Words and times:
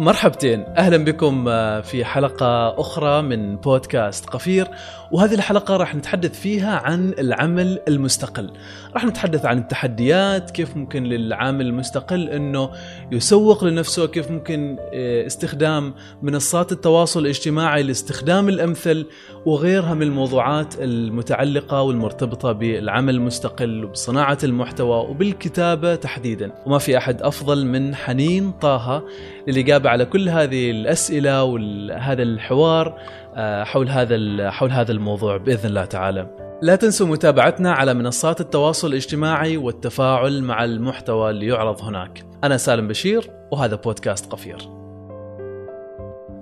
مرحبتين. 0.00 0.64
أهلا 0.76 0.96
بكم 0.96 1.48
آه، 1.48 1.80
في 1.80 2.04
حلقة 2.04 2.80
أخرى 2.80 3.22
من 3.22 3.56
بودكاست 3.56 4.26
قفير 4.26 4.68
وهذه 5.12 5.34
الحلقة 5.34 5.76
راح 5.76 5.94
نتحدث 5.94 6.40
فيها 6.40 6.76
عن 6.76 7.14
العمل 7.18 7.80
المستقل. 7.88 8.50
راح 8.94 9.04
نتحدث 9.04 9.44
عن 9.44 9.58
التحديات 9.58 10.50
كيف 10.50 10.76
ممكن 10.76 11.04
للعامل 11.04 11.66
المستقل 11.66 12.28
إنه 12.28 12.70
يسوق 13.12 13.64
لنفسه 13.64 14.06
كيف 14.06 14.30
ممكن 14.30 14.76
آه، 14.94 15.26
استخدام 15.26 15.94
منصات 16.22 16.72
التواصل 16.72 17.20
الاجتماعي 17.20 17.82
لاستخدام 17.82 18.48
الأمثل 18.48 19.06
وغيرها 19.46 19.94
من 19.94 20.02
الموضوعات 20.02 20.74
المتعلقة 20.80 21.82
والمرتبطة 21.82 22.52
بالعمل 22.52 23.14
المستقل 23.14 23.84
وبصناعة 23.84 24.38
المحتوى 24.44 25.10
وبالكتابة 25.10 25.94
تحديدا. 25.94 26.52
وما 26.66 26.78
في 26.78 26.98
أحد 26.98 27.22
أفضل 27.22 27.66
من 27.66 27.94
حنين 27.94 28.52
طه 28.52 29.02
للإجابة 29.48 29.89
على 29.90 30.04
كل 30.04 30.28
هذه 30.28 30.70
الأسئلة 30.70 31.44
وهذا 31.44 32.22
الحوار 32.22 32.98
آه، 33.34 33.64
حول 33.64 33.88
هذا 33.88 34.50
حول 34.50 34.70
هذا 34.70 34.92
الموضوع 34.92 35.36
بإذن 35.36 35.68
الله 35.68 35.84
تعالى. 35.84 36.26
لا 36.62 36.76
تنسوا 36.76 37.06
متابعتنا 37.06 37.72
على 37.72 37.94
منصات 37.94 38.40
التواصل 38.40 38.88
الاجتماعي 38.88 39.56
والتفاعل 39.56 40.42
مع 40.42 40.64
المحتوى 40.64 41.30
اللي 41.30 41.46
يعرض 41.46 41.82
هناك. 41.82 42.24
أنا 42.44 42.56
سالم 42.56 42.88
بشير 42.88 43.30
وهذا 43.52 43.76
بودكاست 43.76 44.32
قفير. 44.32 44.79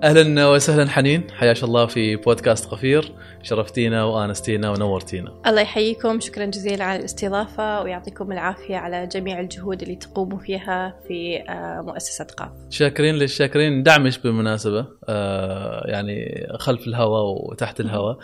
أهلا 0.03 0.47
وسهلا 0.47 0.89
حنين. 0.89 1.31
حياك 1.31 1.63
الله 1.63 1.85
في 1.85 2.15
بودكاست 2.15 2.65
قفير 2.65 3.11
شرفتينا 3.43 4.03
وآنستينا 4.03 4.69
ونورتينا. 4.69 5.41
الله 5.47 5.61
يحييكم. 5.61 6.19
شكرا 6.19 6.45
جزيلا 6.45 6.83
على 6.83 6.99
الاستضافة 6.99 7.81
ويعطيكم 7.81 8.31
العافية 8.31 8.75
على 8.75 9.07
جميع 9.07 9.39
الجهود 9.39 9.81
اللي 9.81 9.95
تقوموا 9.95 10.39
فيها 10.39 10.95
في 11.07 11.43
آه، 11.49 11.81
مؤسسة 11.81 12.25
قاف. 12.37 12.49
شاكرين 12.69 13.15
للشاكرين. 13.15 13.83
دعمش 13.83 14.17
بالمناسبة؟ 14.17 14.87
آه، 15.09 15.87
يعني 15.87 16.47
خلف 16.59 16.87
الهواء 16.87 17.23
وتحت 17.23 17.79
الهواء. 17.79 18.17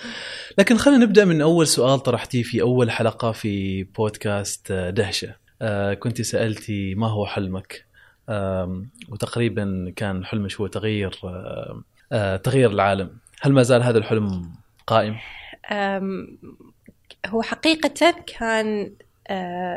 لكن 0.58 0.78
خلينا 0.78 1.06
نبدأ 1.06 1.26
من 1.26 1.42
أول 1.42 1.68
سؤال 1.68 2.00
طرحتيه 2.00 2.44
في 2.44 2.62
أول 2.62 2.92
حلقة 2.92 3.31
في 3.31 3.84
بودكاست 3.84 4.72
آه، 4.72 4.90
دهشة. 4.90 5.36
كنت 6.00 6.22
سألتي 6.22 6.96
ما 6.96 7.08
هو 7.08 7.26
حلمك؟ 7.26 7.86
وتقريبا 9.09 9.94
كان 9.95 10.25
حلمك 10.25 10.53
هو 10.53 10.67
تغيير 10.67 11.20
تغيير 12.44 12.72
العالم. 12.72 13.17
هل 13.42 13.53
ما 13.53 13.64
زال 13.64 13.84
هذا 13.84 13.97
الحلم 13.97 14.52
قائم؟ 14.88 15.16
هو 17.25 17.42
حقيقة 17.42 18.16
كان 18.28 18.92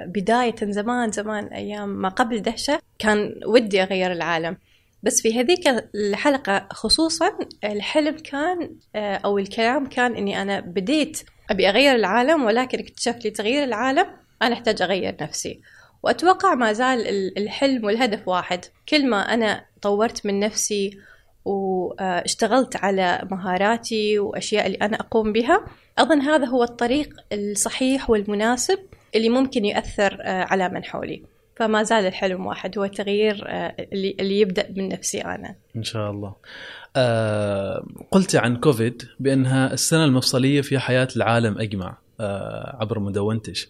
بداية 0.06 0.54
زمان 0.62 1.12
زمان 1.12 1.44
أيام 1.44 1.88
ما 1.88 2.08
قبل 2.08 2.42
دهشة 2.42 2.80
كان 2.98 3.40
ودي 3.46 3.82
أغير 3.82 4.12
العالم. 4.12 4.56
بس 5.02 5.22
في 5.22 5.40
هذيك 5.40 5.68
الحلقة 5.94 6.68
خصوصا 6.70 7.38
الحلم 7.64 8.16
كان 8.16 8.70
أو 8.96 9.38
الكلام 9.38 9.86
كان 9.86 10.14
إني 10.14 10.42
أنا 10.42 10.60
بديت 10.60 11.22
أبي 11.50 11.68
أغير 11.68 11.94
العالم 11.94 12.44
ولكن 12.44 12.78
اكتشفت 12.78 13.24
لي 13.24 13.30
تغيير 13.30 13.64
العالم 13.64 14.06
أنا 14.42 14.54
أحتاج 14.54 14.82
أغير 14.82 15.16
نفسي. 15.20 15.60
وأتوقع 16.02 16.54
ما 16.54 16.72
زال 16.72 17.06
الحلم 17.38 17.84
والهدف 17.84 18.28
واحد. 18.28 18.64
كل 18.88 19.10
ما 19.10 19.34
أنا 19.34 19.64
طورت 19.82 20.26
من 20.26 20.40
نفسي 20.40 20.98
واشتغلت 21.44 22.76
على 22.76 23.28
مهاراتي 23.30 24.18
وأشياء 24.18 24.66
اللي 24.66 24.78
أنا 24.82 25.00
أقوم 25.00 25.32
بها 25.32 25.64
أظن 25.98 26.20
هذا 26.20 26.46
هو 26.46 26.62
الطريق 26.62 27.08
الصحيح 27.32 28.10
والمناسب 28.10 28.78
اللي 29.14 29.28
ممكن 29.28 29.64
يؤثر 29.64 30.16
على 30.22 30.68
من 30.68 30.84
حولي. 30.84 31.22
فما 31.56 31.82
زال 31.82 32.06
الحلم 32.06 32.46
واحد 32.46 32.78
هو 32.78 32.84
التغيير 32.84 33.44
اللي, 33.92 34.16
اللي 34.20 34.40
يبدأ 34.40 34.72
من 34.76 34.88
نفسي 34.88 35.20
أنا. 35.20 35.54
إن 35.76 35.82
شاء 35.82 36.10
الله. 36.10 36.34
آه 36.96 37.86
قلت 38.10 38.36
عن 38.36 38.56
كوفيد 38.56 39.02
بأنها 39.20 39.72
السنة 39.72 40.04
المفصلية 40.04 40.60
في 40.60 40.78
حياة 40.78 41.08
العالم 41.16 41.58
أجمع. 41.58 41.88
آه، 41.88 42.07
عبر 42.80 42.98
مدونتش 42.98 43.68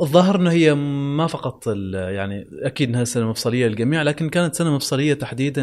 الظاهر 0.00 0.36
إنه 0.36 0.50
هي 0.50 0.74
ما 0.74 1.26
فقط 1.26 1.66
يعني 1.94 2.46
أكيد 2.62 2.88
إنها 2.88 3.04
سنة 3.04 3.30
مفصلية 3.30 3.66
للجميع 3.66 4.02
لكن 4.02 4.28
كانت 4.28 4.54
سنة 4.54 4.70
مفصلية 4.70 5.14
تحديدا 5.14 5.62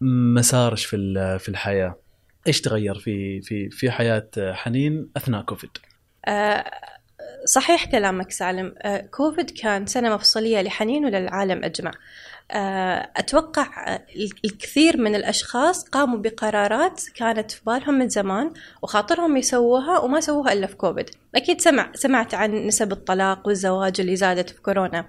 لمسارك 0.00 0.78
في 0.78 0.96
في 1.38 1.48
الحياة؟ 1.48 2.04
إيش 2.46 2.60
تغير 2.60 2.94
في 2.94 3.40
في 3.40 3.70
في 3.70 3.90
حياة 3.90 4.30
حنين 4.38 5.10
أثناء 5.16 5.42
كوفيد؟ 5.42 5.70
آه، 6.26 6.64
صحيح 7.44 7.84
كلامك 7.84 8.30
سالم. 8.30 8.74
آه، 8.82 8.98
كوفيد 8.98 9.50
كان 9.50 9.86
سنة 9.86 10.14
مفصلية 10.14 10.62
لحنين 10.62 11.04
وللعالم 11.04 11.64
أجمع. 11.64 11.90
آه، 11.90 11.94
أتوقع 12.50 13.98
الكثير 14.44 14.96
من 14.96 15.14
الأشخاص 15.14 15.88
قاموا 15.88 16.18
بقرارات 16.18 17.02
كانت 17.14 17.50
في 17.50 17.60
بالهم 17.66 17.94
من 17.94 18.08
زمان 18.08 18.52
وخاطرهم 18.82 19.36
يسووها 19.36 19.98
وما 19.98 20.20
سووها 20.20 20.52
إلا 20.52 20.66
في 20.66 20.76
كوفيد. 20.76 21.10
أكيد 21.34 21.60
سمع 21.60 21.92
سمعت 21.94 22.34
عن 22.34 22.66
نسب 22.66 22.92
الطلاق 22.92 23.46
والزواج 23.46 24.00
اللي 24.00 24.16
زادت 24.16 24.50
في 24.50 24.62
كورونا. 24.62 25.04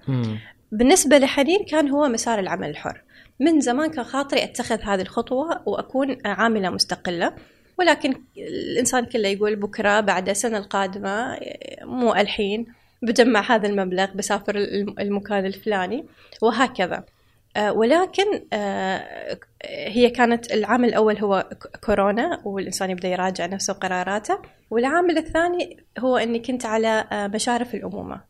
بالنسبة 0.72 1.18
لحنين 1.18 1.66
كان 1.66 1.90
هو 1.90 2.08
مسار 2.08 2.40
العمل 2.40 2.70
الحر. 2.70 3.02
من 3.40 3.62
زمان 3.62 3.90
كان 3.92 4.04
خاطري 4.04 4.44
أتخذ 4.44 4.82
هذه 4.82 5.02
الخطوة 5.02 5.62
وأكون 5.66 6.18
عاملة 6.26 6.70
مستقلة. 6.70 7.34
ولكن 7.80 8.22
الإنسان 8.38 9.06
كله 9.06 9.28
يقول 9.28 9.56
بكرة 9.56 10.00
بعد 10.00 10.30
السنة 10.30 10.58
القادمة 10.58 11.38
مو 11.82 12.14
الحين 12.14 12.66
بجمع 13.02 13.56
هذا 13.56 13.68
المبلغ 13.68 14.08
بسافر 14.16 14.56
المكان 15.00 15.46
الفلاني 15.46 16.06
وهكذا. 16.42 16.96
آه، 16.96 17.15
ولكن 17.58 18.48
آه، 18.54 19.38
هي 19.66 20.10
كانت 20.10 20.52
العام 20.52 20.86
الأول 20.86 21.18
هو 21.18 21.50
كورونا 21.86 22.42
والإنسان 22.46 22.90
يبدأ 22.90 23.08
يراجع 23.08 23.46
نفسه 23.46 23.74
وقراراته. 23.74 24.38
والعامل 24.70 25.18
الثاني 25.18 25.84
هو 26.00 26.18
أني 26.18 26.40
كنت 26.40 26.66
على 26.66 27.08
آه، 27.12 27.28
مشارف 27.28 27.76
الأمومة. 27.76 28.22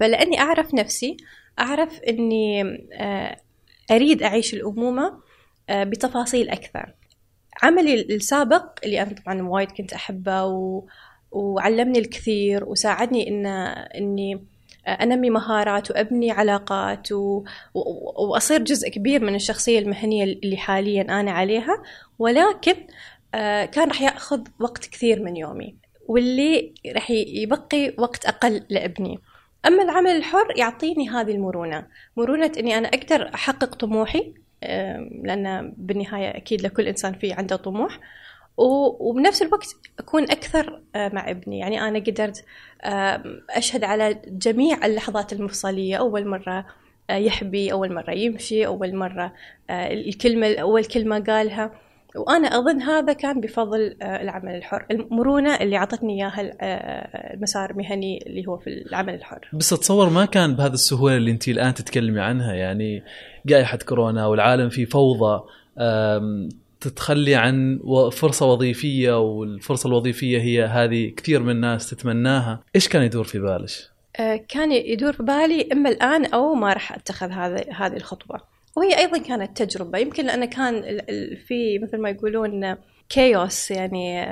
فلأني 0.00 0.40
أعرف 0.40 0.74
نفسي 0.74 1.16
أعرف 1.58 2.00
أني 2.00 2.62
أريد 3.90 4.22
أعيش 4.22 4.54
الأمومة 4.54 5.20
بتفاصيل 5.70 6.48
أكثر. 6.48 6.94
عملي 7.62 7.94
السابق 7.94 8.64
اللي 8.84 9.02
أنا 9.02 9.14
طبعا 9.24 9.42
وايد 9.42 9.70
كنت 9.70 9.92
أحبه 9.92 10.44
و... 10.44 10.84
وعلمني 11.30 11.98
الكثير 11.98 12.64
وساعدني 12.64 13.28
إن 13.28 13.46
إني 13.46 14.44
أنمي 14.92 15.30
مهارات 15.30 15.90
وأبني 15.90 16.30
علاقات 16.30 17.12
و... 17.12 17.44
و... 17.74 17.82
وأصير 18.26 18.62
جزء 18.62 18.88
كبير 18.88 19.24
من 19.24 19.34
الشخصية 19.34 19.78
المهنية 19.78 20.24
اللي 20.24 20.56
حاليا 20.56 21.02
أنا 21.02 21.30
عليها. 21.30 21.82
ولكن 22.18 22.74
آه، 23.34 23.64
كان 23.64 23.88
راح 23.88 24.02
يأخذ 24.02 24.40
وقت 24.60 24.86
كثير 24.86 25.22
من 25.22 25.36
يومي 25.36 25.74
واللي 26.06 26.74
راح 26.94 27.10
يبقي 27.10 27.94
وقت 27.98 28.26
أقل 28.26 28.62
لأبني. 28.70 29.18
أما 29.66 29.82
العمل 29.82 30.10
الحر 30.10 30.52
يعطيني 30.56 31.08
هذه 31.08 31.30
المرونة 31.30 31.86
مرونة 32.16 32.52
إني 32.58 32.78
أنا 32.78 32.88
أقدر 32.88 33.30
أحقق 33.34 33.74
طموحي 33.74 34.34
لأن 35.22 35.74
بالنهاية 35.76 36.36
أكيد 36.36 36.62
لكل 36.62 36.86
إنسان 36.86 37.12
في 37.12 37.32
عنده 37.32 37.56
طموح. 37.56 37.98
وبنفس 38.58 39.42
الوقت 39.42 39.76
أكون 39.98 40.22
أكثر 40.22 40.80
آه، 40.94 41.10
مع 41.14 41.30
ابني. 41.30 41.58
يعني 41.58 41.80
أنا 41.80 41.98
قدرت 41.98 42.44
أشهد 43.50 43.84
على 43.84 44.18
جميع 44.28 44.86
اللحظات 44.86 45.32
المفصلية. 45.32 45.96
أول 45.96 46.26
مرة 46.28 46.66
آه، 47.10 47.16
يحبي 47.16 47.72
أول 47.72 47.94
مرة 47.94 48.10
يمشي 48.10 48.66
أول 48.66 48.96
مرة 48.96 49.32
آه، 49.70 49.92
الكلمة 49.92 50.54
أول 50.54 50.84
كلمة 50.84 51.20
قالها. 51.20 51.70
وأنا 52.16 52.48
أظن 52.48 52.82
هذا 52.82 53.12
كان 53.12 53.40
بفضل 53.40 53.96
العمل 54.02 54.54
الحر. 54.54 54.86
المرونة 54.90 55.54
اللي 55.54 55.76
أعطتني 55.76 56.14
إياها 56.14 56.52
المسار 57.34 57.70
المهني 57.70 58.26
اللي 58.26 58.46
هو 58.46 58.56
في 58.56 58.70
العمل 58.70 59.14
الحر. 59.14 59.48
بس 59.52 59.72
أتصور 59.72 60.10
ما 60.10 60.24
كان 60.24 60.54
بهذه 60.54 60.72
السهولة 60.72 61.16
اللي 61.16 61.30
أنت 61.30 61.48
الآن 61.48 61.74
تتكلمي 61.74 62.20
عنها. 62.20 62.54
يعني 62.54 63.02
جائحة 63.46 63.78
كورونا 63.78 64.26
والعالم 64.26 64.68
في 64.68 64.86
فوضى 64.86 65.42
تتخلي 66.80 67.34
عن 67.34 67.80
فرصة 68.12 68.46
وظيفية 68.46 69.20
والفرصة 69.20 69.86
الوظيفية 69.86 70.40
هي 70.40 70.64
هذه 70.64 71.12
كثير 71.16 71.42
من 71.42 71.50
الناس 71.50 71.90
تتمناها. 71.90 72.60
إيش 72.76 72.88
كان 72.88 73.02
يدور 73.02 73.24
في 73.24 73.38
بالك؟ 73.38 73.70
آه، 74.20 74.40
كان 74.48 74.72
يدور 74.72 75.12
في 75.12 75.22
بالي 75.22 75.68
إما 75.72 75.88
الآن 75.88 76.24
أو 76.24 76.54
ما 76.54 76.72
راح 76.72 76.92
أتخذ 76.92 77.30
هذه 77.30 77.64
هذه 77.76 77.96
الخطوة. 77.96 78.40
وهي 78.76 78.98
أيضا 78.98 79.18
كانت 79.18 79.62
تجربة. 79.62 79.98
يمكن 79.98 80.26
لأن 80.26 80.44
كان 80.44 81.00
في 81.46 81.78
مثل 81.78 82.00
ما 82.00 82.10
يقولون 82.10 82.76
كيوس 83.08 83.70
يعني 83.70 84.22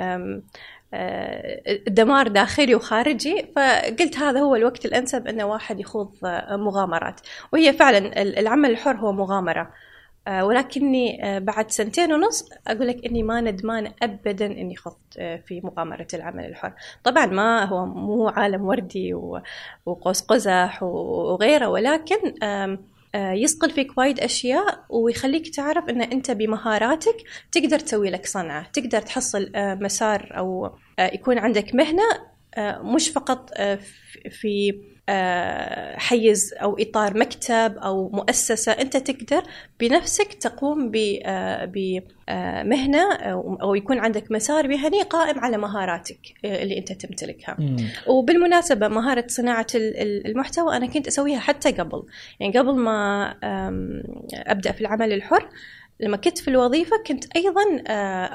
آه، 0.93 1.61
دمار 1.87 2.27
داخلي 2.27 2.75
وخارجي. 2.75 3.45
فقلت 3.55 4.17
هذا 4.17 4.39
هو 4.39 4.55
الوقت 4.55 4.85
الأنسب 4.85 5.27
ان 5.27 5.41
واحد 5.41 5.79
يخوض 5.79 6.11
مغامرات. 6.51 7.21
وهي 7.53 7.73
فعلا 7.73 8.21
العمل 8.21 8.69
الحر 8.69 8.95
هو 8.95 9.11
مغامرة. 9.11 9.71
ولكني 10.27 11.25
آه، 11.25 11.39
بعد 11.39 11.71
سنتين 11.71 12.13
ونص 12.13 12.49
أقول 12.67 12.87
لك 12.87 13.05
إني 13.05 13.23
ما 13.23 13.41
ندمان 13.41 13.91
أبدا 14.01 14.45
إني 14.45 14.75
خضت 14.75 15.17
آه، 15.17 15.37
في 15.47 15.61
مغامرة 15.61 16.07
العمل 16.13 16.45
الحر. 16.45 16.73
طبعا 17.03 17.25
ما 17.25 17.65
هو 17.65 17.85
مو 17.85 18.27
عالم 18.27 18.65
وردي 18.65 19.13
وقوس 19.85 20.21
قزح 20.21 20.83
وغيره 20.83 21.67
ولكن 21.67 22.43
آه، 23.15 23.31
يصقل 23.31 23.71
فيك 23.71 23.97
وايد 23.97 24.19
أشياء 24.19 24.85
ويخليك 24.89 25.55
تعرف 25.55 25.89
إن 25.89 26.01
أنت 26.01 26.31
بمهاراتك 26.31 27.15
تقدر 27.51 27.79
تسوي 27.79 28.09
لك 28.09 28.25
صنعة، 28.25 28.71
تقدر 28.71 29.01
تحصل 29.01 29.51
آه، 29.55 29.75
مسار 29.75 30.37
أو 30.37 30.65
آه، 30.99 31.13
يكون 31.13 31.37
عندك 31.37 31.75
مهنة 31.75 32.03
مش 32.81 33.09
فقط 33.09 33.49
في 34.29 34.69
آه، 34.69 34.96
حيز 35.97 36.53
أو 36.53 36.77
إطار 36.79 37.17
مكتب 37.17 37.77
أو 37.77 38.09
مؤسسة 38.09 38.71
أنت 38.71 38.97
تقدر 38.97 39.43
بنفسك 39.79 40.33
تقوم 40.33 40.91
بمهنة 41.67 43.13
آه، 43.13 43.57
أو 43.61 43.75
يكون 43.75 43.99
عندك 43.99 44.31
مسار 44.31 44.67
مهني 44.67 45.01
قائم 45.01 45.39
على 45.39 45.57
مهاراتك 45.57 46.19
آه، 46.45 46.63
اللي 46.63 46.77
أنت 46.77 46.91
تمتلكها. 46.91 47.55
مم. 47.59 47.77
وبالمناسبة 48.07 48.87
مهارة 48.87 49.25
صناعة 49.27 49.67
المحتوى 49.75 50.77
أنا 50.77 50.85
كنت 50.85 51.07
أسويها 51.07 51.39
حتى 51.39 51.71
قبل، 51.71 52.03
يعني 52.39 52.57
قبل 52.57 52.75
ما 52.75 53.29
أبدأ 54.33 54.71
في 54.71 54.81
العمل 54.81 55.13
الحر 55.13 55.49
لما 55.99 56.17
كنت 56.17 56.37
في 56.37 56.47
الوظيفة 56.47 56.97
كنت 57.07 57.35
أيضا 57.35 57.83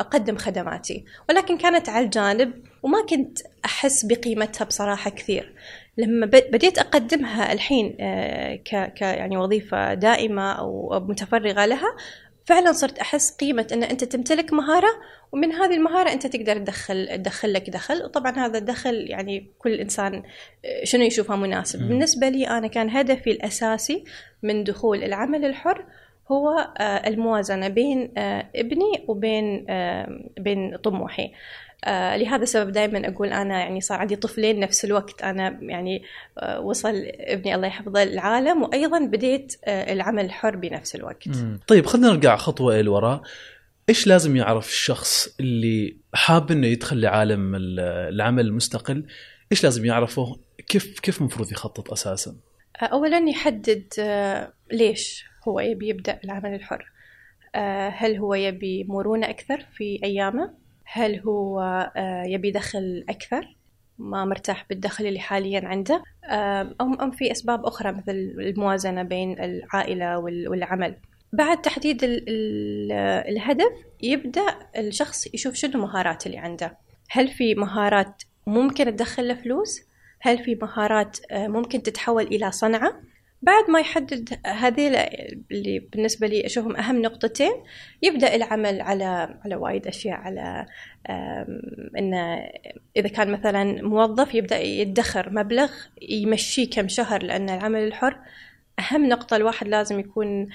أقدم 0.01 0.37
خدماتي 0.37 1.05
ولكن 1.29 1.59
كانت 1.59 1.89
على 1.89 2.05
الجانب 2.05 2.53
وما 2.83 3.07
كنت 3.07 3.39
أحس 3.65 4.05
بقيمتها 4.05 4.65
بصراحة 4.65 5.11
كثير 5.11 5.53
لما 5.97 6.27
بديت 6.27 6.79
أقدمها 6.79 7.53
الحين 7.53 7.97
آه، 8.00 8.55
ك 8.55 9.03
يعني 9.03 9.37
وظيفة 9.37 9.94
دائمة 9.94 10.53
أو 10.53 11.00
متفرغة 11.09 11.67
لها 11.67 11.97
فعلا 12.44 12.73
صرت 12.73 12.99
أحس 12.99 13.37
قيمة 13.37 13.67
إن 13.73 13.83
أنت 13.83 14.05
تمتلك 14.05 14.53
مهارة 14.53 14.89
ومن 15.33 15.53
هذه 15.53 15.75
المهارة 15.75 16.12
أنت 16.12 16.27
تقدر 16.27 16.56
تدخل 16.56 17.09
تدخل 17.17 17.53
لك 17.53 17.71
دخل. 17.71 18.05
وطبعا 18.05 18.47
هذا 18.47 18.59
الدخل 18.59 19.06
يعني 19.11 19.47
كل 19.59 19.73
إنسان 19.73 20.23
آه، 20.65 20.85
شنو 20.85 21.03
يشوفه 21.03 21.37
مناسب. 21.37 21.89
بالنسبة 21.89 22.29
لي 22.29 22.49
أنا 22.49 22.67
كان 22.67 22.91
هدفي 22.91 23.31
الأساسي 23.31 24.05
من 24.43 24.65
دخول 24.65 25.05
العمل 25.05 25.44
الحر 25.44 25.85
هو 26.33 26.49
آه، 26.79 27.09
الموازنة 27.09 27.69
بين 27.69 28.12
ابني 28.56 29.05
وبين 29.09 29.67
بين 30.39 30.77
طموحي. 30.77 31.33
آه 31.84 32.17
لهذا 32.17 32.43
السبب 32.43 32.73
دائما 32.73 33.08
أقول 33.08 33.29
أنا 33.29 33.58
يعني 33.58 33.81
صار 33.81 33.99
عندي 33.99 34.17
طفلين 34.17 34.61
نفس 34.61 34.84
الوقت 34.84 35.23
أنا 35.23 35.58
يعني 35.62 36.02
آه 36.38 36.61
وصل 36.61 37.02
ابني 37.06 37.55
الله 37.55 37.67
يحفظه 37.67 38.02
العالم 38.02 38.62
وأيضا 38.62 38.99
بديت 38.99 39.56
آه 39.64 39.93
العمل 39.93 40.25
الحر 40.25 40.56
بنفس 40.56 40.94
الوقت. 40.94 41.29
مم. 41.29 41.61
طيب 41.67 41.87
خلينا 41.87 42.08
نرجع 42.08 42.37
خطوة 42.37 42.73
إلى 42.75 42.81
الوراء. 42.81 43.23
إيش 43.88 44.06
لازم 44.06 44.37
يعرف 44.37 44.69
الشخص 44.69 45.37
اللي 45.40 45.96
حاب 46.14 46.50
إنه 46.50 46.67
يدخل 46.67 47.00
لعالم 47.00 47.55
العمل 47.88 48.46
المستقل؟ 48.46 49.06
إيش 49.52 49.64
لازم 49.64 49.84
يعرفه؟ 49.84 50.37
كيف 50.69 51.00
كيف 51.00 51.20
المفروض 51.20 51.52
يخطط 51.52 51.93
أساسا؟ 51.93 52.37
اولا 52.82 53.29
يحدد 53.31 53.84
ليش 54.73 55.25
هو 55.49 55.61
يبي 55.61 55.88
يبدأ 55.88 56.20
العمل 56.25 56.55
الحر. 56.55 56.93
هل 57.88 58.17
هو 58.17 58.34
يبي 58.34 58.84
مرونه 58.88 59.31
أكثر 59.31 59.67
في 59.76 60.00
أيامه؟ 60.05 60.62
هل 60.94 61.21
هو 61.21 61.61
آه، 61.97 62.23
يبي 62.23 62.50
دخل 62.50 63.05
أكثر؟ 63.09 63.56
ما 63.99 64.25
مرتاح 64.25 64.67
بالدخل 64.69 65.06
اللي 65.06 65.21
حاليا 65.21 65.69
عنده؟ 65.69 66.03
أو 66.81 66.94
أم 67.00 67.11
في 67.11 67.33
أسباب 67.33 67.67
أخرى 67.67 67.93
مثل 67.93 68.12
الموازنة 68.39 69.03
بين 69.03 69.41
العائلة 69.41 70.19
والعمل. 70.19 70.97
بعد 71.33 71.62
تحديد 71.62 71.99
الهدف 72.03 73.73
يبدأ 74.03 74.47
الشخص 74.77 75.35
يشوف 75.35 75.55
شنو 75.55 75.73
المهارات 75.73 76.27
اللي 76.27 76.39
عنده. 76.39 76.77
هل 77.11 77.29
في 77.29 77.55
مهارات 77.55 78.23
ممكن 78.47 78.85
تدخل 78.85 79.29
له 79.29 79.35
فلوس؟ 79.35 79.81
هل 80.21 80.39
في 80.44 80.55
مهارات 80.55 81.19
آه، 81.31 81.49
ممكن 81.49 81.83
تتحول 81.83 82.23
إلى 82.23 82.50
صنعة؟ 82.53 83.00
بعد 83.43 83.71
ما 83.71 83.81
يحدد 83.81 84.39
هذه 84.47 85.09
اللي 85.50 85.79
بالنسبة 85.79 86.27
لي 86.27 86.47
أشوفهم 86.47 86.77
أهم 86.77 87.03
نقطتين 87.03 87.53
يبدأ 88.03 88.35
العمل 88.35 88.81
على 88.81 89.39
على 89.44 89.56
وايد 89.56 89.87
أشياء 89.87 90.17
على 90.17 90.67
إنه 91.99 92.49
إذا 92.97 93.09
كان 93.09 93.33
مثلا 93.33 93.83
موظف 93.83 94.35
يبدأ 94.35 94.61
يدخر 94.61 95.31
مبلغ 95.31 95.71
يمشيه 96.03 96.71
كم 96.71 96.89
شهر 96.89 97.23
لأن 97.23 97.50
العمل 97.50 97.83
الحر 97.87 98.19
أهم 98.79 99.09
نقطة 99.09 99.37
الواحد 99.37 99.69
لازم 99.69 100.00
يكون 100.00 100.49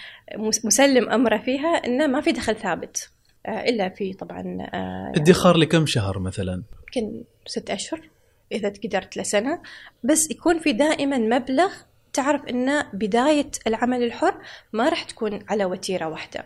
مسلم 0.63 1.10
أمره 1.10 1.38
فيها 1.38 1.69
إنه 1.69 2.07
ما 2.07 2.22
في 2.22 2.31
دخل 2.31 2.56
ثابت 2.56 3.10
آه، 3.45 3.69
إلا 3.69 3.89
في 3.89 4.13
طبعا 4.13 4.57
آه، 4.74 5.12
ادخار 5.16 5.57
لكم 5.57 5.86
شهر 5.86 6.19
مثلا؟ 6.19 6.63
يمكن 6.95 7.24
ست 7.45 7.69
أشهر 7.69 8.10
إذا 8.51 8.74
قدرت 8.84 9.18
لسنة 9.18 9.62
بس 10.04 10.31
يكون 10.31 10.60
في 10.60 10.74
دائما 10.74 11.18
مبلغ 11.18 11.72
تعرف 12.13 12.45
إن 12.45 12.83
بداية 12.94 13.51
العمل 13.68 14.04
الحر 14.04 14.38
ما 14.74 14.89
راح 14.89 15.04
تكون 15.04 15.39
على 15.50 15.65
وتيرة 15.65 16.06
واحدة. 16.06 16.45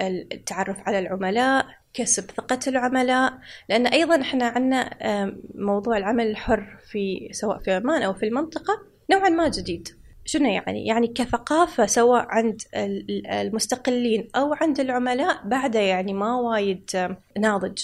التعرف 0.00 0.76
على 0.86 0.98
العملاء 0.98 1.66
كسب 1.94 2.30
ثقة 2.30 2.58
العملاء. 2.66 3.38
لأن 3.68 3.86
أيضا 3.86 4.20
إحنا 4.20 4.44
عندنا 4.44 4.90
موضوع 5.54 5.96
العمل 5.96 6.26
الحر 6.26 6.76
في 6.90 7.28
سواء 7.32 7.58
في 7.58 7.72
عمان 7.72 8.02
أو 8.02 8.14
في 8.14 8.26
المنطقة 8.26 8.82
نوعا 9.10 9.28
ما 9.28 9.48
جديد. 9.48 9.88
شنو 10.24 10.50
يعني؟ 10.50 10.86
يعني 10.86 11.06
كثقافة 11.06 11.86
سواء 11.86 12.26
عند 12.28 12.62
المستقلين 13.32 14.28
أو 14.36 14.54
عند 14.54 14.80
العملاء 14.80 15.40
بعده 15.44 15.80
يعني 15.80 16.12
ما 16.12 16.36
وايد 16.36 17.16
ناضج. 17.38 17.82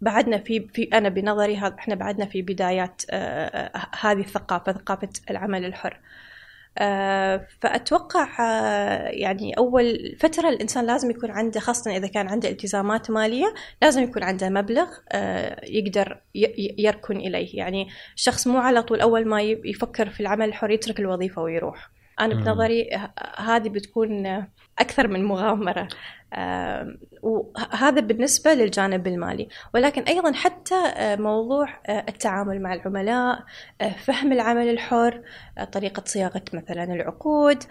بعدنا 0.00 0.38
في 0.38 0.68
في 0.68 0.82
أنا 0.82 1.08
بنظري 1.08 1.58
إحنا 1.58 1.94
بعدنا 1.94 2.26
في 2.26 2.42
بدايات 2.42 3.02
هذه 4.00 4.20
الثقافة 4.20 4.72
ثقافة 4.72 5.08
العمل 5.30 5.64
الحر. 5.64 5.92
آه، 5.94 6.00
فأتوقع 7.60 8.28
آه، 8.40 9.08
يعني 9.08 9.52
أول 9.58 10.16
فترة 10.20 10.48
الإنسان 10.48 10.86
لازم 10.86 11.10
يكون 11.10 11.30
عنده 11.30 11.60
خاصة 11.60 11.96
إذا 11.96 12.06
كان 12.06 12.28
عنده 12.28 12.48
التزامات 12.48 13.10
مالية 13.10 13.54
لازم 13.82 14.02
يكون 14.02 14.22
عنده 14.22 14.48
مبلغ 14.48 14.86
آه، 15.12 15.64
يقدر 15.64 16.20
يركن 16.78 17.16
إليه. 17.16 17.58
يعني 17.58 17.88
الشخص 18.14 18.46
مو 18.46 18.58
على 18.58 18.82
طول 18.82 19.00
أول 19.00 19.28
ما 19.28 19.42
يفكر 19.42 20.10
في 20.10 20.20
العمل 20.20 20.48
الحر 20.48 20.70
يترك 20.70 21.00
الوظيفة 21.00 21.42
ويروح. 21.42 21.90
أنا 22.20 22.34
بنظري 22.34 22.88
هذه 23.36 23.68
بتكون 23.68 24.46
أكثر 24.78 25.08
من 25.08 25.24
مغامرة. 25.24 25.88
وهذا 27.22 28.00
بالنسبة 28.00 28.54
للجانب 28.54 29.06
المالي. 29.06 29.48
ولكن 29.74 30.02
أيضا 30.02 30.32
حتى 30.32 30.74
آه، 30.74 31.16
موضوع 31.16 31.68
آه، 31.86 32.04
التعامل 32.08 32.62
مع 32.62 32.74
العملاء 32.74 33.44
آه، 33.80 33.92
فهم 33.92 34.32
العمل 34.32 34.68
الحر 34.68 35.22
طريقة 35.72 36.02
صياغة 36.06 36.42
مثلا 36.52 36.84
العقود 36.84 37.62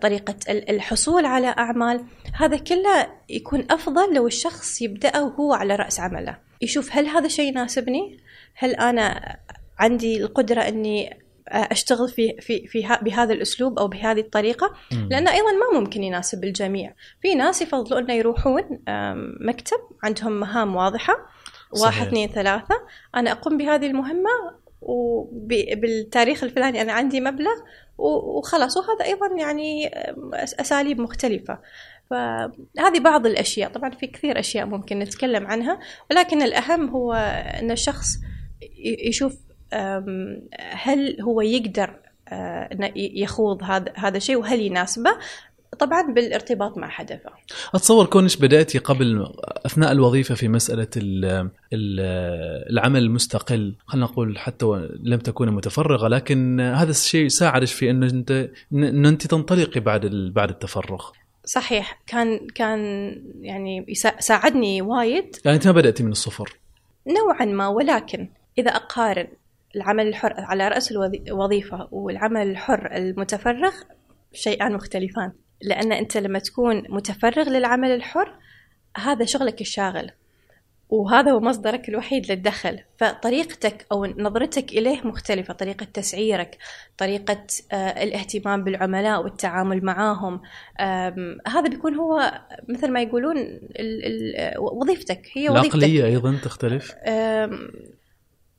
طريقة 0.00 0.36
الحصول 0.48 1.26
على 1.26 1.46
أعمال. 1.46 2.04
هذا 2.34 2.56
كله 2.56 3.08
يكون 3.28 3.66
أفضل 3.70 4.14
لو 4.14 4.26
الشخص 4.26 4.82
يبدأ 4.82 5.20
وهو 5.20 5.52
على 5.54 5.76
رأس 5.76 6.00
عمله. 6.00 6.36
يشوف 6.62 6.96
هل 6.96 7.06
هذا 7.06 7.26
الشيء 7.26 7.48
يناسبني؟ 7.48 8.20
هل 8.54 8.70
أنا 8.74 9.36
عندي 9.78 10.22
القدرة 10.22 10.60
أني 10.60 11.23
أشتغل 11.48 12.08
في 12.08 12.36
في 12.40 12.66
في 12.66 12.98
بهذا 13.02 13.32
الأسلوب 13.32 13.78
أو 13.78 13.88
بهذه 13.88 14.20
الطريقة 14.20 14.74
لأنه 15.10 15.32
أيضا 15.32 15.52
ما 15.52 15.80
ممكن 15.80 16.02
يناسب 16.02 16.44
الجميع. 16.44 16.94
في 17.22 17.34
ناس 17.34 17.62
يفضلون 17.62 18.02
إنه 18.02 18.12
يروحون 18.14 18.62
مكتب 19.40 19.78
عندهم 20.02 20.40
مهام 20.40 20.76
واضحة 20.76 21.14
صحيح. 21.74 21.84
واحد 21.84 22.06
اثنين 22.06 22.28
ثلاثة. 22.28 22.74
أنا 23.16 23.32
أقوم 23.32 23.58
بهذه 23.58 23.86
المهمة 23.86 24.30
وبالتاريخ 24.80 26.44
الفلاني 26.44 26.82
أنا 26.82 26.92
عندي 26.92 27.20
مبلغ 27.20 27.54
وخلاص. 27.98 28.76
وهذا 28.76 29.04
أيضا 29.04 29.26
يعني 29.38 29.90
أساليب 30.34 31.00
مختلفة. 31.00 31.58
فهذه 32.10 33.00
بعض 33.00 33.26
الأشياء. 33.26 33.70
طبعا 33.70 33.90
في 33.90 34.06
كثير 34.06 34.38
أشياء 34.38 34.66
ممكن 34.66 34.98
نتكلم 34.98 35.46
عنها 35.46 35.80
ولكن 36.10 36.42
الأهم 36.42 36.88
هو 36.88 37.12
إن 37.60 37.70
الشخص 37.70 38.06
يشوف 39.08 39.36
هل 40.70 41.20
هو 41.20 41.40
يقدر 41.40 41.90
آه، 42.28 42.92
يخوض 42.96 43.62
هذا 43.62 43.92
هذا 43.96 44.16
الشيء 44.16 44.36
وهل 44.36 44.60
يناسبه؟ 44.60 45.10
طبعا 45.74 46.12
بالارتباط 46.12 46.78
مع 46.78 46.88
هدفه 46.92 47.30
أتصور 47.74 48.06
كونش 48.06 48.36
بداتي 48.36 48.78
قبل 48.78 49.32
أثناء 49.66 49.92
الوظيفة 49.92 50.34
في 50.34 50.48
مسألة 50.48 50.88
العمل 52.70 53.02
المستقل 53.02 53.74
خلينا 53.86 54.06
نقول 54.06 54.38
حتى 54.38 54.66
لم 55.02 55.18
تكوني 55.18 55.50
متفرغة 55.50 56.08
لكن 56.08 56.60
هذا 56.60 56.90
الشيء 56.90 57.28
ساعدك 57.28 57.66
في 57.66 57.90
إنه 57.90 58.06
أنت 58.06 58.50
ان 58.72 59.06
أنت 59.06 59.26
تنطلقي 59.26 59.80
بعد 59.80 60.06
بعد 60.34 60.50
التفرغ. 60.50 61.10
صحيح. 61.44 62.02
كان 62.06 62.46
كان 62.54 62.80
يعني 63.40 63.94
ساعدني 64.18 64.82
وايد. 64.82 65.36
يعني 65.44 65.56
أنت 65.56 65.66
ما 65.66 65.72
بدأتي 65.72 66.02
من 66.02 66.12
الصفر. 66.12 66.56
نوعا 67.06 67.44
ما 67.44 67.68
ولكن 67.68 68.28
إذا 68.58 68.70
أقارن 68.70 69.26
العمل 69.76 70.08
الحر 70.08 70.34
على 70.36 70.68
رأس 70.68 70.92
الوظيفة 70.92 71.88
والعمل 71.92 72.50
الحر 72.50 72.96
المتفرغ 72.96 73.72
شيئان 74.32 74.72
مختلفان. 74.72 75.32
لأن 75.62 75.92
أنت 75.92 76.16
لما 76.16 76.38
تكون 76.38 76.82
متفرغ 76.88 77.48
للعمل 77.48 77.90
الحر 77.90 78.34
هذا 78.96 79.24
شغلك 79.24 79.60
الشاغل 79.60 80.10
وهذا 80.88 81.32
هو 81.32 81.40
مصدرك 81.40 81.88
الوحيد 81.88 82.32
للدخل. 82.32 82.78
فطريقتك 82.98 83.86
أو 83.92 84.06
نظرتك 84.06 84.72
إليه 84.72 85.06
مختلفة. 85.06 85.54
طريقة 85.54 85.86
تسعيرك 85.94 86.58
طريقة 86.98 87.46
آه، 87.72 88.02
الاهتمام 88.02 88.64
بالعملاء 88.64 89.22
والتعامل 89.22 89.84
معاهم. 89.84 90.40
هذا 91.46 91.68
بيكون 91.68 91.94
هو 91.94 92.32
مثل 92.68 92.90
ما 92.90 93.02
يقولون 93.02 93.36
وظيفتك 94.58 95.28
هي 95.32 95.48
وظيفتك. 95.48 95.74
العقلية 95.74 96.04
أيضا 96.04 96.38
تختلف. 96.44 96.94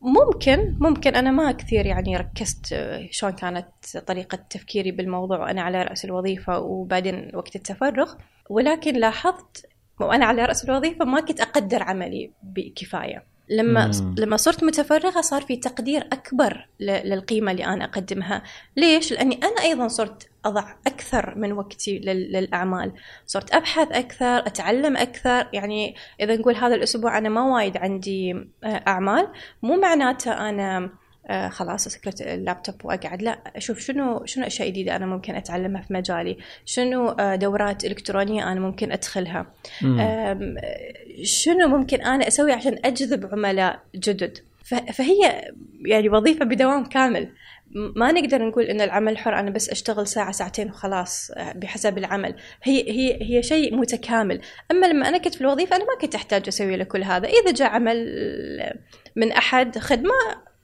ممكن 0.05 0.75
ممكن. 0.79 1.15
أنا 1.15 1.31
ما 1.31 1.51
كثير 1.51 1.85
يعني 1.85 2.17
ركزت 2.17 2.73
آه، 2.73 3.07
شلون 3.11 3.31
كانت 3.31 3.97
طريقة 4.07 4.35
تفكيري 4.49 4.91
بالموضوع. 4.91 5.39
وأنا 5.39 5.61
على 5.61 5.83
رأس 5.83 6.05
الوظيفة 6.05 6.59
وبعدين 6.59 7.31
وقت 7.33 7.55
التفرغ. 7.55 8.13
ولكن 8.49 8.93
لاحظت 8.93 9.65
وأنا 9.99 10.25
على 10.25 10.45
رأس 10.45 10.65
الوظيفة 10.65 11.05
ما 11.05 11.21
كنت 11.21 11.41
أقدر 11.41 11.83
عملي 11.83 12.31
بكفاية. 12.43 13.34
لما 13.49 13.87
مم. 13.87 14.15
لما 14.17 14.37
صرت 14.37 14.63
متفرغة 14.63 15.21
صار 15.21 15.41
في 15.41 15.57
تقدير 15.57 16.01
أكبر 16.01 16.67
للقيمة 16.79 17.51
اللي 17.51 17.65
أنا 17.65 17.85
أقدمها. 17.85 18.43
ليش؟ 18.77 19.11
لأني 19.11 19.39
أنا 19.43 19.61
أيضا 19.61 19.87
صرت 19.87 20.29
أضع 20.45 20.75
أكثر 20.87 21.33
من 21.37 21.51
وقتي 21.51 21.99
للأعمال. 21.99 22.93
صرت 23.25 23.53
أبحث 23.53 23.91
أكثر 23.91 24.37
أتعلم 24.37 24.97
أكثر. 24.97 25.47
يعني 25.53 25.95
إذا 26.21 26.35
نقول 26.35 26.55
هذا 26.55 26.75
الأسبوع 26.75 27.17
أنا 27.17 27.29
ما 27.29 27.41
وايد 27.55 27.77
عندي 27.77 28.33
آه، 28.63 28.83
أعمال. 28.87 29.27
مو 29.63 29.75
معناته 29.75 30.49
أنا 30.49 30.89
آه 31.27 31.49
خلاص 31.49 31.87
أسكت 31.87 32.21
اللابتوب 32.21 32.75
وأقعد. 32.83 33.21
لا 33.21 33.39
أشوف 33.55 33.79
شنو 33.79 34.25
شنو 34.25 34.45
أشياء 34.45 34.69
جديدة 34.69 34.95
أنا 34.95 35.05
ممكن 35.05 35.35
أتعلمها 35.35 35.81
في 35.81 35.93
مجالي؟ 35.93 36.37
شنو 36.65 37.09
آه 37.09 37.35
دورات 37.35 37.85
إلكترونية 37.85 38.51
أنا 38.51 38.59
ممكن 38.59 38.91
أدخلها؟ 38.91 39.53
آه 39.99 40.55
شنو 41.23 41.67
ممكن 41.67 42.01
أنا 42.01 42.27
أسوي 42.27 42.51
عشان 42.51 42.79
أجذب 42.85 43.29
عملاء 43.31 43.79
جدد؟ 43.95 44.37
فهي 44.93 45.51
يعني 45.85 46.09
وظيفة 46.09 46.45
بدوام 46.45 46.85
كامل. 46.85 47.29
ما 47.95 48.11
نقدر 48.11 48.47
نقول 48.47 48.63
إن 48.63 48.81
العمل 48.81 49.11
الحر 49.11 49.39
أنا 49.39 49.51
بس 49.51 49.69
أشتغل 49.69 50.07
ساعة 50.07 50.31
ساعتين 50.31 50.69
وخلاص 50.69 51.31
آه، 51.31 51.53
بحسب 51.53 51.97
العمل. 51.97 52.35
هي 52.63 52.91
هي 52.91 53.19
هي 53.21 53.43
شيء 53.43 53.75
متكامل. 53.75 54.41
أما 54.71 54.85
لما 54.85 55.09
أنا 55.09 55.17
كنت 55.17 55.35
في 55.35 55.41
الوظيفة 55.41 55.75
أنا 55.75 55.83
ما 55.85 55.97
كنت 56.01 56.15
أحتاج 56.15 56.43
أسوي 56.47 56.75
له 56.75 56.83
كل 56.83 57.03
هذا. 57.03 57.27
إذا 57.27 57.51
جاء 57.51 57.69
عمل 57.69 58.07
من 59.15 59.31
أحد 59.31 59.77
خدمه 59.77 60.11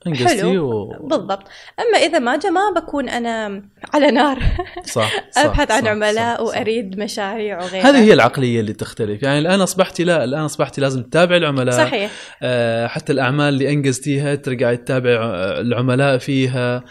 حلو. 0.08 0.72
و... 0.72 1.08
بالضبط. 1.08 1.48
أما 1.80 1.98
إذا 1.98 2.20
ما 2.20 2.38
جاء 2.38 2.52
ما 2.52 2.72
بكون 2.76 3.10
أنا 3.10 3.64
على 3.94 4.12
نار. 4.12 4.40
صح, 4.84 5.12
صح 5.32 5.42
أبحث 5.42 5.72
عن 5.72 5.82
صح 5.82 5.88
عملاء 5.88 6.36
صح. 6.36 6.42
وأريد 6.42 7.00
مشاريع 7.00 7.64
وغيرها. 7.64 7.90
هذه 7.90 8.04
هي 8.04 8.14
العقلية 8.14 8.60
اللي 8.60 8.74
تختلف. 8.74 9.24
يعني 9.24 9.40
الآن 9.40 9.62
اصبحتي 9.62 10.04
لا 10.04 10.24
الآن 10.24 10.42
اصبحتي 10.42 10.82
لازم 10.82 11.04
تتابع 11.04 11.36
العملاء. 11.36 11.78
صحيح. 11.78 12.12
آه 12.42 12.88
حتى 12.88 13.14
الأعمال 13.14 13.54
اللي 13.54 13.70
أنجزتيها 13.70 14.36
ترجعي 14.36 14.78
تتابع 14.78 15.20
العملاء 15.60 16.18
فيها. 16.18 16.84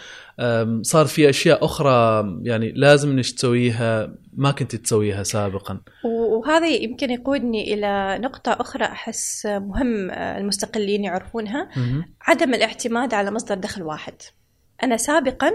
صار 0.81 1.05
في 1.05 1.29
أشياء 1.29 1.65
أخرى 1.65 2.25
يعني 2.43 2.71
لازم 2.71 3.11
انك 3.11 3.25
تسويها 3.25 4.15
ما 4.33 4.51
كنت 4.51 4.75
تسويها 4.75 5.23
سابقا. 5.23 5.81
وهذا 6.03 6.67
يمكن 6.67 7.11
يقودني 7.11 7.73
إلى 7.73 8.17
نقطة 8.21 8.51
أخرى 8.51 8.85
أحس 8.85 9.45
مهم 9.45 10.11
آه، 10.11 10.37
المستقلين 10.37 11.03
يعرفونها. 11.03 11.69
عدم 12.21 12.53
الاعتماد 12.53 13.13
على 13.13 13.31
مصدر 13.31 13.55
دخل 13.55 13.83
واحد. 13.83 14.13
أنا 14.83 14.97
سابقا 14.97 15.51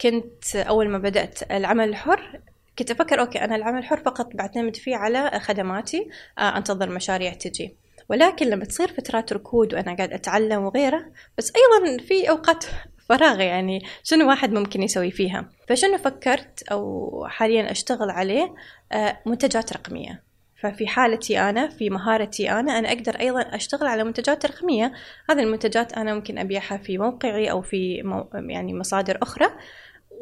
كنت 0.00 0.56
أول 0.56 0.88
ما 0.88 0.98
بدأت 0.98 1.52
العمل 1.52 1.88
الحر 1.88 2.40
كنت 2.78 2.90
أفكر 2.90 3.20
أوكي 3.20 3.44
أنا 3.44 3.56
العمل 3.56 3.78
الحر 3.78 3.96
فقط 3.96 4.36
بعتمد 4.36 4.76
فيه 4.76 4.96
على 4.96 5.40
خدماتي 5.40 6.08
آه، 6.38 6.56
أنتظر 6.56 6.90
مشاريع 6.90 7.32
تجي. 7.32 7.76
ولكن 8.08 8.46
لما 8.46 8.64
تصير 8.64 8.88
فترات 8.88 9.32
ركود 9.32 9.74
وأنا 9.74 9.96
قاعد 9.96 10.12
أتعلم 10.12 10.62
وغيره 10.62 11.06
بس 11.38 11.52
أيضا 11.56 12.02
في 12.02 12.30
أوقات 12.30 12.64
فراغ 13.12 13.40
يعني 13.40 13.82
شنو 14.02 14.28
واحد 14.28 14.52
ممكن 14.52 14.82
يسوي 14.82 15.10
فيها. 15.10 15.48
فشنو 15.68 15.98
فكرت 15.98 16.62
أو 16.62 17.26
حاليا 17.28 17.70
أشتغل 17.70 18.10
عليه؟ 18.10 18.54
آه، 18.92 19.18
منتجات 19.26 19.72
رقمية. 19.72 20.22
ففي 20.62 20.86
حالتي 20.86 21.40
أنا 21.40 21.68
في 21.68 21.90
مهارتي 21.90 22.50
أنا 22.50 22.78
أنا 22.78 22.88
أقدر 22.88 23.20
أيضا 23.20 23.40
أشتغل 23.40 23.86
على 23.86 24.04
منتجات 24.04 24.46
رقمية. 24.46 24.92
هذه 25.30 25.40
المنتجات 25.40 25.92
أنا 25.92 26.14
ممكن 26.14 26.38
أبيعها 26.38 26.76
في 26.76 26.98
موقعي 26.98 27.50
أو 27.50 27.62
في 27.62 28.02
مو 28.02 28.28
يعني 28.34 28.74
مصادر 28.74 29.18
أخرى. 29.22 29.46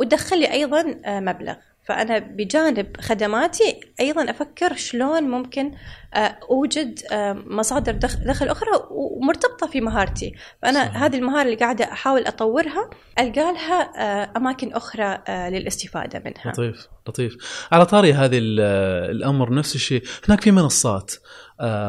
وتدخل 0.00 0.38
لي 0.38 0.52
أيضا 0.52 1.00
آه، 1.04 1.20
مبلغ. 1.20 1.56
فأنا 1.84 2.18
بجانب 2.18 2.96
خدماتي 3.00 3.80
أيضا 4.00 4.30
أفكر 4.30 4.74
شلون 4.76 5.22
ممكن 5.22 5.72
آه، 6.14 6.38
أوجد 6.50 7.00
آه، 7.12 7.32
مصادر 7.46 7.92
دخل 8.26 8.48
أخرى 8.48 8.70
ومرتبطة 8.90 9.66
في 9.66 9.80
مهارتي. 9.80 10.34
فأنا 10.62 10.84
صحيح. 10.84 11.02
هذه 11.02 11.16
المهارة 11.16 11.42
اللي 11.42 11.56
قاعدة 11.56 11.84
أحاول 11.84 12.26
أطورها 12.26 12.90
ألقى 13.18 13.52
لها 13.52 13.92
آه، 13.96 14.32
أماكن 14.36 14.72
أخرى 14.72 15.18
للاستفادة 15.28 16.22
منها. 16.24 16.52
لطيف 16.52 16.86
لطيف. 17.08 17.66
على 17.72 17.86
طاري 17.86 18.12
هذه 18.12 18.38
الأمر 18.40 19.54
نفس 19.54 19.74
الشيء. 19.74 20.02
هناك 20.28 20.40
في 20.40 20.50
منصات. 20.50 21.14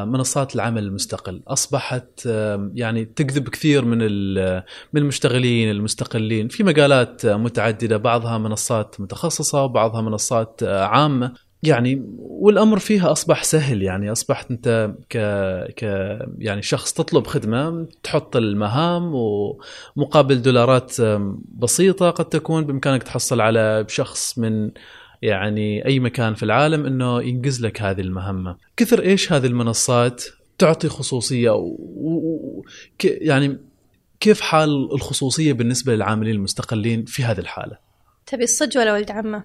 منصات 0.06 0.56
العمل 0.56 0.84
المستقل. 0.84 1.42
أصبحت 1.48 2.26
يعني 2.74 3.06
تجذب 3.06 3.50
كثير 3.50 3.86
من 3.86 3.98
من 4.94 5.02
المشتغلين 5.02 5.72
المستقلين. 5.72 6.48
في 6.48 6.64
مجالات 6.64 7.26
متعددة 7.26 7.98
بعضها 7.98 8.38
منصات 8.38 8.96
متخصصة 9.00 9.64
وبعضها 9.64 10.02
منصات 10.02 10.64
عامة. 10.64 11.34
يعني 11.64 12.06
والأمر 12.18 12.80
فيها 12.80 13.12
أصبح 13.12 13.44
سهل. 13.44 13.82
يعني 13.82 14.12
أصبحت 14.12 14.52
أنت 14.52 14.92
ك 15.10 15.18
ك 15.78 15.84
يعني 16.38 16.62
شخص 16.62 16.94
تطلب 16.94 17.28
خدمة 17.28 17.88
تحط 18.04 18.36
المهام 18.36 19.12
ومقابل 19.16 20.42
دولارات 20.42 20.96
بسيطة 21.58 22.10
قد 22.10 22.26
تكون 22.26 22.66
بإمكانك 22.66 23.04
تحصل 23.04 23.42
على 23.42 23.86
شخص 23.88 24.38
من 24.38 24.72
يعني 25.22 25.86
أي 25.86 26.00
مكان 26.00 26.34
في 26.34 26.44
العالم 26.44 26.86
إنه 26.86 27.22
ينجز 27.22 27.66
لك 27.66 27.82
هذه 27.82 28.02
المهمة. 28.02 28.58
كثر 28.78 29.02
إيش 29.02 29.34
هذه 29.34 29.46
المنصات 29.46 30.24
تعطي 30.58 30.90
خصوصية 30.90 31.52
و... 31.52 31.76
و... 31.80 32.66
ك... 33.00 33.06
يعني 33.06 33.58
كيف 34.20 34.42
حال 34.42 34.94
الخصوصية 34.94 35.54
بالنسبة 35.54 35.96
للعاملين 35.96 36.36
المستقلين 36.36 37.06
في 37.06 37.24
هذه 37.24 37.40
الحالة؟ 37.40 37.78
تبي 38.26 38.44
الصج 38.44 38.78
ولا 38.78 38.94
ولد 38.94 39.12
عمة؟ 39.12 39.44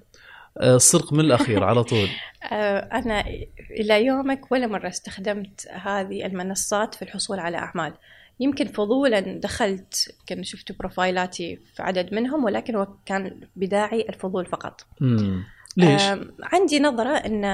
الصدق 0.62 1.12
من 1.12 1.21
الأخير 1.21 1.64
على 1.64 1.85
طول. 1.85 2.09
آه، 2.52 2.78
أنا 2.78 3.25
إلى 3.71 4.04
يومك 4.04 4.52
ولا 4.52 4.66
مرة 4.66 4.88
استخدمت 4.88 5.68
هذه 5.71 6.26
المنصات 6.26 6.95
في 6.95 7.02
الحصول 7.02 7.38
على 7.38 7.56
أعمال. 7.56 7.95
يمكن 8.40 8.66
فضولا 8.66 9.21
دخلت 9.21 10.14
يمكن 10.21 10.42
شفت 10.42 10.73
بروفايلاتي 10.73 11.56
في 11.76 11.83
عدد 11.83 12.14
منهم 12.14 12.45
ولكن 12.45 12.76
هو 12.76 12.88
كان 13.06 13.40
بداعي 13.56 14.06
الفضول 14.09 14.47
فقط. 14.47 14.87
مم. 15.00 15.45
ليش؟ 15.76 16.02
عندي 16.42 16.80
نظرة 16.80 17.16
أن 17.16 17.45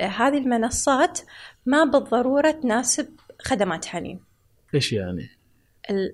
هذه 0.00 0.38
المنصات 0.38 1.20
ما 1.66 1.84
بالضرورة 1.84 2.50
تناسب 2.50 3.08
خدمات 3.42 3.86
حنين 3.86 4.20
إيش 4.74 4.92
يعني؟ 4.92 5.28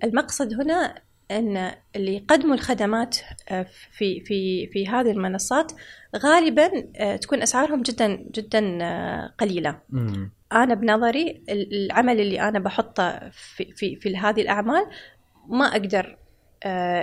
المقصد 0.04 0.54
هنا 0.54 0.94
أن 1.30 1.72
اللي 1.96 2.16
يقدموا 2.16 2.54
الخدمات 2.54 3.16
آه، 3.48 3.66
في 3.90 4.20
في 4.20 4.66
في 4.66 4.88
هذه 4.88 5.10
المنصات 5.10 5.72
غالبا 6.16 6.70
آه، 6.96 7.16
تكون 7.16 7.42
أسعارهم 7.42 7.82
جدا 7.82 8.26
جدا 8.34 8.78
آه، 8.82 9.34
قليلة. 9.38 9.80
مم. 9.90 10.30
أنا 10.52 10.74
بنظري 10.74 11.42
العمل 11.48 12.20
اللي 12.20 12.40
أنا 12.40 12.58
بحطه 12.58 13.30
في 13.30 13.72
في 13.72 13.96
في 13.96 14.16
هذه 14.16 14.42
الأعمال 14.42 14.86
ما 15.48 15.66
أقدر 15.66 16.16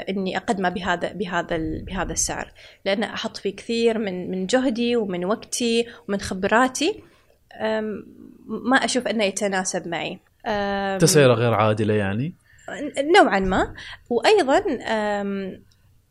إني 0.09 0.37
أقدمه 0.37 0.69
بهذا 0.69 1.13
بهذا 1.13 1.57
بهذا 1.57 2.11
السعر. 2.11 2.51
لأن 2.85 3.03
أحط 3.03 3.37
فيه 3.37 3.55
كثير 3.55 3.97
من 3.97 4.31
من 4.31 4.45
جهدي 4.45 4.95
ومن 4.95 5.25
وقتي 5.25 5.85
ومن 6.07 6.19
خبراتي. 6.19 7.03
ما 8.47 8.77
أشوف 8.77 9.07
أنه 9.07 9.23
يتناسب 9.23 9.87
معي. 9.87 10.19
تسعيره 10.99 11.33
غير 11.33 11.53
عادلة 11.53 11.93
يعني؟ 11.93 12.35
نوعا 13.17 13.39
ما. 13.39 13.73
وأيضا 14.09 14.63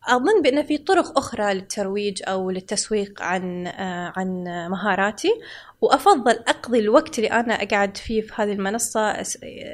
أظن 0.09 0.43
بأن 0.43 0.63
في 0.63 0.79
طرق 0.79 1.19
أخرى 1.19 1.55
للترويج 1.55 2.23
أو 2.29 2.51
للتسويق 2.51 3.23
عن 3.23 3.67
آه، 3.67 4.13
عن 4.17 4.45
مهاراتي 4.71 5.33
وأفضل 5.81 6.33
أقضي 6.33 6.79
الوقت 6.79 7.19
اللي 7.19 7.31
أنا 7.31 7.55
أقعد 7.55 7.97
فيه 7.97 8.21
في 8.21 8.33
هذه 8.37 8.53
المنصة 8.53 9.25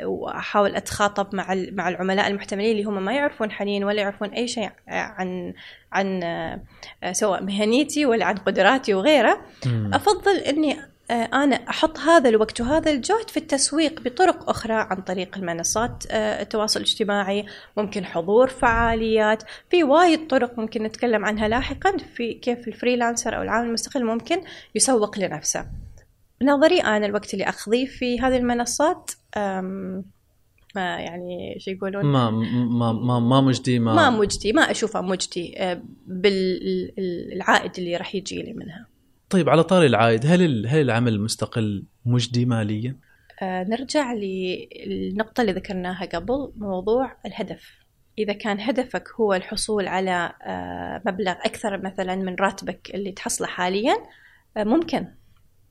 وأحاول 0.05 0.77
أتخاطب 0.77 1.35
مع 1.35 1.55
مع 1.73 1.89
العملاء 1.89 2.29
المحتملين 2.29 2.73
اللي 2.73 2.85
هم 2.85 3.05
ما 3.05 3.13
يعرفون 3.13 3.51
حنين 3.51 3.85
ولا 3.85 4.03
يعرفون 4.03 4.29
أي 4.29 4.49
شيء 4.49 4.71
عن 4.89 5.55
عن 5.93 6.23
آه، 6.23 6.61
سواء 7.13 7.43
مهنيتي 7.43 8.07
ولا 8.07 8.25
عن 8.25 8.35
قدراتي 8.35 8.95
وغيره. 8.95 9.41
أفضل 9.93 10.37
إني 10.37 10.77
آه، 11.11 11.29
أنا 11.45 11.57
أحط 11.57 11.99
هذا 11.99 12.29
الوقت 12.29 12.61
وهذا 12.61 12.91
الجهد 12.91 13.31
في 13.31 13.37
التسويق 13.37 14.01
بطرق 14.03 14.51
أخرى 14.51 14.75
عن 14.75 14.97
طريق 14.97 15.39
المنصات 15.39 16.05
آه، 16.11 16.43
التواصل 16.43 16.81
الاجتماعي 16.81 17.47
ممكن 17.77 18.05
حضور 18.05 18.49
فعاليات 18.49 19.43
في 19.71 19.85
وايد 19.85 20.27
طرق 20.27 20.59
ممكن 20.59 20.83
نتكلم 20.83 21.25
عنها 21.25 21.49
لاحقا 21.49 21.97
في 21.97 22.35
كيف 22.35 22.69
الفريلانسر 22.69 23.37
أو 23.37 23.43
العامل 23.43 23.69
المستقل 23.69 24.05
ممكن 24.05 24.41
يسوق 24.75 25.19
لنفسه. 25.19 25.67
بنظري 26.41 26.81
أنا 26.81 27.07
الوقت 27.07 27.35
اللي 27.35 27.49
أقضيه 27.49 27.87
في 27.87 28.21
هذه 28.21 28.37
المنصات 28.37 29.11
ما 30.75 31.01
يعني 31.01 31.57
شو 31.59 31.71
يقولون؟ 31.71 32.05
ما 32.05 32.31
ما 32.31 32.93
ما, 32.93 33.21
ما 33.21 33.41
مجدي 33.41 33.79
ما 33.79 33.95
ما 33.95 34.11
مجدي 34.11 34.53
ما 34.53 34.71
اشوفها 34.71 35.01
مجدي 35.01 35.63
آه، 35.63 35.83
بالعائد 36.07 37.73
اللي 37.79 37.97
راح 37.97 38.15
يجي 38.15 38.43
لي 38.43 38.53
منها. 38.53 38.98
طيب 39.31 39.49
على 39.49 39.63
طاري 39.65 39.87
العائد 39.87 40.27
هل 40.27 40.67
هل 40.67 40.81
العمل 40.81 41.15
المستقل 41.15 41.85
مجدي 42.07 42.45
ماليا؟ 42.45 42.97
آه، 43.43 43.65
نرجع 43.65 44.13
للنقطة 44.13 45.41
اللي 45.41 45.53
ذكرناها 45.53 46.05
قبل 46.05 46.53
موضوع 46.57 47.17
الهدف 47.27 47.79
إذا 48.19 48.33
كان 48.33 48.61
هدفك 48.61 49.09
هو 49.21 49.35
الحصول 49.35 49.89
على 49.89 50.33
آه، 50.47 51.03
مبلغ 51.07 51.33
أكثر 51.45 51.83
مثلا 51.83 52.17
من 52.17 52.35
راتبك 52.41 52.91
اللي 52.95 53.13
تحصله 53.13 53.47
حاليا 53.47 53.95
آه، 54.57 54.65
ممكن 54.65 55.07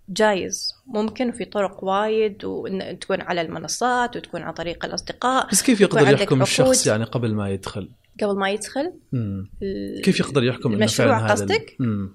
جايز 0.09 0.73
ممكن 0.87 1.29
وفي 1.29 1.45
طرق 1.45 1.83
وايد 1.83 2.45
وإن 2.45 2.99
تكون 2.99 3.21
على 3.21 3.41
المنصات 3.41 4.15
وتكون 4.15 4.41
عن 4.41 4.53
طريق 4.53 4.85
الأصدقاء 4.85 5.47
بس 5.51 5.61
كيف 5.61 5.81
يقدر 5.81 6.13
يحكم. 6.13 6.41
الشخص 6.41 6.87
يعني 6.87 7.03
قبل 7.03 7.33
ما 7.33 7.49
يدخل؟ 7.49 7.89
قبل 8.21 8.37
ما 8.39 8.49
يدخل 8.49 8.93
مم. 9.11 9.49
كيف 10.03 10.19
يقدر 10.19 10.43
يحكم 10.43 10.73
المشروع 10.73 11.31
هذا 11.33 11.43
ال- 11.43 12.09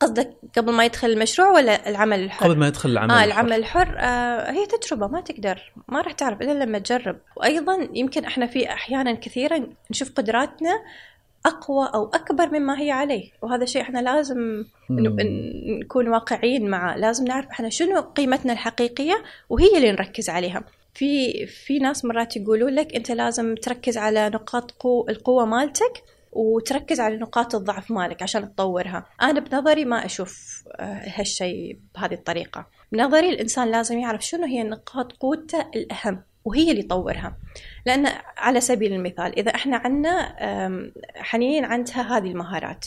قصدك؟ 0.00 0.36
قبل 0.56 0.72
ما 0.72 0.84
يدخل 0.84 1.10
المشروع 1.10 1.48
ولا 1.50 1.88
العمل 1.88 2.24
الحر؟ 2.24 2.46
قبل 2.46 2.56
ما 2.58 2.68
يدخل 2.68 2.90
العمل 2.90 3.10
الحر. 3.10 3.24
العمل 3.24 3.52
الحر 3.52 3.96
آه 3.98 4.50
هي 4.50 4.66
تجربة 4.66 5.06
ما 5.06 5.20
تقدر 5.20 5.72
ما 5.88 6.00
راح 6.00 6.12
تعرف 6.12 6.42
إلا 6.42 6.64
لما 6.64 6.78
تجرب 6.78 7.16
وأيضا 7.36 7.88
يمكن 7.94 8.24
إحنا 8.24 8.46
في 8.46 8.70
أحيانا 8.72 9.12
كثيرا 9.12 9.66
نشوف 9.90 10.12
قدراتنا 10.12 10.70
أقوى 11.46 11.90
أو 11.94 12.10
أكبر 12.14 12.58
مما 12.58 12.80
هي 12.80 12.90
عليه 12.90 13.30
وهذا 13.42 13.64
شيء 13.64 13.82
إحنا 13.82 13.98
لازم 13.98 14.64
نكون 15.80 16.08
واقعيين 16.08 16.70
معه 16.70 16.96
لازم 16.96 17.24
نعرف 17.24 17.46
إحنا 17.50 17.68
شنو 17.68 18.00
قيمتنا 18.00 18.52
الحقيقية 18.52 19.22
وهي 19.48 19.76
اللي 19.76 19.92
نركز 19.92 20.30
عليها 20.30 20.64
في 20.94 21.46
في 21.46 21.78
ناس 21.78 22.04
مرات 22.04 22.36
يقولوا 22.36 22.70
لك 22.70 22.94
أنت 22.94 23.10
لازم 23.10 23.54
تركز 23.54 23.98
على 23.98 24.28
نقاط 24.28 24.70
قو 24.70 25.06
القوة 25.08 25.44
مالتك 25.44 26.02
وتركز 26.32 27.00
على 27.00 27.16
نقاط 27.16 27.54
الضعف 27.54 27.90
مالك 27.90 28.22
عشان 28.22 28.54
تطورها. 28.54 29.06
أنا 29.22 29.40
بنظري 29.40 29.84
ما 29.84 30.04
أشوف 30.04 30.64
آه، 30.76 31.02
هالشيء 31.16 31.78
بهذه 31.94 32.14
الطريقة. 32.14 32.66
بنظري 32.92 33.28
الإنسان 33.28 33.70
لازم 33.70 33.98
يعرف 33.98 34.26
شنو 34.26 34.44
هي 34.44 34.62
نقاط 34.62 35.12
قوته 35.12 35.66
الأهم 35.76 36.22
وهي 36.44 36.70
اللي 36.70 36.80
يطورها. 36.80 37.36
لأن 37.86 38.06
على 38.36 38.60
سبيل 38.60 38.92
المثال 38.92 39.38
إذا 39.38 39.54
إحنا 39.54 39.76
عنا 39.76 40.34
حنين 41.16 41.64
عندها 41.64 42.16
هذه 42.18 42.26
المهارات. 42.26 42.86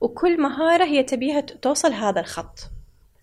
وكل 0.00 0.40
مهارة 0.40 0.84
هي 0.84 1.02
تبيها 1.02 1.40
توصل 1.40 1.92
هذا 1.92 2.20
الخط. 2.20 2.70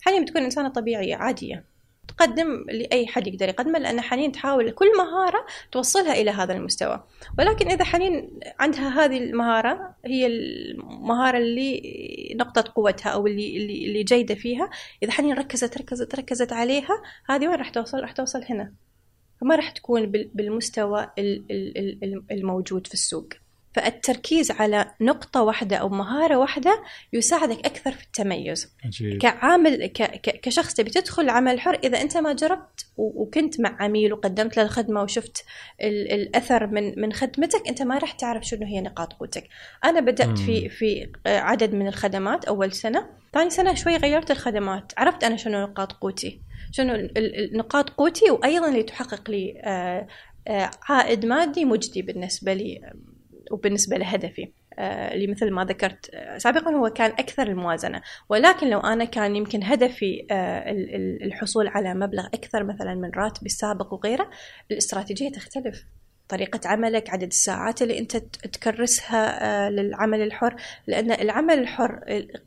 حنين 0.02 0.24
بتكون 0.24 0.42
إنسانة 0.42 0.68
طبيعية 0.68 1.16
عادية. 1.16 1.64
تقدم 2.08 2.64
لأي 2.68 3.06
حد 3.06 3.26
يقدر 3.26 3.48
يقدمه 3.48 3.78
لأن 3.78 4.00
حنين 4.00 4.32
تحاول 4.32 4.70
كل 4.70 4.86
مهارة 4.98 5.46
توصلها 5.72 6.12
إلى 6.12 6.30
هذا 6.30 6.52
المستوى. 6.54 7.04
ولكن 7.38 7.70
إذا 7.70 7.84
حنين 7.84 8.40
عندها 8.60 9.04
هذه 9.04 9.18
المهارة 9.18 9.94
هي 10.04 10.26
المهارة 10.26 11.38
اللي 11.38 11.82
نقطة 12.40 12.72
قوتها 12.74 13.10
أو 13.10 13.26
اللي 13.26 13.56
اللي, 13.56 13.86
اللي 13.86 14.02
جيدة 14.02 14.34
فيها 14.34 14.70
إذا 15.02 15.12
حنين 15.12 15.34
ركزت 15.38 15.78
ركزت 15.78 16.14
ركزت 16.14 16.52
عليها 16.52 17.02
هذه 17.28 17.48
وين 17.48 17.56
راح 17.58 17.70
توصل؟ 17.70 18.00
راح 18.00 18.12
توصل 18.12 18.44
هنا. 18.48 18.72
فما 19.40 19.56
راح 19.56 19.70
تكون 19.70 20.06
بال- 20.06 20.30
بالمستوى 20.34 21.10
ال- 21.18 21.44
ال- 21.50 21.78
ال- 21.78 22.04
ال- 22.04 22.22
الموجود 22.30 22.86
في 22.86 22.94
السوق. 22.94 23.28
فالتركيز 23.76 24.50
على 24.50 24.90
نقطة 25.00 25.42
واحدة 25.42 25.76
أو 25.76 25.88
مهارة 25.88 26.36
واحدة 26.36 26.82
يساعدك 27.12 27.66
أكثر 27.66 27.92
في 27.92 28.04
التميز. 28.04 28.72
عجيب. 28.84 29.18
كعامل 29.22 29.86
ك 29.86 30.02
ك 30.02 30.40
كشخص 30.40 30.74
تبي 30.74 30.90
تدخل 30.90 31.22
العمل 31.22 31.52
الحر 31.54 31.74
إذا 31.84 32.00
أنت 32.00 32.16
ما 32.16 32.32
جربت 32.32 32.86
و- 32.96 33.22
وكنت 33.22 33.60
مع 33.60 33.76
عميل 33.82 34.12
وقدمت 34.12 34.56
له 34.56 34.62
الخدمة 34.62 35.02
وشفت 35.02 35.44
ال 35.82 36.12
الأثر 36.12 36.66
من 36.66 37.00
من 37.00 37.12
خدمتك 37.12 37.68
أنت 37.68 37.82
ما 37.82 37.98
راح 37.98 38.12
تعرف 38.12 38.44
شنو 38.44 38.66
هي 38.66 38.80
نقاط 38.80 39.12
قوتك. 39.12 39.48
أنا 39.84 40.00
بدأت 40.00 40.28
مم. 40.28 40.34
في 40.36 40.68
في 40.68 41.08
عدد 41.26 41.74
من 41.74 41.86
الخدمات 41.88 42.44
أول 42.44 42.72
سنة. 42.72 43.06
ثاني 43.34 43.50
سنة 43.50 43.74
شوي 43.74 43.96
غيرت 43.96 44.30
الخدمات. 44.30 44.92
عرفت 44.96 45.24
أنا 45.24 45.36
شنو 45.36 45.62
نقاط 45.66 45.92
قوتي. 45.92 46.40
شنو 46.72 46.94
ال- 46.94 47.18
ال- 47.18 47.34
ال- 47.38 47.56
نقاط 47.58 47.90
قوتي 47.90 48.30
وأيضا 48.30 48.68
اللي 48.68 48.82
تحقق 48.82 49.30
لي 49.30 49.60
آه، 49.64 50.06
آه، 50.48 50.70
عائد 50.88 51.26
مادي 51.26 51.64
مجدي 51.64 52.02
بالنسبة 52.02 52.52
لي. 52.52 52.92
وبالنسبة 53.50 53.96
لهدفي 53.96 54.48
آه، 54.78 55.14
اللي 55.14 55.26
مثل 55.26 55.50
ما 55.50 55.64
ذكرت 55.64 56.10
آه، 56.14 56.38
سابقا 56.38 56.70
هو 56.70 56.90
كان 56.90 57.10
أكثر 57.10 57.46
الموازنة. 57.46 58.02
ولكن 58.28 58.70
لو 58.70 58.80
أنا 58.80 59.04
كان 59.04 59.36
يمكن 59.36 59.64
هدفي 59.64 60.26
آه، 60.30 60.70
ال- 60.70 60.94
ال- 60.94 61.22
الحصول 61.22 61.68
على 61.68 61.94
مبلغ 61.94 62.26
أكثر 62.26 62.64
مثلا 62.64 62.94
من 62.94 63.10
راتبي 63.16 63.46
السابق 63.46 63.92
وغيره 63.94 64.30
الاستراتيجية 64.70 65.30
تختلف. 65.32 65.84
طريقة 66.28 66.60
عملك 66.68 67.10
عدد 67.10 67.26
الساعات 67.26 67.82
اللي 67.82 67.98
أنت 67.98 68.16
تكرسها 68.76 69.70
للعمل 69.70 70.22
الحر 70.22 70.56
لأن 70.86 71.10
العمل 71.12 71.58
الحر 71.58 72.00
ال- 72.08 72.40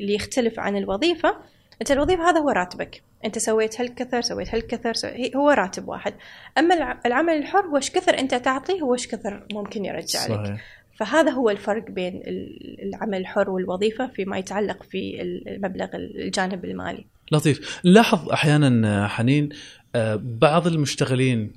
اللي 0.00 0.14
يختلف 0.14 0.60
عن 0.60 0.76
الوظيفة 0.76 1.36
أنت 1.80 1.90
الوظيفة 1.90 2.30
هذا 2.30 2.40
هو 2.40 2.50
راتبك. 2.50 3.02
أنت 3.24 3.38
سويت 3.38 3.80
هالكثر 3.80 4.20
سويت 4.20 4.54
هالكثر 4.54 4.92
سو... 4.92 5.06
هي- 5.06 5.30
هو 5.36 5.50
راتب 5.50 5.88
واحد. 5.88 6.14
الع- 6.58 7.00
العمل 7.06 7.32
الحر 7.32 7.60
هو 7.66 7.76
إيش 7.76 7.90
كثر 7.90 8.18
أنت 8.18 8.34
تعطيه 8.34 8.80
هو 8.80 8.94
إيش 8.94 9.06
كثر 9.06 9.46
ممكن 9.52 9.84
يرجع 9.84 10.26
لك. 10.26 10.46
صحيح. 10.46 10.60
فهذا 10.96 11.30
هو 11.30 11.50
الفرق 11.50 11.90
بين 11.90 12.16
ال- 12.26 12.82
العمل 12.82 13.18
الحر 13.18 13.50
والوظيفة 13.50 14.06
فيما 14.06 14.38
يتعلق 14.38 14.82
في 14.82 15.22
المبلغ 15.22 15.88
الجانب 15.94 16.64
المالي. 16.64 17.04
لطيف. 17.32 17.80
نلاحظ 17.84 18.28
أحيانا 18.30 19.08
حنين 19.08 19.48
آه، 19.94 20.20
بعض 20.22 20.66
المشتغلين 20.66 21.52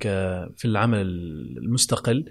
في 0.57 0.65
العمل 0.65 1.01
المستقل 1.57 2.25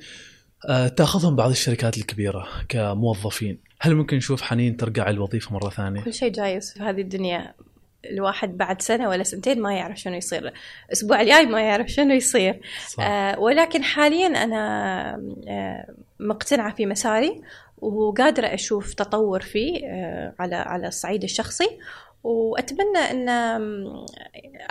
آه، 0.68 0.88
تأخذهم 0.88 1.36
بعض 1.36 1.50
الشركات 1.50 1.98
الكبيرة 1.98 2.46
كموظفين. 2.68 3.58
هل 3.80 3.94
ممكن 3.94 4.16
نشوف 4.16 4.42
حنين 4.42 4.76
ترجع 4.76 5.10
الوظيفة 5.10 5.52
مرة 5.52 5.68
ثانية؟ 5.70 6.00
كل 6.02 6.14
شيء 6.14 6.32
جايز 6.32 6.72
في 6.72 6.82
هذه 6.82 7.00
الدنيا. 7.00 7.54
الواحد 8.04 8.56
بعد 8.56 8.82
سنة 8.82 9.08
ولا 9.08 9.22
سنتين 9.22 9.62
ما 9.62 9.74
يعرف 9.74 9.96
شنو 10.00 10.14
يصير. 10.16 10.52
الأسبوع 10.86 11.20
الجاي 11.20 11.46
ما 11.46 11.60
يعرف 11.60 11.86
شنو 11.88 12.14
يصير. 12.14 12.60
صح. 12.88 13.04
آه 13.04 13.38
ولكن 13.40 13.82
حاليا 13.84 14.26
أنا 14.26 15.14
آه 15.48 15.86
مقتنعة 16.20 16.74
في 16.74 16.86
مساري 16.86 17.42
وقادرة 17.78 18.46
أشوف 18.46 18.94
تطور 18.94 19.40
فيه 19.40 19.86
آه 19.86 20.34
على 20.38 20.56
على 20.56 20.88
الصعيد 20.88 21.22
الشخصي. 21.22 21.78
وأتمنى 22.24 22.98
أن 23.10 23.28
آم، 23.28 23.84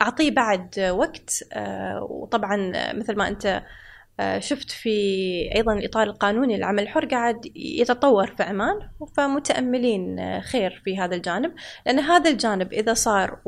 أعطيه 0.02 0.32
بعد 0.32 0.80
وقت. 0.80 1.44
آه 1.54 2.04
وطبعا 2.10 2.72
مثل 2.94 3.16
ما 3.16 3.28
أنت 3.28 3.46
آه، 3.46 3.64
شفت 4.40 4.72
في 4.72 4.90
أيضا 5.56 5.74
الاطار 5.74 6.04
القانوني 6.04 6.58
للعمل 6.58 6.84
الحر 6.84 7.06
قاعد 7.06 7.52
يتطور 7.56 8.28
في 8.28 8.44
عمان 8.44 8.76
فمتأملين 9.18 10.20
آه، 10.20 10.40
خير 10.40 10.82
في 10.86 10.98
هذا 10.98 11.16
الجانب 11.16 11.54
لأن 11.86 12.00
هذا 12.00 12.30
الجانب 12.30 12.74
إذا 12.74 12.94
صار. 12.94 13.40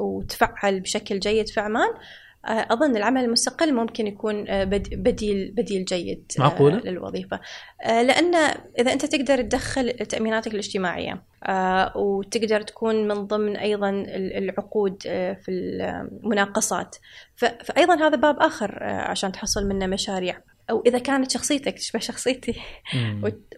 وتفعل 0.00 0.80
بشكل 0.80 1.18
جيد 1.18 1.48
في 1.48 1.60
عمان 1.60 1.88
آه، 1.88 1.96
أظن 2.44 2.96
العمل 2.96 3.24
المستقل 3.24 3.74
ممكن 3.74 4.06
يكون 4.06 4.48
آه، 4.48 4.64
بد- 4.64 4.94
بديل 4.94 5.50
بديل 5.56 5.84
جيد 5.84 6.32
آه، 6.38 6.42
معقولة؟ 6.42 6.76
للوظيفة. 6.78 7.40
آه، 7.84 8.02
لأن 8.02 8.34
إذا 8.78 8.92
أنت 8.92 9.06
تقدر 9.06 9.42
تدخل 9.42 9.90
تأميناتك 9.92 10.52
الاجتماعية 10.54 11.22
آه، 11.44 11.96
وتقدر 11.96 12.60
تكون 12.62 13.08
من 13.08 13.14
ضمن 13.26 13.56
أيضا 13.56 13.90
ال- 13.90 14.36
العقود 14.36 15.02
آه، 15.06 15.32
في 15.32 15.50
المناقصات. 15.50 16.96
فايضا 17.36 17.94
هذا 17.94 18.16
باب 18.16 18.40
آخر 18.40 18.78
آه، 18.82 19.00
عشان 19.00 19.32
تحصل 19.32 19.66
منه 19.68 19.86
مشاريع. 19.86 20.40
أو 20.70 20.82
إذا 20.86 20.98
كانت 20.98 21.30
شخصيتك 21.30 21.74
تشبه 21.74 21.98
شخصيتي 22.00 22.54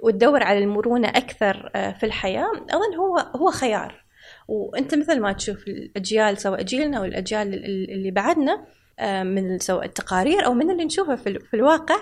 وتدور 0.02 0.42
على 0.42 0.58
المرونة 0.58 1.08
أكثر 1.08 1.70
آه، 1.74 1.92
في 1.92 2.06
الحياة 2.06 2.50
أظن 2.70 2.94
هو 2.98 3.18
هو 3.36 3.50
خيار. 3.50 4.03
وانت 4.48 4.94
مثل 4.94 5.20
ما 5.20 5.32
تشوف 5.32 5.68
الأجيال 5.68 6.38
سواء 6.38 6.62
جيلنا 6.62 6.98
أو 6.98 7.04
الأجيال 7.04 7.54
ال- 7.54 7.90
اللي 7.90 8.10
بعدنا 8.10 8.64
آه، 8.98 9.22
من 9.22 9.58
سواء 9.58 9.84
التقارير 9.84 10.46
أو 10.46 10.54
من 10.54 10.70
اللي 10.70 10.84
نشوفه 10.84 11.16
في, 11.16 11.28
ال- 11.28 11.40
في 11.40 11.54
الواقع 11.54 11.96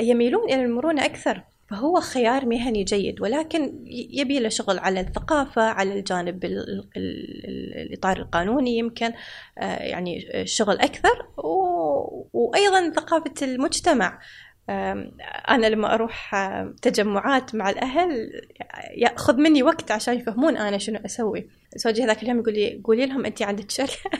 يميلون 0.00 0.44
إلى 0.44 0.64
المرونة 0.64 1.04
أكثر. 1.04 1.42
فهو 1.70 2.00
خيار 2.00 2.46
مهني 2.46 2.84
جيد 2.84 3.20
ولكن 3.20 3.84
يبي 4.10 4.38
له 4.40 4.48
شغل 4.48 4.78
على 4.78 5.00
الثقافة 5.00 5.62
على 5.62 5.98
الجانب 5.98 6.44
ال 6.44 6.58
ال 6.58 6.88
ال 6.96 7.74
الإطار 7.86 8.16
القانوني 8.16 8.78
يمكن 8.78 9.12
آه، 9.58 9.82
يعني 9.82 10.42
شغل 10.44 10.78
أكثر 10.80 11.26
وأيضا 12.32 12.90
ثقافة 12.90 13.34
المجتمع. 13.42 14.18
أنا 15.48 15.66
لما 15.66 15.94
أروح 15.94 16.34
تجمعات 16.82 17.54
مع 17.54 17.70
الأهل 17.70 18.30
يأخذ 18.96 19.36
مني 19.36 19.62
وقت 19.62 19.90
عشان 19.90 20.14
يفهمون 20.14 20.56
أنا 20.56 20.78
شنو 20.78 21.00
أسوي. 21.06 21.48
زوجي 21.76 22.04
هذاك 22.04 22.22
اليوم 22.22 22.38
يقول 22.38 22.54
لي 22.54 22.80
قولي 22.84 23.06
لهم 23.06 23.26
أنت 23.26 23.42
عندك 23.42 23.70
شركة. 23.70 24.10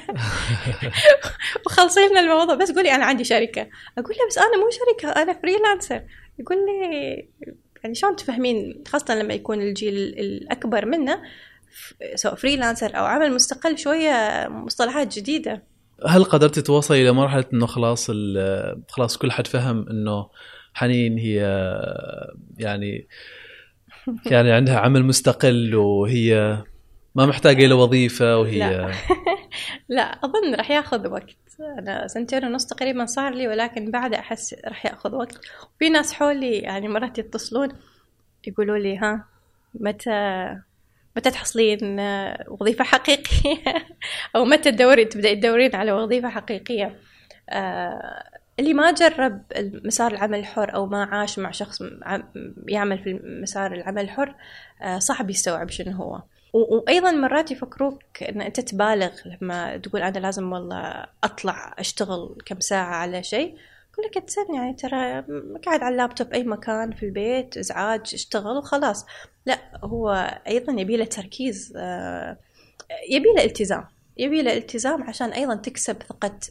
وخلصي 1.66 2.00
لنا 2.06 2.20
الموضوع. 2.20 2.54
بس 2.54 2.72
قولي 2.72 2.94
أنا 2.94 3.04
عندي 3.04 3.24
شركة. 3.24 3.68
أقول 3.98 4.16
له 4.18 4.26
بس 4.28 4.38
أنا 4.38 4.56
مو 4.56 4.70
شركة 4.70 5.22
أنا 5.22 5.32
فريلانسر 5.32 6.02
يقول 6.38 6.56
لي 6.66 7.28
يعني 7.84 7.94
شلون 7.94 8.16
تفهمين؟ 8.16 8.82
خاصة 8.88 9.14
لما 9.14 9.34
يكون 9.34 9.62
الجيل 9.62 9.94
الأكبر 9.96 10.86
منا 10.86 11.22
سواء 12.14 12.34
فريلانسر 12.34 12.98
أو 12.98 13.04
عمل 13.04 13.34
مستقل 13.34 13.78
شوية 13.78 14.48
مصطلحات 14.48 15.18
جديدة. 15.18 15.62
هل 16.06 16.24
قدرتي 16.24 16.62
توصلي 16.62 17.02
إلى 17.02 17.12
مرحلة 17.12 17.44
إنه 17.52 17.66
خلاص 17.66 18.10
خلاص 18.88 19.16
كل 19.18 19.32
حد 19.32 19.46
فهم 19.46 19.88
إنه 19.88 20.28
حنين 20.74 21.18
هي 21.18 21.36
يعني 22.58 23.08
يعني 24.32 24.52
عندها 24.52 24.78
عمل 24.78 25.04
مستقل 25.04 25.74
وهي 25.74 26.58
ما 27.14 27.26
محتاجة 27.26 27.66
إلى 27.66 27.74
وظيفة 27.74 28.38
وهي 28.38 28.58
لا. 28.58 28.92
لا 29.88 30.02
أظن 30.02 30.54
راح 30.54 30.70
ياخذ 30.70 31.08
وقت 31.08 31.36
أنا 31.78 32.06
سنتين 32.06 32.44
ونص 32.44 32.66
تقريبا 32.66 33.06
صار 33.06 33.34
لي 33.34 33.48
ولكن 33.48 33.90
بعد 33.90 34.14
أحس 34.14 34.54
راح 34.64 34.86
ياخذ 34.86 35.14
وقت 35.14 35.40
في 35.78 35.88
ناس 35.88 36.12
حولي 36.12 36.58
يعني 36.58 36.88
مرات 36.88 37.18
يتصلون 37.18 37.68
يقولوا 38.46 38.78
لي 38.78 38.98
ها 38.98 39.24
متى 39.74 40.10
متى 41.18 41.30
تحصلين 41.30 42.00
آه، 42.00 42.44
وظيفة 42.48 42.84
حقيقية؟ 42.84 43.62
أو 44.36 44.44
متى 44.44 44.72
تدوري 44.72 45.04
تبدأي 45.04 45.36
تدورين 45.36 45.76
على 45.76 45.92
وظيفة 45.92 46.28
حقيقية؟ 46.28 46.98
آه، 47.50 48.24
اللي 48.58 48.74
ما 48.74 48.92
جرب 48.92 49.42
مسار 49.84 50.12
العمل 50.12 50.38
الحر 50.38 50.74
أو 50.74 50.86
ما 50.86 51.04
عاش 51.04 51.38
مع 51.38 51.50
شخص 51.50 51.82
يعمل 52.68 52.98
في 52.98 53.20
مسار 53.42 53.72
العمل 53.72 54.02
الحر 54.02 54.34
آه، 54.82 54.98
صعب 54.98 55.30
يستوعب 55.30 55.70
شنو 55.70 55.92
هو. 55.92 56.22
وأيضا 56.52 57.10
مرات 57.10 57.50
يفكروك 57.50 58.22
إن 58.22 58.40
أنت 58.40 58.60
تبالغ 58.60 59.10
لما 59.24 59.76
تقول 59.76 60.02
أنا 60.02 60.18
لازم 60.18 60.52
والله 60.52 61.06
أطلع 61.24 61.74
أشتغل 61.78 62.36
كم 62.46 62.60
ساعة 62.60 62.94
على 62.94 63.22
شيء 63.22 63.56
يقول 63.92 64.10
لك 64.16 64.24
يعني 64.54 64.74
ترى 64.74 65.24
قاعد 65.66 65.82
على 65.82 65.92
اللابتوب 65.92 66.32
أي 66.32 66.44
مكان 66.44 66.92
في 66.92 67.02
البيت 67.06 67.56
ازعاج 67.56 68.00
اشتغل 68.14 68.56
وخلاص. 68.56 69.06
لا 69.48 69.58
هو 69.84 70.10
أيضا 70.48 70.80
يبي 70.80 70.96
له 70.96 71.04
تركيز 71.04 71.72
آه، 71.76 72.36
يبي 73.10 73.28
له 73.36 73.44
التزام 73.44 73.84
يبي 74.16 74.42
له 74.42 74.52
التزام 74.56 75.02
عشان 75.02 75.28
أيضا 75.32 75.54
تكسب 75.54 75.96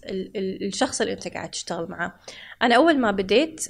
ال- 0.06 0.66
الشخص 0.68 1.02
اللي 1.02 1.14
أنت 1.14 1.28
قاعد 1.28 1.50
تشتغل 1.52 1.86
معاه 1.90 2.14
أنا 2.62 2.76
أول 2.76 3.00
ما 3.00 3.12
بديت 3.12 3.68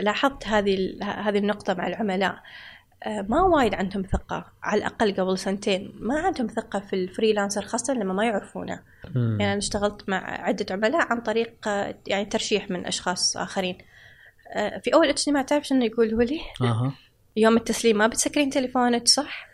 لاحظت 0.00 0.46
هذه 0.46 0.96
هذه 1.02 1.38
النقطة 1.38 1.74
مع 1.74 1.86
العملاء. 1.86 2.36
آه، 3.06 3.26
ما 3.28 3.42
وايد 3.42 3.74
عندهم 3.74 4.02
ثقة 4.02 4.46
على 4.62 4.78
الأقل 4.78 5.14
قبل 5.14 5.38
سنتين 5.38 5.92
ما 6.00 6.18
عندهم 6.20 6.46
ثقة 6.46 6.80
في 6.80 6.92
ال 6.96 7.02
freelancer 7.02 7.62
خاصة 7.62 7.94
لما 7.94 8.12
ما 8.14 8.24
يعرفونه. 8.24 8.80
يعني 9.14 9.52
أنا 9.52 9.58
اشتغلت 9.58 10.08
مع 10.08 10.16
عدة 10.42 10.66
عملاء 10.70 11.00
عن 11.12 11.20
طريق 11.20 11.68
آه، 11.68 11.94
يعني 12.06 12.24
ترشيح 12.24 12.70
من 12.70 12.86
أشخاص 12.86 13.36
آخرين. 13.36 13.78
في 14.84 14.94
أول 14.94 15.08
اجتماع 15.08 15.42
تعرف 15.42 15.64
شنو 15.64 15.84
يقولوا 15.84 16.22
لي 16.22 16.40
يوم 17.36 17.56
التسليم 17.56 17.98
ما 17.98 18.06
بتسكرين 18.06 18.50
تليفونك 18.50 19.08
صح؟ 19.08 19.46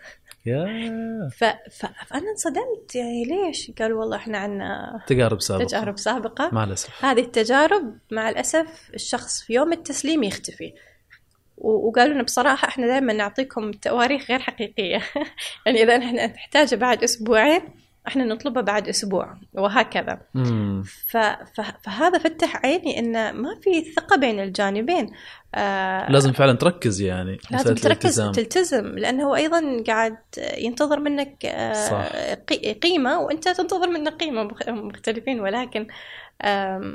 ف... 1.30 1.44
ف... 1.44 1.86
فأنا 2.06 2.30
انصدمت 2.30 2.94
يعني 2.94 3.24
ليش؟ 3.24 3.70
قالوا 3.78 4.00
والله 4.00 4.16
إحنا 4.16 4.38
عنا 4.38 5.00
تجارب 5.06 5.40
سابقة. 5.40 5.64
تجارب 5.66 5.98
سابقة. 5.98 6.50
مع 6.52 6.64
الاسف 6.64 7.04
هذه 7.04 7.20
التجارب 7.20 7.98
مع 8.10 8.28
الأسف 8.28 8.90
الشخص 8.94 9.42
في 9.42 9.52
يوم 9.54 9.72
التسليم 9.72 10.22
يختفي. 10.22 10.72
و- 11.58 11.88
وقالوا 11.88 12.14
لنا 12.14 12.22
بصراحة 12.22 12.68
إحنا 12.68 12.86
دائما 12.86 13.12
نعطيكم 13.12 13.70
تواريخ 13.70 14.30
غير 14.30 14.38
حقيقية. 14.38 15.02
يعني 15.66 15.82
إذا 15.82 15.96
إحنا 15.98 16.26
نحتاجه 16.26 16.74
بعد 16.76 17.02
أسبوعين 17.04 17.62
إحنا 18.08 18.24
نطلبه 18.24 18.60
بعد 18.60 18.88
أسبوع 18.88 19.36
وهكذا 19.54 20.20
مم. 20.34 20.82
ف... 21.08 21.16
ف... 21.16 21.60
فهذا 21.82 22.18
فتح 22.18 22.56
عيني 22.66 22.98
إن 22.98 23.34
ما 23.34 23.54
في 23.62 23.92
ثقة 23.96 24.16
بين 24.16 24.40
الجانبين 24.40 25.10
آه 25.54 26.10
لازم 26.12 26.32
فعلا 26.32 26.52
تركز 26.52 27.00
يعني 27.00 27.38
لازم 27.50 27.74
تركز. 27.74 28.20
تلتزم 28.20 28.86
لأنه 28.98 29.24
هو 29.24 29.34
أيضا 29.34 29.82
قاعد 29.86 30.16
ينتظر 30.58 31.00
منك 31.00 31.46
آه، 31.46 31.72
صح. 31.72 32.08
قي- 32.48 32.72
قيمة 32.72 33.20
وأنت 33.20 33.48
تنتظر 33.48 33.88
منه 33.90 34.10
قيمة 34.10 34.42
مخ- 34.42 34.68
مختلفين 34.68 35.40
ولكن 35.40 35.86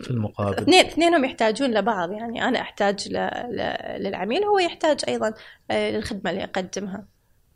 في 0.02 0.08
المقابل 0.12 0.62
اثنين 0.62 0.86
اثنينهم 0.86 1.26
يحتاجون 1.26 1.71
لبعض 1.73 2.12
يعني 2.12 2.47
أنا 2.47 2.62
أحتاج 2.62 3.08
ل... 3.12 3.17
ل... 3.52 3.76
للعميل 3.99 4.43
هو 4.43 4.60
يحتاج 4.60 4.97
أيضا 5.08 5.34
آه، 5.71 5.91
للخدمة 5.91 6.32
اللي 6.32 6.43
اقدمها 6.43 7.06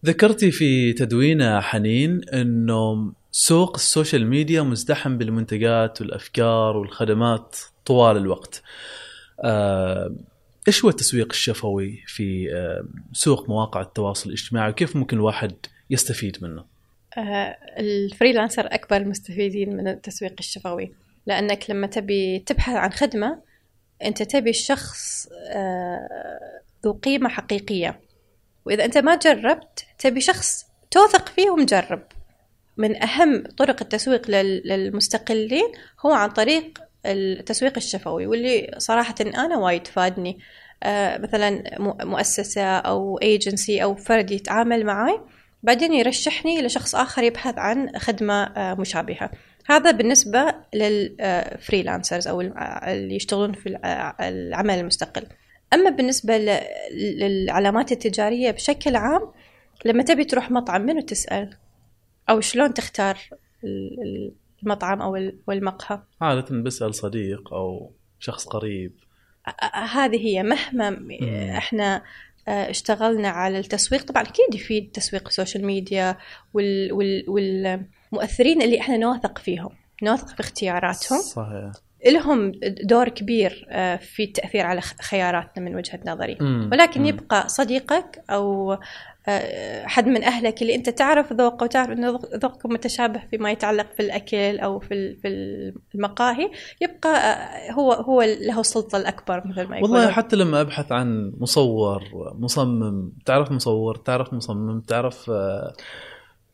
ذكرتي 0.06 0.52
في 0.52 0.94
تدوينه 0.94 1.60
حنين 1.62 2.22
إنه 2.34 3.14
سوق 3.40 3.76
ال 3.76 3.83
social 3.83 4.28
media 4.28 4.62
مزدحم 4.62 5.18
بالمنتجات 5.18 6.02
والأفكار 6.02 6.78
والخدمات 6.78 7.56
طوال 7.86 8.18
الوقت. 8.18 8.62
آه، 9.44 10.16
إيش 10.68 10.84
هو 10.84 10.90
التسويق 10.90 11.28
الشفوي 11.32 12.04
في 12.08 12.54
آه، 12.54 12.88
سوق 13.14 13.50
مواقع 13.50 13.82
التواصل 13.82 14.30
الاجتماعي 14.30 14.70
وكيف 14.70 14.96
ممكن 14.96 15.18
الواحد 15.18 15.56
يستفيد 15.90 16.38
منه؟ 16.42 16.66
آه، 17.18 17.58
ال 17.80 17.88
freelancer 17.88 18.66
أكبر 18.66 18.98
المستفيدين 18.98 19.78
من 19.78 19.88
التسويق 19.88 20.34
الشفوي 20.40 20.94
لأنك 21.26 21.70
لما 21.70 21.88
تبي 21.88 22.40
تبحث 22.40 22.76
عن 22.76 22.92
خدمة 22.92 23.42
أنت 24.04 24.24
تبي 24.24 24.50
الشخص 24.50 25.28
ذو 26.86 26.94
قيمة 26.94 27.30
حقيقية 27.30 28.00
وإذا 28.66 28.86
أنت 28.86 28.98
ما 28.98 29.16
جربت 29.16 29.86
تبي 30.00 30.22
شخص 30.22 30.66
توثق 30.92 31.28
فيه 31.28 31.50
ومجرب 31.50 32.17
من 32.78 33.04
أهم 33.04 33.44
طرق 33.58 33.82
التسويق 33.82 34.30
لل- 34.32 34.62
للمستقلين 34.66 35.68
هو 36.06 36.12
عن 36.12 36.30
طريق 36.30 36.80
التسويق 37.06 37.74
الشفوي 37.78 38.28
واللي 38.28 38.72
صراحة 38.78 39.16
أنا 39.22 39.58
وايد 39.58 39.88
فادني. 39.88 40.40
آه، 40.84 41.18
مثلا 41.18 41.64
مؤسسة 42.06 42.78
أو 42.78 43.18
ايجنسي 43.18 43.84
أو 43.84 43.96
فرد 43.96 44.32
يتعامل 44.32 44.86
معي 44.86 45.20
بعدين 45.64 45.94
يرشحني 45.94 46.62
لشخص 46.62 46.96
آخر 46.96 47.24
يبحث 47.24 47.58
عن 47.58 47.90
خدمة 47.98 48.44
آه، 48.44 48.74
مشابهة. 48.74 49.32
هذا 49.70 49.92
بالنسبة 49.92 50.54
لل 50.74 50.98
freelancers 50.98 52.28
أو 52.28 52.42
الم- 52.42 52.54
اللي 52.88 53.16
يشتغلون 53.16 53.54
في 53.54 53.70
الع- 53.70 54.16
العمل 54.22 54.80
المستقل. 54.80 55.24
أما 55.74 55.90
بالنسبة 55.90 56.38
ل- 56.38 56.60
للعلامات 56.94 57.92
التجارية 57.92 58.52
بشكل 58.52 58.96
عام 58.96 59.32
لما 59.86 60.04
تبي 60.04 60.24
تروح 60.24 60.52
مطعم 60.52 60.82
منو 60.82 61.02
تسأل؟ 61.02 61.50
أو 62.30 62.42
شلون 62.42 62.74
تختار 62.74 63.18
ال- 63.64 63.98
ال- 64.04 64.32
المطعم 64.64 65.02
أو 65.02 65.16
ال- 65.16 65.38
والمقهى 65.48 66.00
عادة 66.22 66.62
بسأل 66.62 66.96
صديق 66.96 67.54
أو 67.54 67.92
شخص 68.20 68.46
قريب 68.48 68.92
هذه 69.94 70.28
هي 70.28 70.44
مهما 70.44 70.90
مم. 70.90 71.50
إحنا 71.58 72.04
اشتغلنا 72.48 73.30
على 73.30 73.60
التسويق 73.60 74.04
طبعا 74.04 74.24
أكيد 74.24 74.56
يفيد 74.56 74.92
تسويق 74.92 75.28
ال 75.28 75.33
social 75.33 75.66
media 75.66 76.18
وال 76.54 76.94
وال 76.94 77.24
والمؤثرين 77.28 78.62
اللي 78.62 78.80
إحنا 78.80 78.98
نوثق 78.98 79.38
فيهم 79.38 79.70
نوثق 80.04 80.28
في 80.28 80.40
اختياراتهم 80.40 81.20
صحيح 81.22 81.72
لهم 82.08 82.52
دور 82.84 83.10
كبير 83.10 83.68
في 84.02 84.24
التأثير 84.24 84.66
على 84.66 84.82
خياراتنا 84.82 85.66
من 85.66 85.76
وجهة 85.76 86.00
نظري. 86.06 86.38
ولكن 86.42 87.02
مم. 87.02 87.08
يبقى 87.08 87.50
صديقك 87.50 88.24
أو 88.30 88.78
حد 89.86 90.08
من 90.08 90.24
أهلك 90.24 90.62
اللي 90.62 90.76
أنت 90.76 90.90
تعرف 90.90 91.34
ذوقه 91.34 91.64
وتعرف 91.64 91.90
إنه 91.92 92.10
ذوق- 92.10 92.36
ذوقكم 92.36 92.74
متشابه 92.74 93.22
فيما 93.32 93.52
يتعلق 93.52 93.88
في 93.94 94.00
الأكل 94.00 94.60
أو 94.60 94.80
في 94.80 95.16
في 95.22 95.28
المقاهي 95.96 96.52
يبقى 96.82 97.10
آه، 97.10 97.72
هو 97.72 97.92
هو 97.94 98.22
له 98.22 98.60
السلطه 98.60 98.98
الأكبر 98.98 99.48
مثل 99.48 99.64
ما 99.68 99.78
يقولون. 99.78 99.98
والله 99.98 100.12
حتى 100.12 100.36
لما 100.36 100.62
أبحث 100.62 100.92
عن 100.92 101.34
مصور 101.38 102.04
مصمم 102.40 103.12
تعرف 103.26 103.52
مصور 103.52 103.96
تعرف 103.96 104.34
مصمم 104.34 104.82
تعرف 104.82 105.30
آه، 105.30 105.74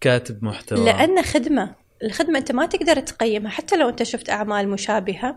كاتب 0.02 0.44
محتوى. 0.44 0.86
لأن 0.86 1.22
خدمة 1.22 1.76
الخدمة 2.04 2.40
أنت 2.40 2.52
ما 2.52 2.66
تقدر 2.66 3.00
تقيمها 3.00 3.50
حتى 3.52 3.76
لو 3.78 3.90
أنت 3.90 4.04
شفت 4.04 4.30
أعمال 4.30 4.70
مشابهة 4.70 5.36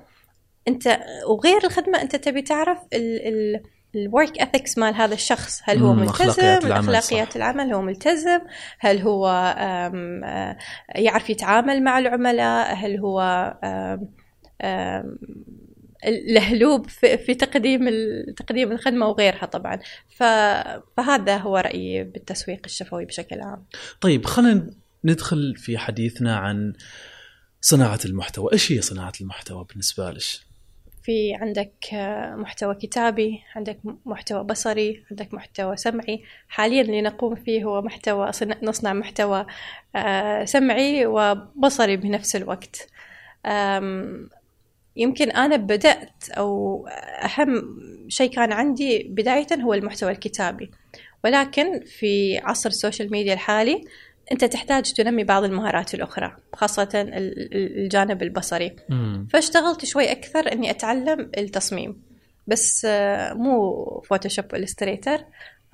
أنت 0.68 0.98
وغير 1.28 1.64
الخدمة 1.64 2.02
أنت 2.02 2.16
تبي 2.16 2.42
تعرف 2.42 2.78
ال 2.92 3.28
ال 3.28 3.62
الورك 3.96 4.38
اثكس 4.38 4.78
مال 4.78 4.94
هذا 4.94 5.14
الشخص. 5.14 5.60
هل 5.64 5.78
هو 5.78 5.94
ملتزم؟ 5.94 6.72
أخلاقيات. 6.72 7.36
العمل 7.36 7.72
هو 7.74 7.82
ملتزم؟ 7.82 8.40
هل 8.78 8.98
هو 8.98 9.28
آه، 9.58 10.56
يعرف 10.94 11.30
يتعامل 11.30 11.82
مع 11.82 11.98
العملاء؟ 11.98 12.74
هل 12.74 12.98
هو 12.98 13.22
لهلوب 16.28 16.88
في 16.88 17.34
تقديم 17.34 17.88
تقديم 18.36 18.72
الخدمة 18.72 19.06
وغيرها 19.06 19.46
طبعا. 19.46 19.78
فهذا 20.16 21.36
هو 21.36 21.56
رأيي 21.56 22.04
بالتسويق 22.04 22.60
الشفوي 22.64 23.04
بشكل 23.04 23.40
عام. 23.40 23.64
طيب 24.00 24.26
خلينا 24.26 24.70
ندخل 25.04 25.54
في 25.56 25.78
حديثنا 25.78 26.36
عن 26.36 26.72
صناعة 27.60 28.00
المحتوى. 28.04 28.52
إيش 28.52 28.72
هي 28.72 28.80
صناعة 28.80 29.12
المحتوى 29.20 29.66
بالنسبة 29.70 30.10
لك؟ 30.10 30.22
في 31.06 31.34
عندك 31.34 31.72
آه، 31.94 32.34
محتوى 32.34 32.74
كتابي 32.74 33.40
عندك 33.56 33.78
محتوى 34.06 34.44
بصري 34.44 35.04
عندك 35.10 35.34
محتوى 35.34 35.76
سمعي. 35.76 36.22
حاليا 36.48 36.80
اللي 36.82 37.02
نقوم 37.02 37.34
فيه 37.34 37.64
هو 37.64 37.82
محتوى 37.82 38.32
صن- 38.32 38.54
نصنع 38.62 38.92
محتوى 38.92 39.46
آه، 39.96 40.44
سمعي 40.44 41.06
وبصري 41.06 41.96
بنفس 41.96 42.36
الوقت. 42.36 42.88
يمكن 44.96 45.30
أنا 45.30 45.56
بدأت 45.56 46.28
أو 46.30 46.86
أهم 47.22 47.78
شيء 48.08 48.30
كان 48.30 48.52
عندي 48.52 49.02
بداية 49.08 49.46
هو 49.62 49.74
المحتوى 49.74 50.10
الكتابي. 50.12 50.70
ولكن 51.24 51.80
في 51.84 52.38
عصر 52.38 52.68
ال 52.68 52.74
social 52.74 53.10
media 53.10 53.34
الحالي 53.34 53.84
أنت 54.32 54.44
تحتاج 54.44 54.92
تنمي 54.92 55.24
بعض 55.24 55.44
المهارات 55.44 55.94
الأخرى 55.94 56.36
خاصة 56.54 56.88
الجانب 56.94 58.22
البصري. 58.22 58.76
مم. 58.88 59.26
فاشتغلت 59.32 59.84
شوي 59.84 60.12
أكثر 60.12 60.52
إني 60.52 60.70
أتعلم 60.70 61.30
التصميم 61.38 62.02
بس 62.46 62.86
آه، 62.90 63.32
مو 63.32 64.02
فوتوشوب 64.08 64.44
و 64.52 64.58
Illustrator 64.58 65.18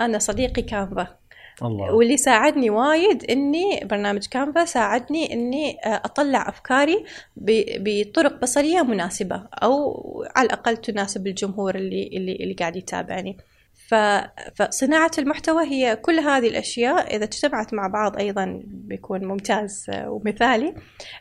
أنا 0.01 0.19
صديقي 0.19 0.63
كانفا 0.63 1.17
الله. 1.63 1.95
واللي 1.95 2.17
ساعدني 2.17 2.71
وايد 2.71 3.31
إني 3.31 3.81
برنامج 3.85 4.27
كانفا 4.27 4.65
ساعدني 4.65 5.33
إني 5.33 5.79
آه، 5.85 6.03
أطلع 6.05 6.49
أفكاري 6.49 7.05
بطرق 7.37 8.41
بصرية 8.43 8.83
مناسبة 8.83 9.43
أو 9.63 9.95
على 10.37 10.47
الأقل 10.47 10.77
تناسب 10.77 11.27
الجمهور 11.27 11.75
اللي 11.75 12.11
اللي 12.13 12.33
اللي 12.33 12.55
قاعد 12.55 12.77
يتابعني. 12.77 13.37
ف- 13.89 14.25
فصناعه 14.55 15.11
المحتوى 15.19 15.65
هي 15.65 15.97
كل 15.97 16.19
هذه 16.21 16.49
الأشياء 16.49 17.17
إذا 17.17 17.25
اجتمعت 17.25 17.75
مع 17.75 17.87
بعض 17.87 18.17
أيضا 18.17 18.63
بيكون 18.67 19.25
ممتاز 19.25 19.87
ومثالي 20.07 20.75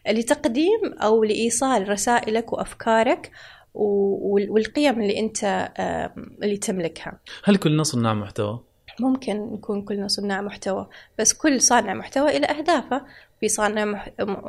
لتقديم 0.09 0.93
أو 1.01 1.23
لإيصال 1.23 1.89
رسائلك 1.89 2.53
وأفكارك 2.53 3.31
و- 3.73 4.33
وال- 4.33 4.51
والقيم 4.51 5.01
اللي 5.01 5.19
آه، 5.43 6.13
اللي 6.43 6.57
تملكها. 6.57 7.19
هل 7.43 7.57
كلنا 7.57 7.83
صناع 7.83 8.13
محتوى؟ 8.13 8.59
ممكن 8.99 9.53
نكون 9.53 9.81
كلنا 9.81 10.07
صناع 10.07 10.41
محتوى 10.41 10.89
بس 11.19 11.33
كل 11.33 11.61
صانع 11.61 11.93
محتوى 11.93 12.37
إلى 12.37 12.45
أهدافه. 12.47 13.01
في 13.39 13.47
صانع 13.47 14.03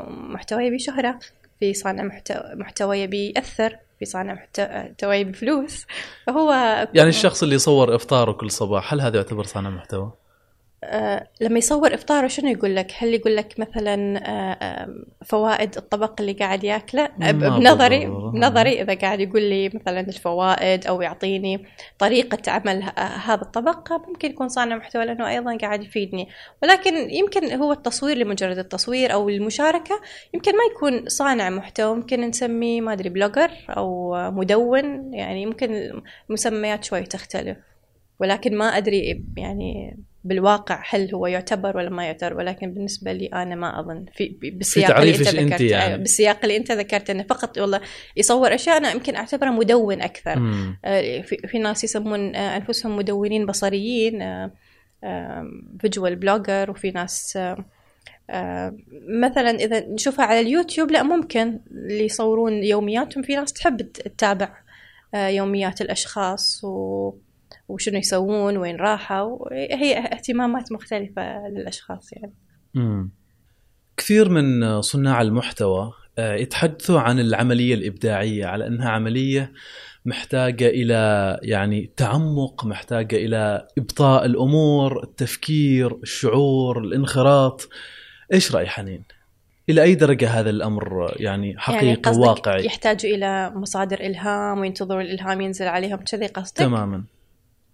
محتوى 0.08 0.64
يبي 0.66 0.78
شهرة 0.78 1.18
في 1.60 1.74
صانع 1.74 2.08
محتوى 2.54 2.98
يبي 2.98 3.32
يأثر. 3.36 3.76
في 4.02 4.06
صانع 4.06 4.34
محتوى 4.34 5.16
يبي 5.16 5.32
فلوس 5.32 5.86
فهو 6.26 6.52
يعني 6.94 7.08
الشخص 7.08 7.42
اللي 7.42 7.54
يصور 7.54 7.94
إفطاره 7.94 8.32
كل 8.32 8.50
صباح 8.50 8.92
هل 8.92 9.00
هذا 9.00 9.16
يعتبر 9.16 9.44
صانع 9.44 9.70
محتوى؟ 9.70 10.12
آه، 10.84 11.28
لما 11.40 11.58
يصور 11.58 11.94
إفطاره 11.94 12.26
شنو 12.26 12.48
يقول 12.48 12.76
لك؟ 12.76 12.92
هل 12.98 13.14
يقول 13.14 13.36
لك 13.36 13.54
مثلا 13.60 14.16
آه، 14.28 14.52
آه، 14.52 14.88
فوائد 15.24 15.76
الطبق 15.76 16.20
اللي 16.20 16.32
قاعد 16.32 16.64
ياكله؟ 16.64 17.08
بنظري. 17.58 18.06
بنظري 18.32 18.82
إذا 18.82 18.94
قاعد 18.94 19.20
يقول 19.20 19.42
لي 19.42 19.68
مثلا 19.68 20.00
الفوائد 20.00 20.86
أو 20.86 21.02
يعطيني 21.02 21.66
طريقة 21.98 22.50
عمل 22.52 22.82
ه- 22.82 23.00
هذا 23.00 23.42
الطبق 23.42 23.92
ممكن 24.08 24.30
يكون 24.30 24.48
صانع 24.48 24.76
محتوى 24.76 25.04
لأنه 25.04 25.28
أيضا 25.28 25.56
قاعد 25.56 25.82
يفيدني، 25.82 26.28
ولكن 26.62 27.10
يمكن 27.10 27.52
هو 27.52 27.72
التصوير 27.72 28.16
لمجرد 28.16 28.58
التصوير 28.58 29.12
أو 29.12 29.28
المشاركة 29.28 30.00
يمكن 30.34 30.52
ما 30.52 30.62
يكون 30.76 31.08
صانع 31.08 31.50
محتوى 31.50 31.96
ممكن 31.96 32.20
نسميه 32.20 32.80
ما 32.80 32.92
أدري 32.92 33.08
بلوجر 33.08 33.50
أو 33.70 34.14
مدون 34.30 35.14
يعني 35.14 35.42
يمكن 35.42 36.02
المسميات 36.30 36.84
شوي 36.84 37.02
تختلف. 37.02 37.56
ولكن 38.20 38.56
ما 38.56 38.64
أدري 38.64 39.24
يعني 39.36 39.98
بالواقع 40.24 40.82
هل 40.90 41.14
هو 41.14 41.26
يعتبر 41.26 41.76
ولا 41.76 41.90
ما 41.90 42.04
يعتبر 42.04 42.36
ولكن 42.36 42.74
بالنسبة 42.74 43.12
لي 43.12 43.26
أنا 43.26 43.54
ما 43.54 43.80
أظن 43.80 44.04
في 44.14 44.36
بالسياق 44.42 44.98
اللي 44.98 45.12
تعريفك 45.12 45.28
أنت 45.28 45.38
أنت 45.38 45.52
ذكرت 45.52 45.60
يعني. 45.60 45.84
أيوة، 45.84 45.96
بالسياق 45.96 46.38
اللي 46.42 46.56
أنت 46.56 46.72
ذكرت 46.72 47.10
إنه 47.10 47.22
فقط 47.22 47.58
والله 47.58 47.80
يصور 48.16 48.54
أشياء 48.54 48.76
أنا 48.76 48.92
يمكن 48.92 49.16
أعتبره 49.16 49.50
مدون 49.50 50.02
أكثر 50.02 50.38
مم. 50.38 50.78
آه، 50.84 51.20
في, 51.20 51.36
في 51.36 51.58
ناس 51.58 51.84
يسمون 51.84 52.36
آه، 52.36 52.56
أنفسهم 52.56 52.96
مدونين 52.96 53.46
بصريين 53.46 54.22
visual 55.80 56.16
blogger 56.16 56.70
وفي 56.70 56.90
ناس 56.90 57.36
آه، 57.36 57.64
آه، 58.30 58.76
مثلا 59.08 59.50
إذا 59.50 59.86
نشوفها 59.88 60.24
على 60.24 60.40
اليوتيوب 60.40 60.90
لا 60.90 61.02
ممكن 61.02 61.60
اللي 61.70 62.04
يصورون 62.04 62.52
يومياتهم 62.52 63.22
في 63.22 63.36
ناس 63.36 63.52
تحب 63.52 63.92
تتابع 63.92 64.58
آه، 65.14 65.28
يوميات 65.28 65.80
الأشخاص 65.80 66.64
و 66.64 67.12
وشنو 67.68 67.98
يسوون 67.98 68.56
وين 68.56 68.76
راحوا 68.76 69.52
هي 69.52 69.98
اهتمامات 69.98 70.72
مختلفة 70.72 71.48
للأشخاص 71.48 72.12
يعني 72.12 72.34
مم. 72.74 73.10
كثير 73.96 74.28
من 74.28 74.80
صناع 74.80 75.22
المحتوى 75.22 75.92
آه، 76.18 76.34
يتحدثوا 76.34 77.00
عن 77.00 77.20
العملية 77.20 77.74
الإبداعية 77.74 78.46
على 78.46 78.66
أنها 78.66 78.90
عملية 78.90 79.52
محتاجة 80.04 80.68
إلى 80.68 81.38
يعني 81.42 81.90
تعمق 81.96 82.64
محتاجة 82.64 83.16
إلى 83.16 83.68
إبطاء 83.78 84.24
الأمور 84.24 85.02
التفكير 85.02 85.94
الشعور 86.02 86.78
الانخراط 86.78 87.68
إيش 88.32 88.54
رأي 88.54 88.66
حنين؟ 88.66 89.04
إلى 89.68 89.82
أي 89.82 89.94
درجة 89.94 90.28
هذا 90.28 90.50
الأمر 90.50 91.14
يعني 91.16 91.58
حقيقي 91.58 92.10
يعني 92.10 92.18
واقعي؟ 92.18 92.66
يحتاجوا 92.66 93.10
إلى 93.10 93.52
مصادر 93.54 94.00
إلهام 94.00 94.58
وينتظروا 94.58 95.02
الإلهام 95.02 95.40
ينزل 95.40 95.66
عليهم 95.68 95.96
كذي 95.96 96.26
قصدك؟ 96.26 96.56
تماما 96.56 97.04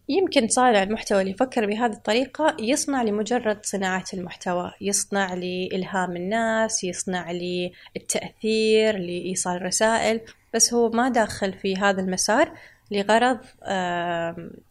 يمكن 0.09 0.49
صانع 0.49 0.83
المحتوى 0.83 1.21
اللي 1.21 1.31
يفكر 1.31 1.66
بهذه 1.66 1.92
الطريقة 1.92 2.57
يصنع 2.61 3.03
لمجرد 3.03 3.59
صناعة 3.62 4.05
المحتوى 4.14 4.73
يصنع 4.81 5.35
لإلهام 5.35 6.16
الناس 6.16 6.85
يصنع 6.85 7.33
للتأثير 7.33 8.99
لإيصال 8.99 9.62
رسائل 9.62 10.21
بس 10.55 10.75
هو 10.75 10.90
ما 10.90 11.09
داخل 11.09 11.53
في 11.53 11.77
هذا 11.77 12.01
المسار 12.01 12.53
لغرض 12.90 13.38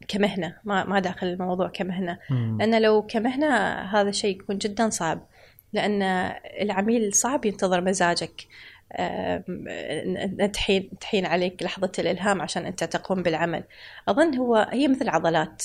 كمهنة 0.08 0.56
ما 0.64 0.84
ما 0.84 1.00
داخل 1.00 1.28
الموضوع 1.28 1.68
كمهنة. 1.68 2.18
لأن 2.60 2.82
لو 2.82 3.02
كمهنة 3.02 3.56
هذا 3.82 4.10
الشيء 4.10 4.40
يكون 4.42 4.58
جدا 4.58 4.90
صعب 4.90 5.28
لأن 5.74 6.02
العميل 6.62 7.14
صعب 7.14 7.46
ينتظر 7.46 7.82
مزاجك 7.82 8.48
تحين 10.54 10.90
تحين 11.02 11.26
عليك 11.26 11.64
لحظة 11.64 11.92
الإلهام 12.00 12.42
عشان 12.42 12.66
أنت 12.66 12.84
تقوم 12.84 13.24
بالعمل. 13.24 13.64
أظن 14.10 14.36
هو 14.36 14.68
هي 14.72 14.88
مثل 14.88 15.10
عضلات 15.10 15.62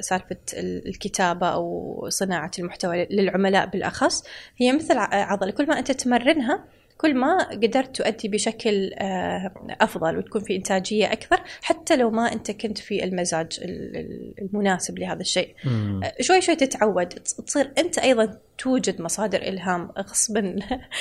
سالفة 0.00 0.36
ال- 0.54 0.88
الكتابة 0.88 1.48
أو 1.48 2.06
صناعة 2.08 2.50
المحتوى 2.58 3.06
للعملاء 3.10 3.66
بالأخص. 3.66 4.24
هي 4.56 4.72
مثل 4.72 4.98
عضلة 4.98 5.50
كل 5.50 5.66
ما 5.66 5.78
أنت 5.78 5.90
تمرنها 5.92 6.64
كل 6.98 7.14
ما 7.14 7.48
قدرت 7.50 7.96
تؤدي 7.96 8.28
بشكل 8.28 8.90
آه، 8.98 9.50
أفضل 9.80 10.18
وتكون 10.18 10.42
في 10.42 10.56
إنتاجية 10.56 11.12
أكثر 11.12 11.40
حتى 11.62 11.96
لو 11.96 12.10
ما 12.10 12.32
أنت 12.32 12.50
كنت 12.50 12.78
في 12.78 13.04
المزاج 13.04 13.60
ال- 13.62 13.96
ال- 13.96 14.34
المناسب 14.42 14.98
لهذا 14.98 15.20
الشيء. 15.20 15.54
مم. 15.64 16.00
شوي 16.20 16.40
شوي 16.40 16.56
تتعود. 16.56 17.12
تص- 17.12 17.44
تصير 17.44 17.72
أنت 17.78 17.98
أيضا 17.98 18.38
توجد 18.58 19.02
مصادر 19.02 19.42
إلهام 19.42 19.90
غصبا 19.98 20.56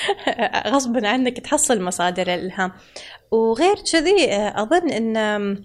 غصبا 0.67 1.07
عنك 1.07 1.39
تحصل 1.39 1.81
مصادر 1.81 2.33
الالهام 2.33 2.71
وغير 3.31 3.75
كذي 3.91 4.31
آه، 4.33 4.61
أظن 4.61 4.89
إن 4.89 5.17
آم، 5.17 5.63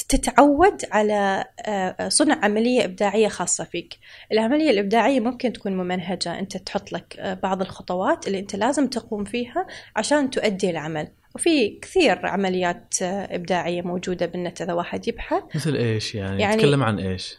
تتعود 0.00 0.82
على 0.92 1.44
آه، 1.66 2.08
صنع 2.08 2.44
عملية 2.44 2.84
إبداعية 2.84 3.28
خاصة 3.28 3.64
فيك. 3.64 3.98
العملية 4.32 4.70
الإبداعية 4.70 5.20
ممكن 5.20 5.52
تكون 5.52 5.72
ممنهجة. 5.76 6.38
أنت 6.38 6.56
تحط 6.56 6.92
لك 6.92 7.16
آه، 7.18 7.34
بعض 7.34 7.60
الخطوات 7.60 8.26
اللي 8.26 8.38
أنت 8.38 8.56
لازم 8.56 8.86
تقوم 8.86 9.24
فيها 9.24 9.66
عشان 9.96 10.30
تؤدي 10.30 10.70
العمل. 10.70 11.08
وفي 11.34 11.78
كثير 11.82 12.26
عمليات 12.26 12.94
آه، 13.02 13.34
إبداعية 13.34 13.82
موجودة 13.82 14.26
بالنت 14.26 14.62
إذا 14.62 14.72
واحد 14.72 15.08
يبحث. 15.08 15.42
مثل 15.54 15.74
إيش 15.76 16.14
يعني, 16.14 16.42
يعني- 16.42 16.62
تكلم 16.62 16.82
عن 16.82 16.98
إيش؟ 16.98 17.38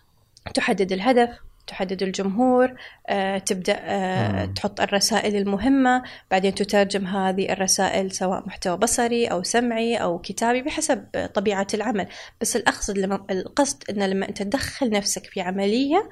تحدد 0.53 0.91
الهدف 0.91 1.29
تحدد 1.69 2.03
الجمهور 2.03 2.73
آه، 3.09 3.37
تبدأ 3.37 3.77
آه،. 3.79 4.45
تحط 4.45 4.81
الرسائل 4.81 5.35
المهمة 5.35 6.03
بعدين 6.31 6.55
تترجم 6.55 7.07
هذه 7.07 7.51
الرسائل 7.53 8.11
سواء 8.11 8.47
محتوى 8.47 8.77
بصري 8.77 9.27
أو 9.27 9.43
سمعي 9.43 9.95
أو 9.97 10.19
كتابي 10.19 10.61
بحسب 10.61 11.05
طبيعة 11.33 11.67
العمل 11.73 12.07
بس 12.41 12.55
الأقصد 12.55 12.97
لما 12.97 13.25
القصد 13.31 13.83
إن 13.89 14.03
لما 14.03 14.29
أنت 14.29 14.41
تدخل 14.43 14.89
نفسك 14.89 15.25
في 15.25 15.41
عملية 15.41 16.09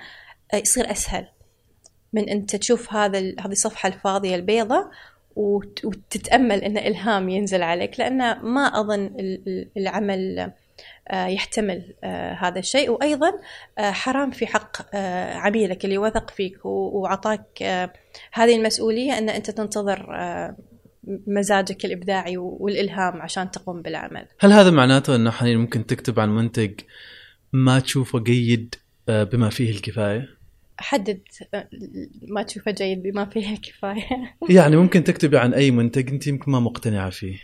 آه، 0.54 0.58
يصير 0.58 0.92
أسهل 0.92 1.28
من 2.14 2.30
أنت 2.30 2.56
تشوف 2.56 2.94
هذا 2.94 3.20
هذه 3.20 3.52
الصفحة 3.52 3.88
الفاضية 3.88 4.36
البيضاء 4.36 4.88
وت- 5.36 5.86
وتتأمل 5.86 6.64
إن 6.64 6.78
إلهام 6.78 7.30
ينزل 7.30 7.64
عليك 7.64 8.00
لأن 8.00 8.18
ما 8.40 8.68
ال- 9.48 9.70
العمل 9.78 10.52
يحتمل 11.14 11.94
آه، 12.04 12.34
هذا 12.34 12.60
الشيء 12.60 12.90
وأيضا 12.90 13.32
آه، 13.78 13.92
حرام 13.92 14.32
في 14.32 14.48
حق 14.48 14.78
آه، 14.96 15.34
عميلك 15.34 15.86
اللي 15.86 15.98
وثق 15.98 16.30
فيك 16.30 16.66
وعطاك 16.66 17.62
آه، 17.62 17.94
هذه 18.34 18.56
المسؤولية 18.56 19.18
أن 19.18 19.30
أنت 19.30 19.52
تنتظر 19.52 20.16
آه، 20.16 20.58
مزاجك 21.28 21.86
الإبداعي 21.86 22.38
والإلهام 22.38 23.22
عشان 23.22 23.52
تقوم 23.52 23.82
بالعمل. 23.82 24.26
هل 24.40 24.52
هذا 24.54 24.72
معناته 24.72 25.16
أنه 25.16 25.32
حنين 25.32 25.58
ممكن 25.58 25.86
تكتب 25.86 26.20
عن 26.20 26.30
منتج 26.36 26.72
ما 27.54 27.80
تشوفه 27.80 28.20
جيد 28.20 28.76
آه، 29.10 29.24
بما 29.24 29.50
فيه 29.50 29.72
الكفاية؟ 29.72 30.38
حدد 30.80 31.22
آه، 31.54 31.68
ما 32.28 32.44
تشوفه 32.44 32.72
جيد 32.72 33.04
بما 33.04 33.26
فيه 33.26 33.54
الكفاية. 33.54 34.36
يعني 34.50 34.76
ممكن 34.76 35.04
تكتبي 35.04 35.38
عن 35.38 35.54
أي 35.54 35.72
منتج 35.72 36.10
أنت 36.10 36.28
يمكن 36.28 36.52
ما 36.52 36.60
مقتنعة 36.60 37.10
فيه 37.10 37.38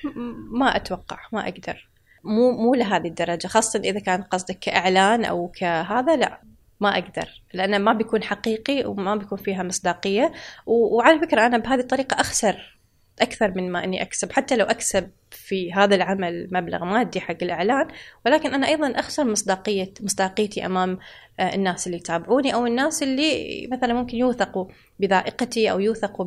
ما 0.52 0.76
أتوقع 0.76 1.19
ما 1.34 1.47
أقدر. 1.47 1.88
مو 2.23 2.51
مو 2.51 2.75
لهذه 2.75 3.07
الدرجة 3.07 3.47
خاصة 3.47 3.79
إذا 3.79 3.99
كان 3.99 4.21
قصدك 4.21 4.59
كإعلان 4.59 5.25
أو 5.25 5.47
كهذا 5.47 6.15
لا 6.15 6.41
ما 6.79 6.89
أقدر 6.97 7.41
لأنه 7.53 7.77
ما 7.77 7.93
بيكون 7.93 8.23
حقيقي 8.23 8.86
وما 8.86 9.15
بيكون 9.15 9.38
فيها 9.38 9.63
مصداقية 9.63 10.31
وعلى 10.65 11.19
فكرة 11.19 11.45
أنا 11.45 11.57
بهذه 11.57 11.79
الطريقة 11.79 12.21
أخسر 12.21 12.79
أكثر 13.21 13.51
من 13.55 13.71
ما 13.71 13.83
إني 13.83 14.01
أكسب 14.01 14.31
حتى 14.31 14.55
لو 14.55 14.65
أكسب 14.65 15.09
في 15.31 15.73
هذا 15.73 15.95
العمل 15.95 16.49
مبلغ 16.51 16.86
مادي 16.86 17.19
حق 17.19 17.38
الإعلان 17.41 17.88
ولكن 18.25 18.53
أنا 18.53 18.67
أيضا 18.67 18.99
أخسر 18.99 19.23
مصداقيه 19.23 19.93
مصداقيتي 20.01 20.65
أمام 20.65 20.99
آه، 21.39 21.55
الناس 21.55 21.88
اللي 21.88 21.97
يتابعوني 21.97 22.53
أو 22.53 22.65
الناس 22.67 23.03
اللي 23.03 23.67
مثلا 23.71 23.93
ممكن 23.93 24.17
يوثقوا 24.17 24.65
بذائقتي 24.99 25.71
أو 25.71 25.79
يوثقوا 25.79 26.25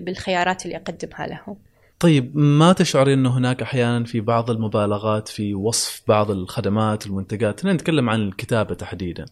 بالخيارات 0.00 0.66
اللي 0.66 0.76
أقدمها 0.76 1.26
لهم. 1.26 1.56
طيب 2.00 2.36
ما 2.36 2.72
تشعري 2.72 3.14
إنه 3.14 3.38
هناك 3.38 3.62
أحيانا 3.62 4.04
في 4.04 4.20
بعض 4.20 4.50
المبالغات 4.50 5.28
في 5.28 5.54
وصف 5.54 6.02
بعض 6.08 6.30
الخدمات 6.30 7.06
والمنتجات، 7.06 7.64
نتكلم 7.66 8.10
عن 8.10 8.20
الكتابة 8.20 8.74
تحديدا. 8.74 9.26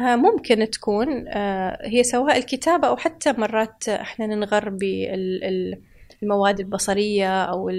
آه، 0.00 0.16
ممكن 0.16 0.70
تكون 0.70 1.28
آه، 1.28 1.78
هي 1.82 2.04
سواء 2.04 2.38
الكتابة 2.38 2.88
أو 2.88 2.96
حتى 2.96 3.32
مرات 3.32 3.88
إحنا 3.88 4.26
ننغر 4.26 4.68
بالمواد 6.22 6.60
البصرية 6.60 7.42
أو 7.42 7.70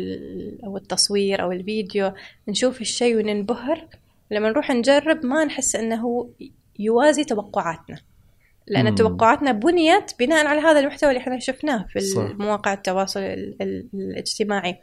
أو 0.64 0.78
التصوير 0.78 1.42
أو 1.42 1.52
الفيديو 1.52 2.14
نشوف 2.48 2.82
الشيء 2.82 3.18
وننبهر. 3.18 3.88
لما 4.32 4.50
نروح 4.50 4.72
نجرب 4.72 5.26
ما 5.26 5.46
نحس 5.46 5.76
أنه 5.76 6.30
يوازي 6.80 7.24
توقعاتنا. 7.24 7.98
لأن 8.68 8.90
مم. 8.90 8.96
توقعاتنا 8.96 9.52
بنيت 9.52 10.12
بناء 10.20 10.48
على 10.48 10.62
هذا 10.62 10.80
المحتوى 10.80 11.10
اللي 11.10 11.20
إحنا 11.20 11.40
شفناه 11.40 11.86
في 11.90 12.00
صح. 12.00 12.22
مواقع 12.22 12.74
التواصل 12.74 13.20
الاجتماعي 13.20 14.80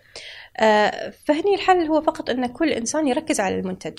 آه، 0.56 1.12
فهني 1.24 1.54
الحل 1.54 1.86
هو 1.86 2.00
فقط 2.00 2.30
أن 2.30 2.46
كل 2.46 2.70
إنسان 2.70 3.08
يركز 3.08 3.40
على 3.40 3.58
المنتج 3.58 3.98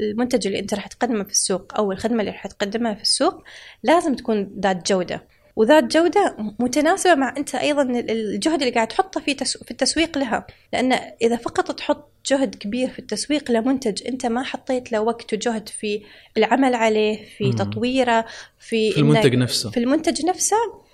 المنتج 0.00 0.46
اللي 0.46 0.58
أنت 0.58 0.74
راح 0.74 0.86
تقدمه 0.86 1.24
في 1.24 1.30
السوق 1.30 1.78
أو 1.78 1.92
الخدمة 1.92 2.20
اللي 2.20 2.30
راح 2.30 2.46
تقدمها 2.46 2.94
في 2.94 3.02
السوق 3.02 3.42
لازم 3.82 4.14
تكون 4.14 4.60
ذات 4.60 4.88
جودة 4.92 5.22
وذات 5.56 5.84
جودة 5.84 6.36
متناسبة 6.58 7.14
مع 7.14 7.34
أنت 7.36 7.54
أيضا 7.54 7.82
الجهد 7.82 8.62
اللي 8.62 8.74
قاعد 8.74 8.88
تحطه 8.88 9.20
في 9.20 9.34
في 9.44 9.70
التسويق 9.70 10.18
لها. 10.18 10.46
لأن 10.72 10.92
إذا 11.22 11.36
فقط 11.36 11.72
تحط 11.72 12.10
جهد 12.26 12.54
كبير 12.54 12.88
في 12.88 12.98
التسويق 12.98 13.50
لمنتج 13.50 14.06
أنت 14.06 14.26
ما 14.26 14.42
حطيت 14.42 14.92
له 14.92 15.00
وقت 15.00 15.34
وجهد 15.34 15.68
في 15.68 16.02
العمل 16.36 16.74
عليه 16.74 17.28
في 17.38 17.52
تطويره 17.52 18.24
في, 18.58 18.90
في 18.90 19.00
المنتج 19.00 19.34
نفسه. 19.34 19.70
في 19.70 19.80
المنتج 19.80 20.26
نفسه. 20.26 20.85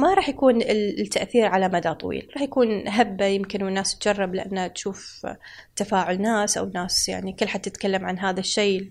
ما 0.00 0.14
راح 0.14 0.28
يكون 0.28 0.62
التأثير 0.62 1.46
على 1.46 1.68
مدى 1.68 1.94
طويل. 1.94 2.28
راح 2.34 2.42
يكون 2.42 2.88
هبة 2.88 3.24
يمكن 3.24 3.68
الناس 3.68 3.98
تجرب 3.98 4.34
لأنها 4.34 4.68
تشوف 4.68 5.26
تفاعل 5.76 6.22
ناس 6.22 6.58
أو 6.58 6.70
ناس 6.74 7.08
يعني 7.08 7.32
كل 7.32 7.48
حد 7.48 7.60
تتكلم 7.60 8.04
عن 8.04 8.18
هذا 8.18 8.40
الشيء 8.40 8.90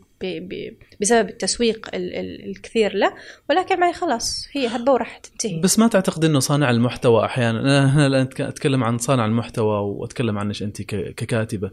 بسبب 1.01 1.29
التسويق 1.29 1.89
الكثير 1.93 2.95
له 2.95 3.13
ولكن 3.49 3.79
معي 3.79 3.93
خلاص 3.93 4.47
هي 4.51 4.67
هبة 4.67 4.91
وراح 4.91 5.17
تنتهي. 5.17 5.59
بس 5.59 5.79
ما 5.79 5.87
تعتقد 5.87 6.25
أنه 6.25 6.39
صانع 6.39 6.69
المحتوى 6.69 7.25
أحيانا 7.25 7.59
أنا 7.93 8.07
الآن 8.07 8.29
أتكلم 8.39 8.83
عن 8.83 8.97
صانع 8.97 9.25
المحتوى 9.25 9.79
وأتكلم 9.79 10.37
عنك 10.37 10.61
أنت 10.61 10.81
ككاتبة. 10.81 11.71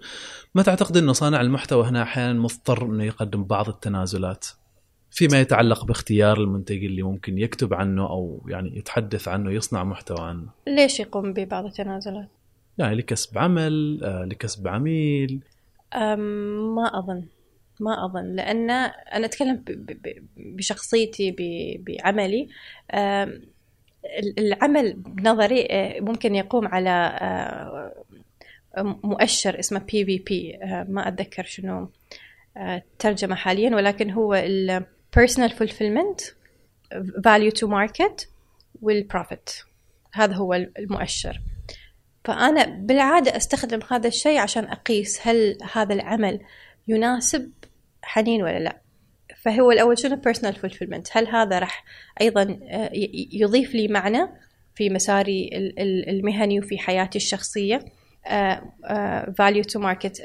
ما 0.54 0.62
تعتقد 0.62 0.96
أنه 0.96 1.12
صانع 1.12 1.40
المحتوى 1.40 1.88
هنا 1.88 2.02
أحيانا 2.02 2.32
مضطر 2.32 2.86
أنه 2.86 3.04
يقدم 3.04 3.44
بعض 3.44 3.68
التنازلات؟ 3.68 4.46
فيما 5.10 5.40
يتعلق 5.40 5.84
باختيار 5.84 6.40
المنتج 6.40 6.84
اللي 6.84 7.02
ممكن 7.02 7.38
يكتب 7.38 7.74
عنه 7.74 8.10
أو 8.10 8.46
يعني 8.48 8.78
يتحدث 8.78 9.28
عنه 9.28 9.52
يصنع 9.52 9.84
محتوى 9.84 10.20
عنه. 10.20 10.48
ليش 10.66 11.00
يقوم 11.00 11.32
ببعض 11.32 11.64
التنازلات؟ 11.64 12.28
يعني 12.78 12.94
لكسب 12.94 13.38
عمل 13.38 14.00
آه، 14.04 14.24
لكسب 14.24 14.68
عميل. 14.68 15.40
ما 16.76 16.90
أظن. 16.98 17.24
ما 17.80 18.04
أظن. 18.04 18.36
لأن 18.36 18.70
أنا 18.70 19.26
أتكلم 19.26 19.64
بشخصيتي 20.36 21.36
بعملي. 21.78 22.48
العمل 24.38 24.92
بنظري 24.92 25.66
آه، 25.70 26.00
ممكن 26.00 26.34
يقوم 26.34 26.68
على 26.68 27.18
آه، 27.20 27.92
مؤشر 29.04 29.58
اسمه 29.58 29.78
بي 29.78 30.04
في 30.04 30.18
بي 30.18 30.58
ما 30.88 31.08
أتذكر 31.08 31.42
شنو. 31.42 31.90
ترجمة 32.98 33.34
حاليا 33.34 33.76
ولكن 33.76 34.10
هو 34.10 34.34
personal 35.10 35.50
fulfillment 35.50 36.34
value 37.18 37.50
to 37.50 37.66
market 37.66 38.26
والprofit 38.82 39.64
هذا 40.12 40.34
هو 40.34 40.54
المؤشر. 40.54 41.40
فأنا 42.24 42.64
بالعادة 42.64 43.36
أستخدم 43.36 43.80
هذا 43.90 44.08
الشيء 44.08 44.38
عشان 44.38 44.64
أقيس 44.64 45.20
هل 45.22 45.58
هذا 45.72 45.94
العمل 45.94 46.40
يناسب 46.88 47.52
حنين 48.02 48.42
ولا 48.42 48.58
لا. 48.58 48.80
فهو 49.42 49.70
الأول 49.70 49.98
شنو؟ 49.98 50.20
personal 50.28 50.54
fulfillment. 50.54 51.02
هل 51.12 51.28
هذا 51.28 51.58
راح 51.58 51.84
أيضا 52.20 52.58
آه، 52.68 52.90
يضيف 53.32 53.74
لي 53.74 53.88
معنى 53.88 54.28
في 54.74 54.90
مساري 54.90 55.50
المهني 56.08 56.60
وفي 56.60 56.78
حياتي 56.78 57.18
الشخصية؟ 57.18 57.84
آه، 58.26 58.72
آه، 58.84 59.34
value 59.42 59.64
to 59.64 59.80
market. 59.80 60.22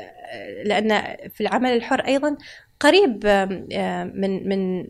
لأن 0.65 1.17
في 1.29 1.41
العمل 1.41 1.69
الحر 1.69 1.99
أيضا 1.99 2.37
قريب 2.79 3.25
من 4.15 4.49
من 4.49 4.83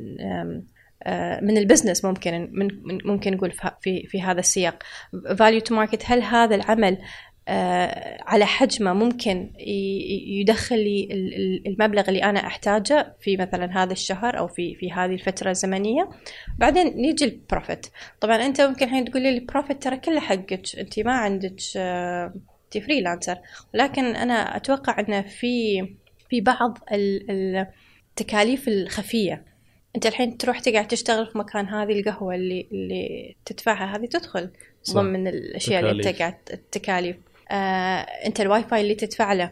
من 1.42 1.58
البزنس 1.58 2.06
ممكن 2.06 2.50
ممكن 3.06 3.34
نقول 3.34 3.52
في 3.82 4.08
في 4.08 4.22
هذا 4.22 4.40
السياق. 4.40 4.84
value 5.40 5.60
to 5.60 5.76
market 5.76 6.04
هل 6.06 6.22
هذا 6.22 6.56
العمل 6.56 6.98
على 8.28 8.46
حجمه 8.46 8.94
ممكن 8.94 9.52
يدخل 10.28 10.80
لي 10.84 11.08
المبلغ 11.66 12.10
اللي 12.10 12.24
أنا 12.24 12.48
أحتاجه 12.48 13.16
في 13.22 13.38
مثلا 13.38 13.84
هذا 13.84 13.92
الشهر 13.94 14.38
أو 14.38 14.48
في 14.48 14.76
في 14.76 14.92
هذه 14.92 15.14
الفترة 15.14 15.50
الزمنية؟ 15.52 16.10
بعدين 16.58 16.88
نيجي 16.88 17.26
ال 17.26 17.35
profit 17.35 17.88
طبعا 18.22 18.36
أنت 18.36 18.62
ممكن 18.62 18.86
الحين 18.86 19.06
تقول 19.06 19.24
لي 19.24 19.30
ال 19.30 19.37
profit 19.37 19.84
ترى 19.84 19.98
كله 19.98 20.20
حقك. 20.20 20.62
أنت 20.80 21.00
ما 21.00 21.12
عندك 21.12 21.56
أنت 21.78 22.86
freelancer 22.86 23.38
ولكن 23.74 24.06
أنا 24.06 24.58
أتوقع 24.58 25.00
إنه 25.00 25.22
في 25.22 25.82
في 26.30 26.42
بعض 26.42 26.78
التكاليف 26.92 28.68
الخفية. 28.68 29.46
انت 29.96 30.06
الحين 30.06 30.38
تروح 30.38 30.60
تقعد 30.60 30.88
تشتغل 30.88 31.28
في 31.28 31.38
مكان 31.38 31.68
هذه 31.68 32.00
القهوة 32.00 32.36
اللي 32.36 32.68
اللي 32.72 33.36
تدفعها 33.46 33.98
هذه 33.98 34.06
تدخل. 34.06 34.50
ضمن 34.92 35.28
الأشياء 35.28 35.82
تكاليف. 35.82 36.00
اللي 36.00 36.10
انت 36.10 36.20
قاعد 36.20 36.38
التكاليف. 36.54 37.16
آه 37.52 38.02
انت 38.02 38.42
الواي 38.42 38.64
فاي 38.64 38.82
اللي 38.82 38.96
تدفع 38.96 39.34
له 39.34 39.52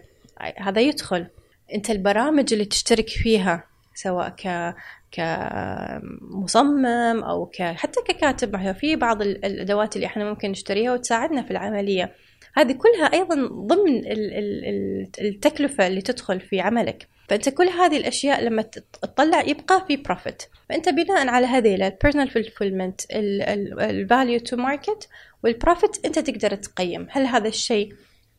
هذا 0.57 0.81
يدخل. 0.81 1.27
انت 1.73 1.89
البرامج 1.89 2.53
اللي 2.53 2.65
تشترك 2.65 3.09
فيها 3.09 3.63
سواء 3.95 4.29
ك 4.29 4.75
كمصمم 5.11 7.23
أو 7.23 7.45
ك 7.45 7.61
حتى 7.61 7.99
ككاتب. 8.07 8.71
في 8.71 8.95
بعض 8.95 9.21
الأدوات 9.21 9.95
اللي 9.95 10.07
إحنا 10.07 10.29
ممكن 10.29 10.51
نشتريها 10.51 10.93
وتساعدنا 10.93 11.43
في 11.43 11.51
العملية. 11.51 12.15
هذه 12.53 12.71
كلها 12.71 13.05
أيضا 13.13 13.35
ضمن 13.45 14.01
التكلفة 15.19 15.87
اللي 15.87 16.01
تدخل 16.01 16.39
في 16.39 16.59
عملك. 16.59 17.07
فأنت 17.29 17.49
كل 17.49 17.67
هذه 17.67 17.97
الأشياء 17.97 18.43
لما 18.43 18.61
تطلع 18.61 19.41
يبقى 19.41 19.85
في 19.87 19.97
profit 19.97 20.43
فأنت 20.69 20.89
بناء 20.89 21.27
على 21.27 21.47
هذيلا 21.47 21.87
ال 21.87 21.92
personal 21.92 22.29
fulfillment 22.29 23.01
ال 23.11 23.32
value 23.32 24.39
to 24.39 24.55
market 24.57 25.09
وال 25.43 25.59
profit 25.59 26.05
أنت 26.05 26.19
تقدر 26.19 26.55
تقيم. 26.55 27.07
هل 27.09 27.25
هذا 27.25 27.47
الشيء 27.47 27.93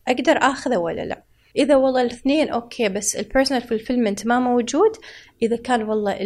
أقدر 0.09 0.38
آخذه 0.38 0.77
ولا 0.77 1.05
لا؟ 1.05 1.22
إذا 1.57 1.77
والله 1.77 2.03
الاثنين 2.03 2.48
أوكي 2.48 2.88
بس 2.88 3.16
ال 3.16 3.22
personal 3.22 3.62
fulfillment 3.62 4.26
ما 4.27 4.40
موجود 4.40 4.96
إذا 5.42 5.57
كان 5.57 5.83
والله 5.83 6.16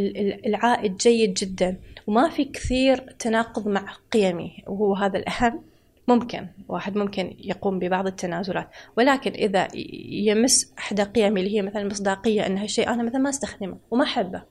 العائد 0.46 0.96
جيد 0.96 1.34
جدا 1.34 1.76
وما 2.06 2.28
في 2.28 2.44
كثير 2.44 2.96
تناقض 2.96 3.68
مع 3.68 3.96
قيمي. 4.12 4.64
وهو 4.66 4.94
هذا 4.94 5.18
الأهم. 5.18 5.67
ممكن 6.08 6.46
واحد 6.68 6.96
ممكن 6.96 7.36
يقوم 7.38 7.78
ببعض 7.78 8.06
التنازلات. 8.06 8.70
ولكن 8.96 9.30
إذا 9.30 9.68
يمس 10.08 10.72
إحدى 10.78 11.02
قيمي 11.02 11.40
اللي 11.40 11.56
هي 11.56 11.62
مثلا 11.62 11.82
المصداقية 11.82 12.46
أن 12.46 12.58
هالشيء 12.58 12.88
أنا 12.88 13.02
مثلا 13.02 13.18
ما 13.18 13.30
أستخدمه 13.30 13.78
وما 13.90 14.04
أحبه 14.04 14.42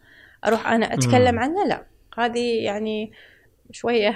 أروح 0.46 0.68
أنا 0.68 0.94
أتكلم 0.94 1.40
عنه؟ 1.40 1.66
لا. 1.68 1.86
هذه 2.18 2.64
يعني 2.64 3.12
شوية 3.72 4.16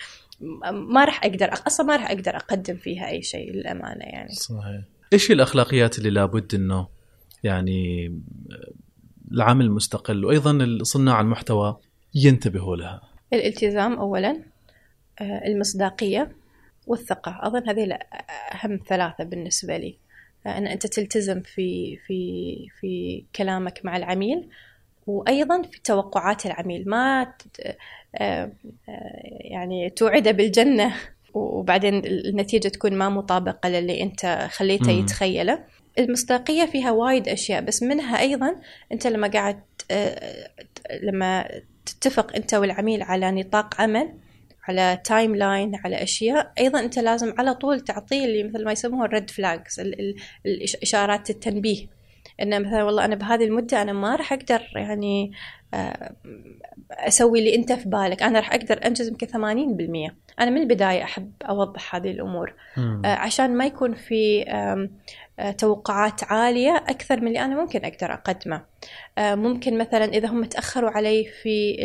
ما 0.94 1.04
راح 1.04 1.24
أقدر 1.24 1.50
أصلا 1.66 1.86
ما 1.86 1.96
راح 1.96 2.10
أقدر 2.10 2.36
أقدم 2.36 2.76
فيها 2.76 3.08
أي 3.08 3.22
شيء 3.22 3.52
للأمانة 3.52 4.04
يعني. 4.04 4.32
صحيح. 4.32 4.82
إيش 5.12 5.30
الأخلاقيات 5.30 5.98
اللي 5.98 6.10
لابد 6.10 6.54
أنه 6.54 6.88
يعني 7.42 8.08
العمل 9.32 9.64
المستقل 9.64 10.24
وأيضا 10.24 10.78
صناع 10.82 11.20
المحتوى 11.20 11.76
ينتبهوا 12.14 12.76
لها. 12.76 13.00
الالتزام 13.32 13.92
أولا 13.92 14.42
آه، 15.20 15.46
المصداقية 15.46 16.37
والثقة. 16.88 17.38
أظن 17.42 17.68
هذه 17.68 17.98
أهم 18.52 18.80
ثلاثة 18.88 19.24
بالنسبة 19.24 19.76
لي. 19.76 19.96
أن 20.46 20.66
أنت 20.66 20.86
تلتزم 20.86 21.40
في 21.40 21.96
في 21.96 22.56
في 22.80 23.24
كلامك 23.36 23.80
مع 23.84 23.96
العميل 23.96 24.48
وأيضا 25.06 25.62
في 25.62 25.80
توقعات 25.84 26.46
العميل. 26.46 26.88
ما 26.88 27.22
آه، 27.22 27.76
آه، 28.18 28.52
يعني 29.40 29.90
توعده 29.90 30.30
بالجنة 30.30 30.94
وبعدين 31.34 32.04
النتيجة 32.04 32.68
تكون 32.68 32.92
ما 32.92 33.08
مطابقة 33.08 33.68
للي 33.68 34.02
أنت 34.02 34.48
خليته 34.50 34.90
يتخيله. 34.90 35.64
المصداقية 35.98 36.66
فيها 36.66 36.90
وايد 36.90 37.28
أشياء 37.28 37.60
بس 37.60 37.82
منها 37.82 38.20
أيضا 38.20 38.56
أنت 38.92 39.06
لما 39.06 39.28
قاعد 39.28 39.60
آه، 39.90 40.50
لما 41.02 41.48
تتفق 41.86 42.36
أنت 42.36 42.54
والعميل 42.54 43.02
على 43.02 43.30
نطاق 43.30 43.80
عمل 43.80 44.12
على 44.68 44.98
timeline 45.04 45.76
على 45.84 46.02
أشياء. 46.02 46.52
أيضا 46.58 46.80
أنت 46.80 46.98
لازم 46.98 47.34
على 47.38 47.54
طول 47.54 47.80
تعطيه 47.80 48.24
اللي 48.24 48.44
مثل 48.44 48.64
ما 48.64 48.72
يسموه 48.72 49.04
ال 49.04 49.11
red 49.11 49.30
flags 49.30 49.80
الاشارات 50.46 51.30
التنبيه. 51.30 51.98
إنه 52.42 52.58
مثلا 52.58 52.82
والله 52.82 53.04
أنا 53.04 53.14
بهذه 53.14 53.44
المدة 53.44 53.82
أنا 53.82 53.92
ما 53.92 54.16
راح 54.16 54.32
أقدر 54.32 54.62
يعني 54.74 55.32
آه، 55.74 56.12
أسوي 56.90 57.38
اللي 57.38 57.54
أنت 57.54 57.72
في 57.72 57.88
بالك. 57.88 58.22
أنا 58.22 58.38
راح 58.38 58.54
أقدر 58.54 58.86
أنجز 58.86 59.08
يمكن 59.08 59.26
80% 59.26 60.12
أنا 60.40 60.50
من 60.50 60.60
البداية 60.62 61.02
أحب 61.02 61.32
أوضح 61.48 61.94
هذه 61.94 62.10
الأمور. 62.10 62.54
مم. 62.76 63.02
آه، 63.04 63.14
عشان 63.14 63.56
ما 63.56 63.66
يكون 63.66 63.94
في 63.94 64.44
آه، 64.48 65.50
توقعات 65.50 66.24
عالية 66.24 66.76
أكثر 66.76 67.20
من 67.20 67.28
اللي 67.28 67.40
أنا 67.40 67.60
ممكن 67.60 67.84
أقدر 67.84 68.12
أقدمه. 68.12 68.64
ممكن 69.18 69.78
مثلا 69.78 70.04
إذا 70.04 70.28
هم 70.28 70.44
تأخروا 70.44 70.90
علي 70.90 71.24
في 71.42 71.76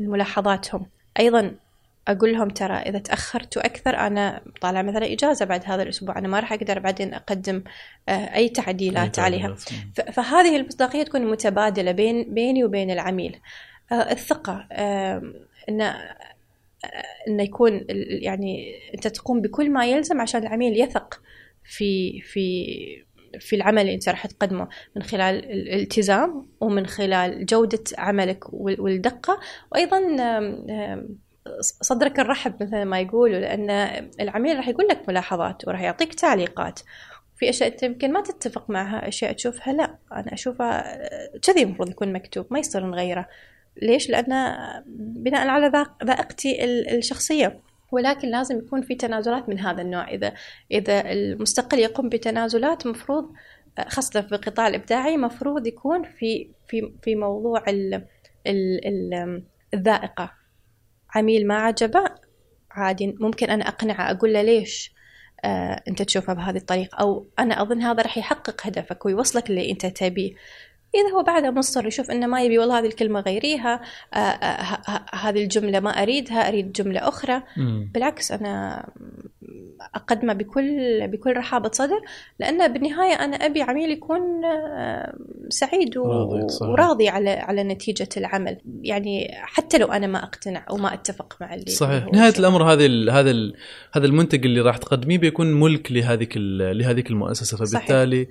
ملاحظاتهم. 0.00 0.86
أيضا 1.18 1.54
أقول 2.08 2.32
لهم 2.32 2.48
ترى 2.48 2.74
إذا 2.74 2.98
تأخرتوا 2.98 3.66
أكثر 3.66 3.96
أنا 3.96 4.40
طالع 4.60 4.82
مثلا 4.82 5.12
إجازة 5.12 5.44
بعد 5.44 5.62
هذا 5.64 5.82
الأسبوع 5.82 6.18
أنا 6.18 6.28
ما 6.28 6.40
راح 6.40 6.52
أقدر 6.52 6.78
بعدين 6.78 7.14
أقدم 7.14 7.62
آه، 8.08 8.34
أي 8.34 8.48
تعديلات 8.48 9.18
عليها. 9.18 9.48
ف- 9.94 10.00
فهذه 10.00 10.56
المصداقية 10.56 11.02
تكون 11.02 11.30
متبادلة 11.30 11.92
بين 11.92 12.34
بيني 12.34 12.64
وبين 12.64 12.90
العميل. 12.90 13.40
آه، 14.72 15.32
ان 15.68 15.80
آه، 15.80 16.16
انه 17.28 17.42
يكون 17.42 17.84
يعني 18.22 18.74
أنت 18.94 19.06
تقوم 19.06 19.40
بكل 19.40 19.70
ما 19.70 19.86
يلزم 19.86 20.20
عشان 20.20 20.42
العميل 20.42 20.80
يثق 20.80 21.22
في 21.64 22.20
في 22.20 22.66
في 23.40 23.56
العمل 23.56 23.82
اللي 23.82 23.94
انت 23.94 24.08
راح 24.08 24.26
تقدمه 24.26 24.68
من 24.96 25.02
خلال 25.02 25.44
الالتزام 25.50 26.46
ومن 26.60 26.86
خلال 26.86 27.46
جودة 27.46 27.84
عملك 27.98 28.52
وال- 28.52 28.80
والدقة. 28.80 29.40
وأيضا 29.72 29.98
آم، 29.98 30.66
آم، 30.70 31.08
صدرك 31.60 32.20
الرحب 32.20 32.62
مثل 32.62 32.82
ما 32.82 33.00
يقولوا 33.00 33.38
لأن 33.38 33.70
العميل 34.20 34.56
راح 34.56 34.68
يقول 34.68 34.86
لك 34.88 35.08
ملاحظات 35.08 35.68
وراح 35.68 35.80
يعطيك 35.80 36.14
تعليقات. 36.14 36.80
في 37.36 37.48
أشياء 37.50 37.72
أنت 37.72 37.82
يمكن 37.82 38.12
ما 38.12 38.20
تتفق 38.22 38.70
معها 38.70 39.08
أشياء 39.08 39.32
تشوفها 39.32 39.72
لا. 39.72 39.94
أنا 40.12 40.32
أشوفها 40.34 40.96
آه، 41.04 41.38
كذي 41.42 41.62
المفروض 41.62 41.90
يكون 41.90 42.12
مكتوب 42.12 42.46
ما 42.50 42.58
يصير 42.58 42.86
نغيره. 42.86 43.28
ليش؟ 43.82 44.10
لأن 44.10 44.56
بناء 44.96 45.48
على 45.48 45.86
ذائقتي 46.04 46.64
ال- 46.64 46.88
الشخصية. 46.96 47.60
ولكن 47.92 48.28
لازم 48.28 48.58
يكون 48.58 48.82
في 48.82 48.94
تنازلات 48.94 49.48
من 49.48 49.58
هذا 49.58 49.82
النوع. 49.82 50.08
إذا 50.08 50.34
إذا 50.70 51.12
المستقل 51.12 51.78
يقوم 51.78 52.08
بتنازلات 52.08 52.86
مفروض 52.86 53.32
خاصة 53.88 54.20
في 54.20 54.34
القطاع 54.34 54.68
الإبداعي 54.68 55.16
مفروض 55.16 55.66
يكون 55.66 56.02
في 56.02 56.50
في 56.68 56.92
في 57.02 57.14
موضوع 57.14 57.64
ال 57.68 57.94
ال 58.46 58.86
ال 58.86 59.42
الذائقة. 59.74 60.32
عميل 61.14 61.46
ما 61.46 61.54
عجبه 61.54 62.04
عادي 62.70 63.16
ممكن 63.20 63.50
أنا 63.50 63.68
أقنعه 63.68 64.10
أقول 64.10 64.32
له 64.32 64.42
ليش 64.42 64.92
آه، 65.44 65.82
أنت 65.88 66.02
تشوفها 66.02 66.34
بهذه 66.34 66.56
الطريقة 66.56 66.96
أو 66.96 67.26
أنا 67.38 67.62
أظن 67.62 67.82
هذا 67.82 68.02
راح 68.02 68.18
يحقق 68.18 68.66
هدفك 68.66 69.06
ويوصلك 69.06 69.50
اللي 69.50 69.70
أنت 69.70 69.86
تبيه. 69.86 70.34
إذا 70.94 71.14
هو 71.16 71.22
بعدها 71.22 71.50
مصر 71.50 71.86
يشوف 71.86 72.10
إنه 72.10 72.26
ما 72.26 72.42
يبي 72.42 72.58
والله 72.58 72.78
هذه 72.78 72.86
الكلمة 72.86 73.20
غيريها 73.20 73.80
آه، 74.14 74.16
آه، 74.16 75.04
هذه 75.16 75.42
الجملة 75.42 75.80
ما 75.80 75.90
أريدها 75.90 76.48
أريد 76.48 76.72
جملة 76.72 77.08
أخرى 77.08 77.42
مم. 77.56 77.90
بالعكس 77.94 78.32
أنا 78.32 78.84
أقدمه 79.94 80.32
بكل 80.32 81.08
بكل 81.08 81.36
رحابة 81.36 81.70
صدر 81.72 82.00
لأن 82.38 82.72
بالنهاية 82.72 83.12
أنا 83.14 83.36
أبي 83.36 83.62
عميل 83.62 83.90
يكون 83.90 84.44
آه، 84.44 85.14
سعيد 85.48 85.96
و- 85.96 86.04
راضي، 86.04 86.48
صحيح. 86.48 86.68
وراضي 86.70 87.08
على 87.08 87.30
على 87.30 87.62
نتيجة 87.64 88.08
العمل 88.16 88.56
يعني 88.82 89.28
حتى 89.34 89.78
لو 89.78 89.86
أنا 89.92 90.06
ما 90.06 90.22
أقتنع 90.24 90.64
أو 90.70 90.76
ما 90.76 90.94
أتفق 90.94 91.36
مع 91.40 91.54
اللي 91.54 91.70
صحيح 91.70 92.04
نهاية 92.12 92.28
يسويه. 92.28 92.48
الأمر 92.48 92.72
هذا 92.72 92.84
ال 92.86 93.10
هذا 93.10 93.30
ال 93.30 93.54
هذا 93.92 94.06
المنتج 94.06 94.44
اللي 94.46 94.60
راح 94.60 94.76
تقدميه 94.76 95.18
بيكون 95.18 95.60
ملك 95.60 95.92
لهذيك 95.92 96.36
ال- 96.36 96.78
لهذيك 96.78 97.10
المؤسسة 97.10 97.56
فبالتالي 97.56 98.28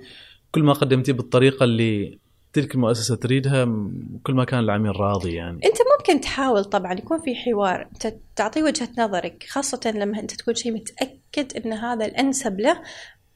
كل 0.52 0.62
ما 0.62 0.72
قدمتيه 0.72 1.12
بالطريقة 1.12 1.64
اللي 1.64 2.18
تلك 2.52 2.74
المؤسسة 2.74 3.16
تريدها 3.16 3.64
كل 4.22 4.34
ما 4.34 4.44
كان 4.44 4.60
العميل 4.60 5.00
راضي 5.00 5.34
يعني 5.34 5.56
أنت 5.56 5.76
ممكن 5.98 6.20
تحاول 6.20 6.64
طبعا 6.64 6.92
يكون 6.92 7.20
في 7.20 7.34
حوار 7.34 7.88
انت 7.92 8.14
تعطيه 8.36 8.62
وجهة 8.62 8.88
نظرك 8.98 9.46
خاصة 9.48 9.92
لما 9.94 10.20
أنت 10.20 10.34
تكون 10.34 10.54
شيء 10.54 10.72
متأكد 10.72 11.56
إن 11.56 11.72
هذا 11.72 12.04
الأنسب 12.04 12.60
له 12.60 12.80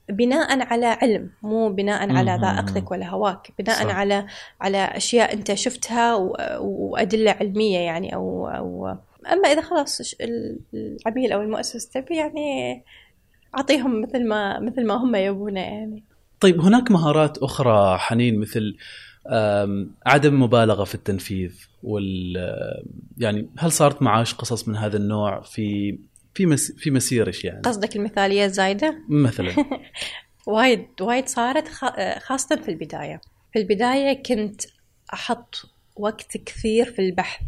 بناء 0.09 0.61
على 0.61 0.87
علم 0.87 1.31
مو 1.43 1.69
بناء 1.69 2.13
على. 2.13 2.39
ذائقتك 2.43 2.91
ولا 2.91 3.09
هواك 3.11 3.53
بناء 3.59 3.85
صح. 3.85 3.95
على 3.95 4.27
على 4.61 4.79
أشياء 4.79 5.33
أنت 5.33 5.55
شفتها 5.55 6.15
وأدلة 6.61 7.31
علمية 7.31 7.79
يعني 7.79 8.15
أو 8.15 8.49
أو 8.49 8.97
أما 9.33 9.49
إذا 9.49 9.61
خلاص 9.61 10.15
العميل 10.75 11.33
أو 11.33 11.43
المؤسسة 11.43 12.01
تبي 12.01 12.17
يعني 12.17 12.83
أعطيهم 13.57 14.03
مثل 14.03 14.29
ما 14.29 14.61
مثل 14.61 14.87
ما 14.87 14.95
هم 14.95 15.15
يبونه 15.17 15.61
يعني 15.61 16.05
طيب 16.45 16.61
هناك 16.61 16.91
مهارات 16.91 17.39
أخرى 17.39 17.99
حنين 17.99 18.39
مثل 18.39 18.77
عدم 20.07 20.43
مبالغة 20.43 20.85
في 20.85 20.95
التنفيذ 20.95 21.53
وال 21.83 22.37
يعني 23.19 23.49
هل 23.59 23.73
صارت 23.73 24.03
معاش 24.03 24.35
قصص 24.35 24.69
من 24.69 24.77
هذا 24.77 24.97
النوع 24.97 25.41
في 25.41 25.99
في 26.35 26.47
مس 26.47 26.73
في 26.73 26.91
مسيرش 26.91 27.45
يعني؟ 27.45 27.61
قصدك 27.61 27.97
المثالية 27.97 28.45
الزايدة؟ 28.45 28.99
مثلا. 29.09 29.55
وايد 30.47 30.87
وايد 31.01 31.29
صارت 31.29 31.69
خا- 31.69 32.19
خاصة 32.19 32.57
في 32.57 32.69
البداية. 32.69 33.21
في 33.53 33.59
البداية 33.59 34.23
كنت 34.23 34.63
أحط 35.15 35.71
وقت 35.97 36.37
كثير 36.37 36.85
في 36.93 36.99
البحث. 36.99 37.41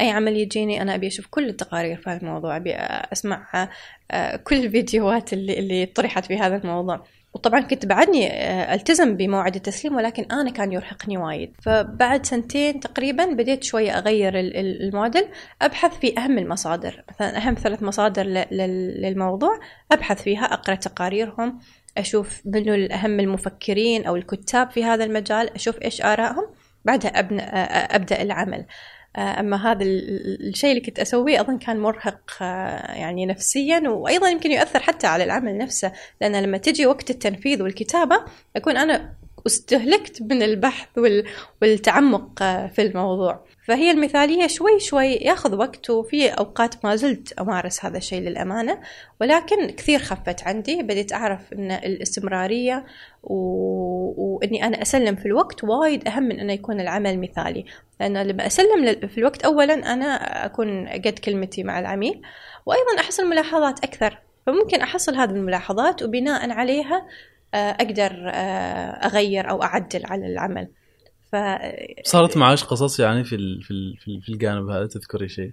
أي 0.00 0.10
عمل 0.10 0.36
يجيني 0.36 0.82
أنا 0.82 0.94
أبي 0.94 1.06
أشوف 1.06 1.26
كل 1.26 1.48
التقارير 1.48 1.96
في 1.96 2.10
هذا 2.10 2.20
الموضوع 2.20 2.56
أبي 2.56 2.74
أسمع 3.12 3.68
آه، 4.10 4.36
كل 4.36 4.64
الفيديوهات 4.64 5.32
اللي, 5.32 5.58
اللي 5.58 5.86
طرحت 5.86 6.26
في 6.26 6.38
هذا 6.38 6.56
الموضوع. 6.56 7.06
وطبعا 7.36 7.60
كنت 7.60 7.86
بعدني 7.86 8.32
آه، 8.32 8.74
ألتزم 8.74 9.16
بموعد 9.16 9.54
التسليم 9.54 9.96
ولكن 9.96 10.24
أنا 10.32 10.50
كان 10.50 10.72
يرهقني 10.72 11.18
وايد. 11.18 11.52
فبعد 11.62 12.26
سنتين 12.26 12.80
تقريبا 12.80 13.24
بديت 13.24 13.64
شوية 13.64 13.98
أغير 13.98 14.40
ال- 14.40 14.56
ال- 14.56 14.82
الموديل 14.82 15.24
أبحث 15.62 15.98
في 15.98 16.18
أهم 16.18 16.38
المصادر 16.38 17.04
مثلا 17.10 17.36
أهم 17.36 17.54
ثلاث 17.54 17.82
مصادر 17.82 18.22
للموضوع 19.02 19.60
أبحث 19.92 20.22
فيها 20.22 20.44
أقرأ 20.44 20.74
تقاريرهم 20.74 21.58
أشوف 21.98 22.42
منو 22.44 22.74
الأهم 22.74 23.20
المفكرين 23.20 24.06
أو 24.06 24.16
الكتاب 24.16 24.70
في 24.70 24.84
هذا 24.84 25.04
المجال 25.04 25.54
أشوف 25.54 25.82
إيش 25.82 26.02
آرائهم 26.02 26.46
بعدها 26.84 27.18
أبنى 27.18 27.42
أبدأ 27.42 28.22
العمل. 28.22 28.58
آه، 28.60 28.66
أما 29.18 29.70
هذا 29.72 29.82
ال- 29.82 30.08
ال- 30.08 30.48
الشيء 30.48 30.70
اللي 30.70 30.80
كنت 30.80 30.98
أسويه 30.98 31.40
أظن 31.40 31.58
كان 31.58 31.80
مرهق 31.80 32.20
آه، 32.42 32.92
يعني 32.92 33.26
نفسيا 33.26 33.88
وأيضا 33.88 34.28
يمكن 34.28 34.52
يؤثر 34.52 34.80
حتى 34.80 35.06
على 35.06 35.24
العمل 35.24 35.58
نفسه 35.58 35.92
لأن 36.20 36.36
لما 36.42 36.58
تجي 36.58 36.86
وقت 36.86 37.10
التنفيذ 37.10 37.62
والكتابة 37.62 38.16
أكون 38.56 38.76
أنا 38.76 39.12
استهلكت 39.46 40.22
من 40.22 40.42
البحث 40.42 40.88
وال- 40.98 41.24
والتعمق 41.62 42.42
آه، 42.42 42.66
في 42.66 42.82
الموضوع. 42.82 43.46
فهي 43.66 43.90
المثالية 43.90 44.46
شوي 44.46 44.80
شوي 44.80 45.06
ياخذ 45.12 45.54
وقت 45.56 45.90
وفي 45.90 46.28
أوقات 46.28 46.84
ما 46.84 46.96
زلت 46.96 47.32
أمارس 47.32 47.84
هذا 47.84 47.96
الشيء 47.98 48.20
للأمانة 48.20 48.80
ولكن 49.20 49.70
كثير 49.70 49.98
خفت 49.98 50.42
عندي. 50.42 50.82
بديت 50.82 51.12
أعرف 51.12 51.52
أن 51.52 51.70
الاستمرارية 51.70 52.84
و... 53.22 53.34
وإني 54.16 54.66
أنا 54.66 54.82
أسلم 54.82 55.16
في 55.16 55.26
الوقت 55.26 55.64
وايد 55.64 56.08
أهم 56.08 56.22
من 56.22 56.40
أنه 56.40 56.52
يكون 56.52 56.80
العمل 56.80 57.20
مثالي. 57.20 57.64
لأن 58.00 58.16
لما 58.22 58.46
أسلم 58.46 59.08
في 59.08 59.18
الوقت 59.18 59.44
أولا 59.44 59.74
أنا 59.74 60.06
أكون 60.46 60.88
قد 60.88 61.18
كلمتي 61.24 61.62
مع 61.62 61.78
العميل 61.80 62.22
وأيضا 62.66 63.00
أحصل 63.00 63.26
ملاحظات 63.26 63.84
أكثر. 63.84 64.18
فممكن 64.46 64.80
أحصل 64.80 65.14
هذه 65.14 65.30
الملاحظات 65.30 66.02
وبناء 66.02 66.50
عليها 66.50 67.06
آه، 67.54 67.56
أقدر 67.70 68.30
آه، 68.34 69.06
أغير 69.06 69.50
أو 69.50 69.62
أعدل 69.62 70.06
على 70.06 70.26
العمل. 70.26 70.68
ف 71.32 71.36
صارت 72.04 72.36
معاش 72.36 72.64
قصص 72.64 73.00
يعني 73.00 73.24
في 73.24 73.34
ال- 73.34 73.62
في 73.62 73.70
ال- 73.70 73.96
في 73.96 74.08
ال- 74.08 74.22
في 74.22 74.28
الجانب 74.28 74.68
هذا؟ 74.70 74.86
تذكري 74.86 75.28
شيء؟ 75.28 75.52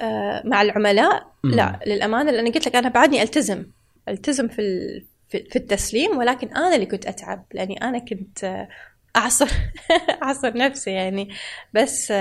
آه، 0.00 0.42
مع 0.44 0.62
العملاء. 0.62 1.26
لا 1.44 1.80
للأمانة 1.86 2.30
لأن 2.30 2.52
قلت 2.52 2.66
لك 2.66 2.76
أنا 2.76 2.88
بعدني 2.88 3.22
ألتزم 3.22 3.66
ألتزم 4.08 4.48
في 4.48 4.58
ال- 4.62 5.04
في 5.28 5.56
التسليم 5.56 6.18
ولكن 6.18 6.48
أنا 6.48 6.74
اللي 6.74 6.86
كنت 6.86 7.06
أتعب 7.06 7.44
لأني 7.54 7.82
أنا 7.82 7.98
كنت 7.98 8.66
أعصر 9.16 9.48
أعصر 10.22 10.56
نفسي 10.56 10.90
يعني. 10.90 11.28
بس 11.74 12.12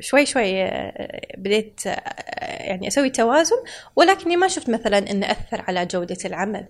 شوي 0.00 0.26
شوي 0.26 0.52
بديت 1.38 1.80
يعني 2.60 2.88
أسوي 2.88 3.10
توازن 3.10 3.56
ولكني 3.96 4.36
ما 4.36 4.48
شفت 4.48 4.70
مثلا 4.70 4.98
إنه 5.10 5.30
أثر 5.30 5.60
على 5.68 5.86
جودة 5.86 6.16
العمل. 6.24 6.66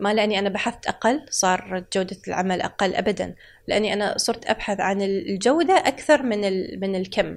ما 0.00 0.14
لأني 0.14 0.38
أنا 0.38 0.48
بحثت 0.48 0.86
أقل 0.86 1.20
صار 1.30 1.84
جودة 1.94 2.16
العمل 2.28 2.60
أقل 2.60 2.94
ابدا. 2.94 3.34
لأني 3.68 3.92
أنا 3.92 4.18
صرت 4.18 4.46
أبحث 4.46 4.80
عن 4.80 5.02
الجودة 5.02 5.74
أكثر 5.74 6.22
من 6.22 6.40
من 6.80 6.94
الكم. 6.96 7.36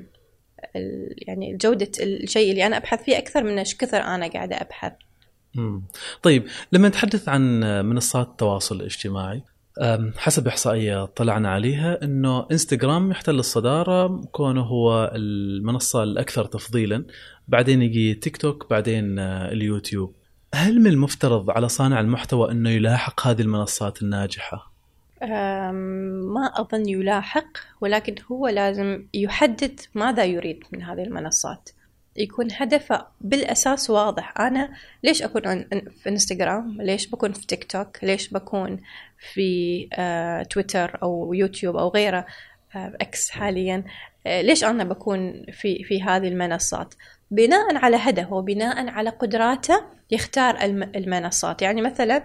ال- 0.75 1.15
يعني 1.27 1.57
جودة 1.57 1.91
الشيء 1.99 2.51
اللي 2.51 2.65
أنا 2.65 2.77
أبحث 2.77 3.03
فيه 3.03 3.17
أكثر 3.17 3.43
من 3.43 3.57
إيش 3.59 3.75
كثر 3.77 3.97
أنا 3.97 4.27
قاعدة 4.27 4.55
أبحث. 4.61 4.93
مم. 5.55 5.83
طيب 6.23 6.43
لما 6.71 6.87
نتحدث 6.87 7.29
عن 7.29 7.59
منصات 7.85 8.27
التواصل 8.27 8.75
الاجتماعي 8.75 9.41
حسب 10.17 10.47
إحصائية 10.47 11.05
طلعنا 11.05 11.49
عليها 11.49 12.03
إنه 12.03 12.47
إنستغرام 12.51 13.11
يحتل 13.11 13.35
الصدارة 13.39 14.21
كونه 14.31 14.61
هو 14.61 15.11
المنصة 15.15 16.03
الأكثر 16.03 16.45
تفضيلا 16.45 17.05
بعدين 17.47 17.81
يجي 17.81 18.13
تيك 18.13 18.37
توك 18.37 18.69
بعدين 18.69 19.19
آه، 19.19 19.51
اليوتيوب. 19.51 20.15
هل 20.55 20.79
من 20.81 20.87
المفترض 20.87 21.49
على 21.49 21.69
صانع 21.69 21.99
المحتوى 21.99 22.51
إنه 22.51 22.69
يلاحق 22.69 23.27
هذه 23.27 23.41
المنصات 23.41 24.01
الناجحة؟ 24.01 24.71
ما 26.33 26.51
أظن 26.55 26.89
يلاحق 26.89 27.47
ولكن 27.81 28.15
هو 28.31 28.47
لازم 28.47 29.05
يحدد 29.13 29.79
ماذا 29.95 30.23
يريد 30.23 30.63
من 30.71 30.83
هذه 30.83 31.03
المنصات. 31.03 31.69
يكون 32.15 32.47
هدفه 32.51 33.05
بالأساس 33.21 33.89
واضح. 33.89 34.41
أنا 34.41 34.69
ليش 35.03 35.21
أكون 35.21 35.41
أن- 35.41 35.89
في 36.03 36.09
إنستغرام؟ 36.09 36.81
ليش 36.81 37.07
بكون 37.07 37.31
في 37.33 37.47
تيك 37.47 37.71
توك؟ 37.71 38.03
ليش 38.03 38.29
بكون 38.33 38.79
في 39.33 39.87
آه، 39.93 40.43
تويتر 40.43 40.97
أو 41.03 41.33
يوتيوب 41.33 41.75
أو 41.75 41.89
غيره؟ 41.89 42.25
إكس 42.75 43.29
حاليا. 43.29 43.83
آه، 44.27 44.41
ليش 44.41 44.63
أنا 44.63 44.83
بكون 44.83 45.45
في 45.51 45.83
في 45.83 46.03
هذه 46.03 46.27
المنصات؟ 46.27 46.93
بناء 47.31 47.75
على 47.75 47.97
هدفه 47.97 48.33
وبناء 48.33 48.89
على 48.89 49.09
قدراته 49.09 49.81
يختار 50.11 50.61
الم- 50.61 50.91
المنصات. 50.95 51.61
يعني 51.61 51.81
مثلا 51.81 52.23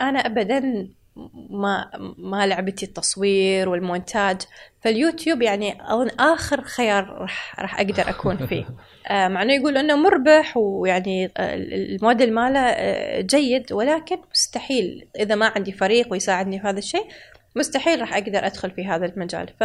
أنا 0.00 0.18
ابدا 0.18 0.88
ما 1.50 1.90
مو 2.18 2.46
لعبتي 2.46 2.86
التصوير 2.86 3.68
والمونتاج 3.68 4.36
فاليوتيوب 4.80 5.42
يعني 5.42 5.92
أظن 5.92 6.08
آخر 6.20 6.60
خيار 6.62 7.04
راح 7.04 7.60
راح 7.60 7.80
أقدر 7.80 8.08
أكون 8.10 8.46
فيه. 8.46 8.64
آه، 9.10 9.28
مع 9.28 9.42
إنه 9.42 9.52
يقول 9.54 9.76
إنه 9.76 9.96
مربح 9.96 10.56
ويعني 10.56 11.24
آه، 11.36 11.54
الموديل 11.56 12.34
ماله 12.34 12.60
آه، 12.60 13.20
جيد 13.20 13.72
ولكن 13.72 14.18
مستحيل 14.32 15.08
إذا 15.20 15.34
ما 15.34 15.46
عندي 15.56 15.72
فريق 15.72 16.12
ويساعدني 16.12 16.60
في 16.60 16.66
هذا 16.66 16.78
الشيء 16.78 17.06
مستحيل 17.56 18.00
راح 18.00 18.14
أقدر 18.14 18.46
أدخل 18.46 18.70
في 18.70 18.84
هذا 18.84 19.06
المجال. 19.06 19.48
ف 19.60 19.62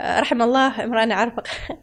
آه، 0.00 0.20
رحم 0.20 0.42
الله 0.42 0.84
امرأة 0.84 1.14
عرف 1.14 1.32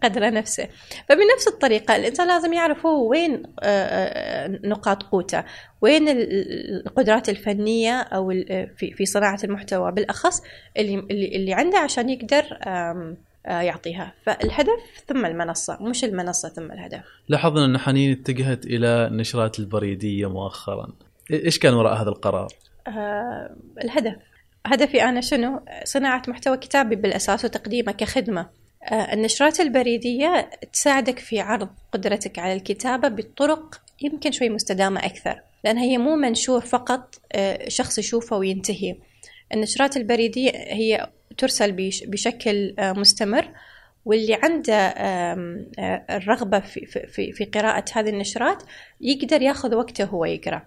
قدر 0.04 0.34
نفسه. 0.34 0.68
فبنفس 1.10 1.48
الطريقة 1.48 1.96
الإنسان 1.96 2.28
لازم 2.28 2.54
يعرف 2.54 2.86
هو 2.86 3.10
وين 3.10 3.44
آه، 3.64 3.66
آه، 3.66 4.48
نقاط 4.48 5.04
قوته 5.04 5.44
وين 5.82 6.10
ال- 6.10 6.86
القدرات 6.88 7.30
الفنية 7.30 8.02
أو 8.02 8.32
ال- 8.32 8.70
في 8.78 9.06
صناعة 9.06 9.40
المحتوى 9.44 9.92
بالأخص 9.92 10.42
اللي 10.78 10.96
اللي 10.96 11.36
اللي 11.36 11.54
عنده 11.54 11.78
عشان 11.78 12.10
يقدر 12.10 12.44
آه، 12.64 13.16
يعطيها. 13.46 14.14
فالهدف 14.26 15.04
ثم 15.08 15.26
المنصة 15.26 15.78
مش 15.82 16.04
المنصة 16.04 16.50
ثم 16.50 16.72
الهدف. 16.72 17.04
لاحظنا 17.28 17.66
أن 17.66 17.78
حنين 17.78 18.12
اتجهت 18.12 18.66
إلى 18.66 18.88
النشرات 18.88 19.60
البريدية 19.60 20.30
مؤخرا. 20.30 20.88
إيش 21.32 21.60
كان 21.60 21.74
وراء 21.74 22.02
هذا 22.02 22.10
القرار؟ 22.10 22.48
آه، 22.88 23.56
الهدف. 23.84 24.16
هدفي 24.66 25.04
أنا 25.04 25.22
شنو؟ 25.22 25.60
صناعة 25.84 26.22
محتوى 26.28 26.58
كتابي 26.58 26.96
بالأساس 26.96 27.46
وتقديمه 27.46 27.92
كخدمة. 27.92 28.50
آه، 28.84 29.14
النشرات 29.14 29.60
البريدية 29.60 30.50
تساعدك 30.74 31.20
في 31.20 31.40
عرض 31.40 31.70
قدرتك 31.92 32.40
على 32.40 32.54
الكتابة 32.54 33.08
بطرق 33.08 33.82
يمكن 34.02 34.32
شوي 34.32 34.50
مستدامة 34.50 35.06
أكثر 35.06 35.42
لأن 35.64 35.78
هي 35.78 35.98
مو 35.98 36.16
منشور 36.16 36.62
فقط 36.62 37.16
آه، 37.34 37.70
شخص 37.70 38.00
يشوفه 38.00 38.38
وينتهي. 38.38 38.96
النشرات 39.54 39.98
البريدية 39.98 40.52
هي 40.56 41.10
ترسل 41.38 41.72
بش- 41.72 42.04
بشكل 42.04 42.76
آه، 42.80 42.92
مستمر 42.94 43.48
واللي 44.06 44.40
عنده 44.44 44.94
الرغبة 46.10 46.60
في, 46.60 46.86
في- 46.86 47.08
في, 47.08 47.32
في 47.32 47.46
قراءة 47.46 47.86
هذه 47.94 48.10
النشرات 48.10 48.64
يقدر 49.02 49.42
ياخذ 49.42 49.76
وقته 49.76 50.04
هو 50.04 50.26
يقرأ. 50.26 50.62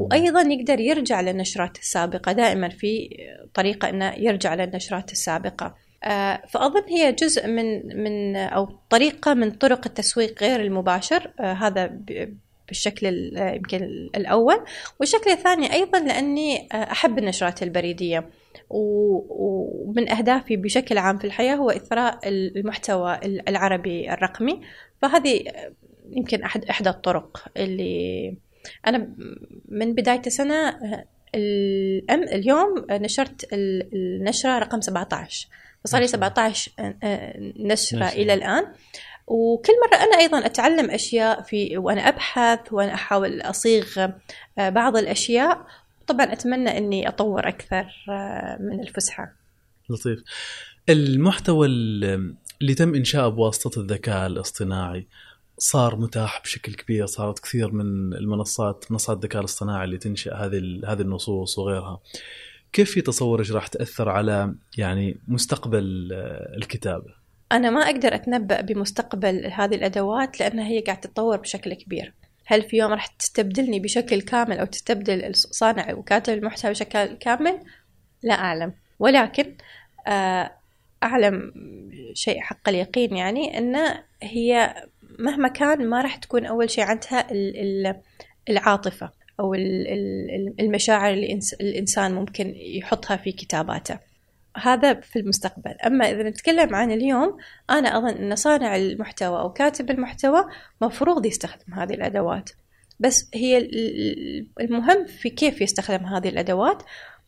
وأيضا 0.00 0.40
يقدر 0.40 0.80
يرجع 0.80 1.20
للنشرات 1.20 1.78
السابقة 1.78 2.32
دائما 2.32 2.68
في 2.68 3.08
طريقة 3.54 3.88
إنه 3.88 4.14
يرجع 4.16 4.54
للنشرات 4.54 5.12
السابقة. 5.12 5.74
آه، 6.04 6.42
فأظن 6.48 6.82
هي 6.88 7.12
جزء 7.12 7.46
من 7.48 7.86
من 8.02 8.36
أو 8.36 8.68
طريقة 8.90 9.34
من 9.34 9.50
طرق 9.50 9.86
التسويق 9.86 10.42
غير 10.42 10.60
المباشر. 10.60 11.30
آه، 11.40 11.52
هذا 11.52 11.86
بالشكل 12.68 13.06
ال- 13.06 13.54
يمكن 13.56 13.82
الأول. 14.16 14.64
والشكل 15.00 15.30
الثاني 15.30 15.72
أيضا 15.72 15.98
لأني 16.00 16.68
آه، 16.72 16.76
أحب 16.76 17.18
النشرات 17.18 17.62
البريدية. 17.62 18.30
ومن 18.70 20.08
أهدافي 20.10 20.56
بشكل 20.56 20.98
عام 20.98 21.18
في 21.18 21.24
الحياة 21.24 21.54
هو 21.54 21.70
إثراء 21.70 22.18
المحتوى 22.28 23.20
العربي 23.24 24.12
الرقمي. 24.12 24.60
فهذه 25.02 25.40
يمكن 26.10 26.42
أحد 26.42 26.64
إحدى 26.64 26.90
الطرق 26.90 27.44
اللي 27.56 28.34
أنا 28.86 29.08
من 29.68 29.94
بداية 29.94 30.22
السنة 30.26 30.78
الأم 31.34 32.22
اليوم 32.22 32.86
نشرت 32.90 33.52
ال- 33.52 33.88
النشرة 33.94 34.58
رقم 34.58 34.80
17 34.80 35.48
فصار 35.84 36.00
لي 36.00 36.06
17 36.06 36.72
نشرة 37.58 37.96
نشرة. 37.96 38.08
إلى 38.08 38.34
الآن. 38.34 38.64
وكل 39.26 39.72
مرة 39.86 39.98
أنا 39.98 40.18
أيضا 40.18 40.46
أتعلم 40.46 40.90
أشياء 40.90 41.42
في 41.42 41.78
وأنا 41.78 42.08
أبحث 42.08 42.72
وأنا 42.72 42.94
أحاول 42.94 43.40
أصيغ 43.40 44.08
بعض 44.58 44.96
الأشياء. 44.96 45.66
طبعا 46.06 46.32
أتمنى 46.32 46.78
أني 46.78 47.08
أطور 47.08 47.48
أكثر 47.48 47.86
من 48.60 48.80
الفسحة. 48.80 49.32
لطيف. 49.90 50.22
المحتوى 50.88 51.66
ال- 51.66 52.34
اللي 52.62 52.74
تم 52.74 52.94
انشاؤه 52.94 53.28
بواسطة 53.28 53.80
الذكاء 53.80 54.26
الاصطناعي 54.26 55.06
صار 55.58 55.96
متاح 55.96 56.42
بشكل 56.42 56.74
كبير 56.74 57.06
صارت 57.06 57.38
كثير 57.38 57.72
من 57.72 58.12
المنصات 58.12 58.84
منصات 58.90 59.16
الذكاء 59.16 59.40
الاصطناعي 59.40 59.84
اللي 59.84 59.98
تنشئ 59.98 60.34
هذه 60.34 60.80
هذه 60.86 61.00
النصوص 61.00 61.58
وغيرها. 61.58 62.00
كيف 62.72 62.90
في 62.90 63.00
تصورك 63.00 63.50
راح 63.50 63.66
تأثر 63.66 64.08
على 64.08 64.54
يعني 64.78 65.18
مستقبل 65.28 66.08
آه، 66.12 66.56
الكتابه 66.56 67.14
أنا 67.52 67.70
ما 67.70 67.80
أقدر 67.80 68.14
أتنبأ 68.14 68.60
بمستقبل 68.60 69.46
هذه 69.46 69.74
الأدوات 69.74 70.40
لأنها 70.40 70.66
هي 70.66 70.80
قاعدة 70.80 71.00
تتطور 71.00 71.36
بشكل 71.36 71.74
كبير. 71.74 72.12
هل 72.46 72.62
في 72.62 72.76
يوم 72.76 72.92
راح 72.92 73.06
تستبدلني 73.06 73.80
بشكل 73.80 74.20
كامل 74.20 74.58
أو 74.58 74.66
تستبدل 74.66 75.34
صانع 75.34 75.94
وكاتب 75.94 76.32
المحتوى 76.32 76.70
بشكل 76.70 77.04
كامل؟ 77.06 77.60
لا 78.22 78.34
أعلم. 78.34 78.72
ولكن 78.98 79.54
آه، 80.06 80.52
أعلم 81.02 81.52
شيء 82.14 82.40
حق 82.40 82.68
اليقين 82.68 83.16
يعني 83.16 83.58
أن 83.58 83.76
هي 84.22 84.74
مهما 85.18 85.48
كان 85.48 85.88
ما 85.88 86.02
راح 86.02 86.16
تكون 86.16 86.46
أول 86.46 86.70
شيء 86.70 86.84
عندها 86.84 87.32
ال- 87.32 87.56
ال- 87.86 88.00
العاطفة 88.48 89.10
أو 89.40 89.54
ال- 89.54 89.88
ال- 89.88 90.54
المشاعر 90.60 91.12
اللي 91.12 91.26
الإنس- 91.28 91.60
الإنسان 91.60 92.14
ممكن 92.14 92.54
يحطها 92.56 93.16
في 93.16 93.32
كتاباته. 93.32 93.98
هذا 94.56 94.94
في 94.94 95.18
المستقبل. 95.18 95.70
أما 95.86 96.10
إذا 96.10 96.22
نتكلم 96.22 96.74
عن 96.74 96.90
اليوم 96.92 97.36
أنا 97.70 97.98
أظن 97.98 98.08
أن 98.08 98.36
صانع 98.36 98.76
المحتوى 98.76 99.40
أو 99.40 99.52
كاتب 99.52 99.90
المحتوى 99.90 100.44
مفروض 100.82 101.26
يستخدم 101.26 101.74
هذه 101.74 101.94
الأدوات. 101.94 102.50
بس 103.00 103.30
هي 103.34 103.58
ال- 103.58 103.78
ال- 103.78 104.46
المهم 104.60 105.06
في 105.06 105.30
كيف 105.30 105.60
يستخدم 105.60 106.04
هذه 106.06 106.28
الأدوات 106.28 106.82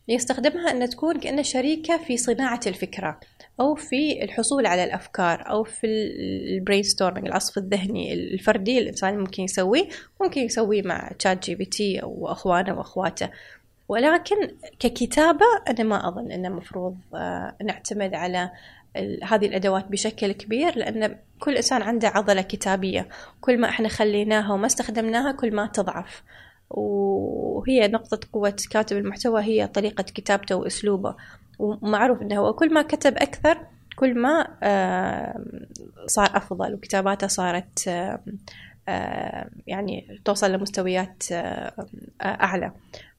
يستخدمها 0.09 0.71
أن 0.71 0.89
تكون 0.89 1.21
كأنه 1.21 1.43
شريكة 1.43 1.99
في 1.99 2.17
صناعة 2.17 2.61
الفكرة 2.67 3.21
أو 3.61 3.75
في 3.75 4.25
الحصول 4.25 4.67
على 4.67 4.85
الأفكار 4.85 5.51
أو 5.51 5.65
في 5.65 5.87
ال 5.87 6.83
brainstorming 6.83 7.27
العصف 7.27 7.59
الذهني 7.59 8.13
الفردي 8.13 8.79
الإنسان 8.79 9.19
ممكن 9.19 9.43
يسويه 9.43 9.89
ممكن 10.21 10.41
يسويه 10.41 10.83
مع 10.83 11.11
تشات 11.19 11.45
جي 11.45 11.55
بي 11.55 11.65
تي 11.65 12.03
أو 12.03 12.33
أخوانه 12.33 12.79
وأخواته. 12.79 13.31
ولكن 13.89 14.37
ككتابة 14.79 15.47
أنا 15.69 15.83
ما 15.83 16.09
أظن 16.09 16.33
أنه 16.33 16.49
مفروض 16.49 16.97
آه، 17.15 17.57
نعتمد 17.65 18.15
على 18.15 18.51
هذه 19.23 19.47
الأدوات 19.47 19.87
بشكل 19.87 20.33
كبير 20.33 20.79
لأن 20.79 21.19
كل 21.41 21.57
إنسان 21.57 21.83
عنده 21.83 22.09
عضلة 22.09 22.43
كتابية. 22.43 23.09
كل 23.41 23.61
ما 23.61 23.69
إحنا 23.69 23.89
خليناها 23.89 24.53
وما 24.53 24.67
استخدمناها 24.67 25.33
كل 25.33 25.55
ما 25.55 25.67
تضعف. 25.67 26.23
وهي 26.71 27.89
نقطة 27.89 28.21
قوة 28.33 28.57
كاتب 28.71 28.97
المحتوى 28.97 29.43
هي 29.43 29.67
طريقة 29.67 30.03
كتابته 30.03 30.57
وأسلوبه. 30.57 31.15
ومعروف 31.59 32.23
أنه 32.23 32.53
كل 32.53 32.75
ما 32.75 32.83
كتب 32.83 33.17
أكثر 33.17 33.59
كل 33.97 34.19
ما 34.19 34.47
صار 36.07 36.37
أفضل 36.37 36.75
وكتاباته 36.75 37.27
صارت 37.27 37.87
يعني 39.67 40.21
توصل 40.25 40.53
لمستويات 40.53 41.23
أعلى. 42.23 42.73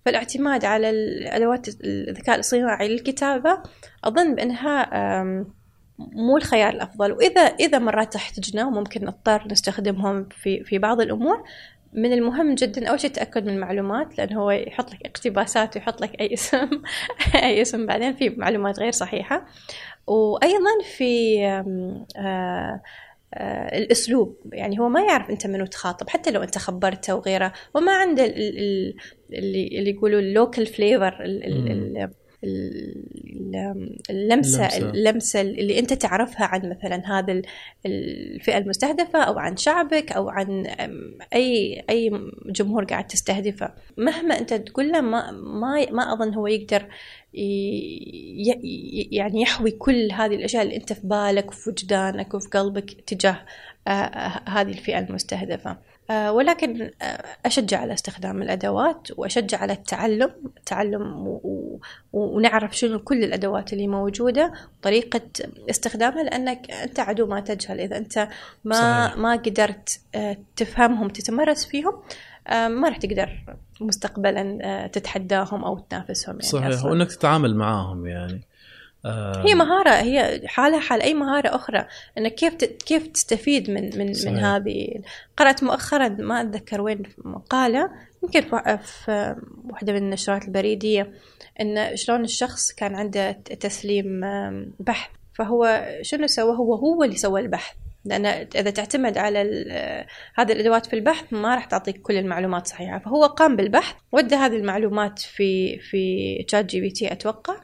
فالاعتماد 0.05 0.65
على 0.65 0.89
الأدوات 0.89 1.67
الذكاء 1.83 2.35
الاصطناعي 2.35 2.87
للكتابة 2.87 3.57
أظن 4.03 4.35
بأنها 4.35 4.89
مو 5.99 6.37
الخيار 6.37 6.73
الأفضل. 6.73 7.11
وإذا 7.11 7.41
إذا 7.41 7.79
مرات 7.79 8.13
تحتاجنا 8.13 8.65
وممكن 8.65 9.05
نضطر 9.05 9.47
نستخدمهم 9.51 10.29
في 10.31 10.63
في 10.63 10.77
بعض 10.77 11.01
الأمور. 11.01 11.43
من 11.93 12.13
المهم 12.13 12.55
جدا 12.55 12.87
أول 12.89 12.99
شيء 12.99 13.09
التأكد 13.09 13.45
من 13.45 13.53
المعلومات 13.53 14.17
لأن 14.17 14.33
هو 14.33 14.51
يحط 14.51 14.91
لك 14.93 14.99
اقتباسات 15.05 15.75
ويحط 15.75 16.01
لك 16.01 16.21
أي 16.21 16.33
اسم 16.33 16.69
أي 17.43 17.61
اسم 17.61 17.85
بعدين 17.85 18.13
في 18.13 18.29
معلومات 18.29 18.79
غير 18.79 18.91
صحيحة. 18.91 19.45
وأيضا 20.07 20.83
في 20.97 21.39
آه، 21.45 22.81
آه، 23.33 23.77
الأسلوب 23.77 24.37
يعني 24.53 24.79
هو 24.79 24.89
ما 24.89 25.01
يعرف 25.01 25.29
أنت 25.29 25.47
منو 25.47 25.65
تخاطب 25.65 26.09
حتى 26.09 26.31
لو 26.31 26.43
أنت 26.43 26.57
خبرته 26.57 27.15
وغيره. 27.15 27.53
وما 27.75 27.91
عنده 27.91 28.25
ال- 28.25 28.59
ال- 28.59 28.95
اللي 29.33 29.67
اللي 29.67 29.89
يقولوا 29.89 30.19
ال 30.19 30.27
local 30.27 30.65
flavor 30.67 31.17
اللمسة 34.09 34.77
اللمسة. 34.77 35.41
اللي 35.41 35.79
أنت 35.79 35.93
تعرفها 35.93 36.45
عن 36.45 36.69
مثلا 36.69 37.19
هذا 37.19 37.41
الفئة 37.85 38.57
المستهدفة 38.57 39.19
أو 39.19 39.39
عن 39.39 39.57
شعبك 39.57 40.11
أو 40.11 40.29
عن 40.29 40.65
أي 41.33 41.83
أي 41.89 42.31
جمهور 42.45 42.83
قاعد 42.83 43.07
تستهدفه. 43.07 43.73
مهما 43.97 44.39
أنت 44.39 44.53
تقول 44.53 44.91
له 44.91 45.01
ما 45.01 45.31
ما 45.31 45.91
ما 45.91 46.13
أظن 46.13 46.33
هو 46.33 46.47
يقدر 46.47 46.85
يعني 49.11 49.41
يحوي 49.41 49.71
كل 49.71 50.11
هذه 50.11 50.35
الأشياء 50.35 50.63
اللي 50.63 50.75
أنت 50.75 50.93
في 50.93 51.07
بالك 51.07 51.47
وفي 51.47 51.69
وجدانك 51.69 52.33
وفي 52.33 52.49
قلبك 52.49 52.91
تجاه 52.91 53.45
آه، 53.87 53.91
آه، 53.91 54.49
هذه 54.49 54.71
الفئة 54.71 54.99
المستهدفة. 54.99 55.77
ولكن 56.11 56.91
أشجع 57.45 57.79
على 57.79 57.93
استخدام 57.93 58.41
الأدوات 58.41 59.07
وأشجع 59.17 59.57
على 59.57 59.73
التعلم 59.73 60.31
التعلم 60.57 61.39
ونعرف 62.13 62.77
شنو 62.77 62.99
كل 62.99 63.23
الأدوات 63.23 63.73
اللي 63.73 63.87
موجودة 63.87 64.53
وطريقة 64.79 65.21
استخدامها 65.69 66.23
لأنك 66.23 66.71
أنت 66.71 66.99
عدو 66.99 67.27
ما 67.27 67.39
تجهل. 67.39 67.79
إذا 67.79 67.97
أنت 67.97 68.27
ما 68.65 68.75
صحيح. 68.75 69.17
ما 69.17 69.35
قدرت 69.35 69.99
تفهمهم 70.55 71.09
تتمرس 71.09 71.65
فيهم 71.65 71.93
ما 72.49 72.89
راح 72.89 72.97
تقدر 72.97 73.43
مستقبلا 73.81 74.87
تتحداهم 74.87 75.63
أو 75.63 75.79
تنافسهم 75.79 76.35
يعني. 76.35 76.73
صحيح. 76.73 76.85
وإنك 76.85 77.11
تتعامل 77.11 77.55
معاهم 77.55 78.07
يعني. 78.07 78.41
هي 79.45 79.55
مهارة 79.55 79.89
هي 79.89 80.41
حالها 80.45 80.79
حال 80.79 81.01
أي 81.01 81.13
مهارة 81.13 81.55
أخرى 81.55 81.85
أنك 82.17 82.35
كيف 82.35 82.53
كيف 82.63 83.07
تستفيد 83.07 83.69
من 83.69 83.97
من 83.97 84.13
صحيح. 84.13 84.33
من 84.33 84.39
هذه؟ 84.39 85.01
قرأت 85.37 85.63
مؤخرا 85.63 86.07
ما 86.07 86.41
أتذكر 86.41 86.81
وين 86.81 87.03
مقالة 87.17 87.91
يمكن 88.23 88.41
في 88.77 89.35
واحدة 89.69 89.93
من 89.93 89.99
النشرات 89.99 90.45
البريدية 90.45 91.13
أن 91.61 91.95
شلون 91.95 92.23
الشخص 92.23 92.71
كان 92.71 92.95
عنده 92.95 93.31
تسليم 93.59 94.21
بحث 94.79 95.09
فهو 95.33 95.87
شنو 96.01 96.27
سوى؟ 96.27 96.57
هو 96.57 96.75
هو 96.75 97.03
اللي 97.03 97.15
سوى 97.15 97.41
البحث. 97.41 97.75
لأن 98.05 98.25
إذا 98.25 98.69
تعتمد 98.69 99.17
على 99.17 99.39
هذه 100.35 100.51
الأدوات 100.51 100.85
في 100.85 100.93
البحث 100.93 101.33
ما 101.33 101.55
راح 101.55 101.65
تعطيك 101.65 102.01
كل 102.01 102.17
المعلومات 102.17 102.67
صحيحة. 102.67 102.99
فهو 102.99 103.25
قام 103.25 103.55
بالبحث 103.55 103.95
ودى 104.11 104.35
هذه 104.35 104.55
المعلومات 104.55 105.19
في 105.19 105.79
في 105.79 106.45
تشات 106.47 106.65
جي 106.65 106.81
بي 106.81 106.89
تي 106.89 107.11
أتوقع 107.11 107.55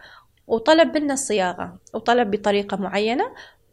وطلب 0.47 0.97
منا 0.97 1.13
الصياغة 1.13 1.77
وطلب 1.93 2.31
بطريقة 2.31 2.77
معينة 2.77 3.25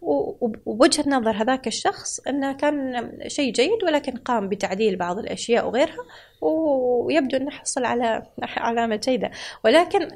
وبوجهة 0.03 1.05
نظر 1.09 1.31
هذاك 1.31 1.67
الشخص 1.67 2.21
أنه 2.21 2.53
كان 2.53 3.11
شيء 3.27 3.53
جيد 3.53 3.85
ولكن 3.85 4.13
قام 4.13 4.49
بتعديل 4.49 4.97
بعض 4.97 5.19
الأشياء 5.19 5.69
وغيرها 5.69 6.05
ويبدو 6.41 7.37
أنه 7.37 7.51
حصل 7.51 7.85
على 7.85 8.23
علامة 8.43 9.01
جيدة. 9.05 9.31
ولكن 9.65 10.09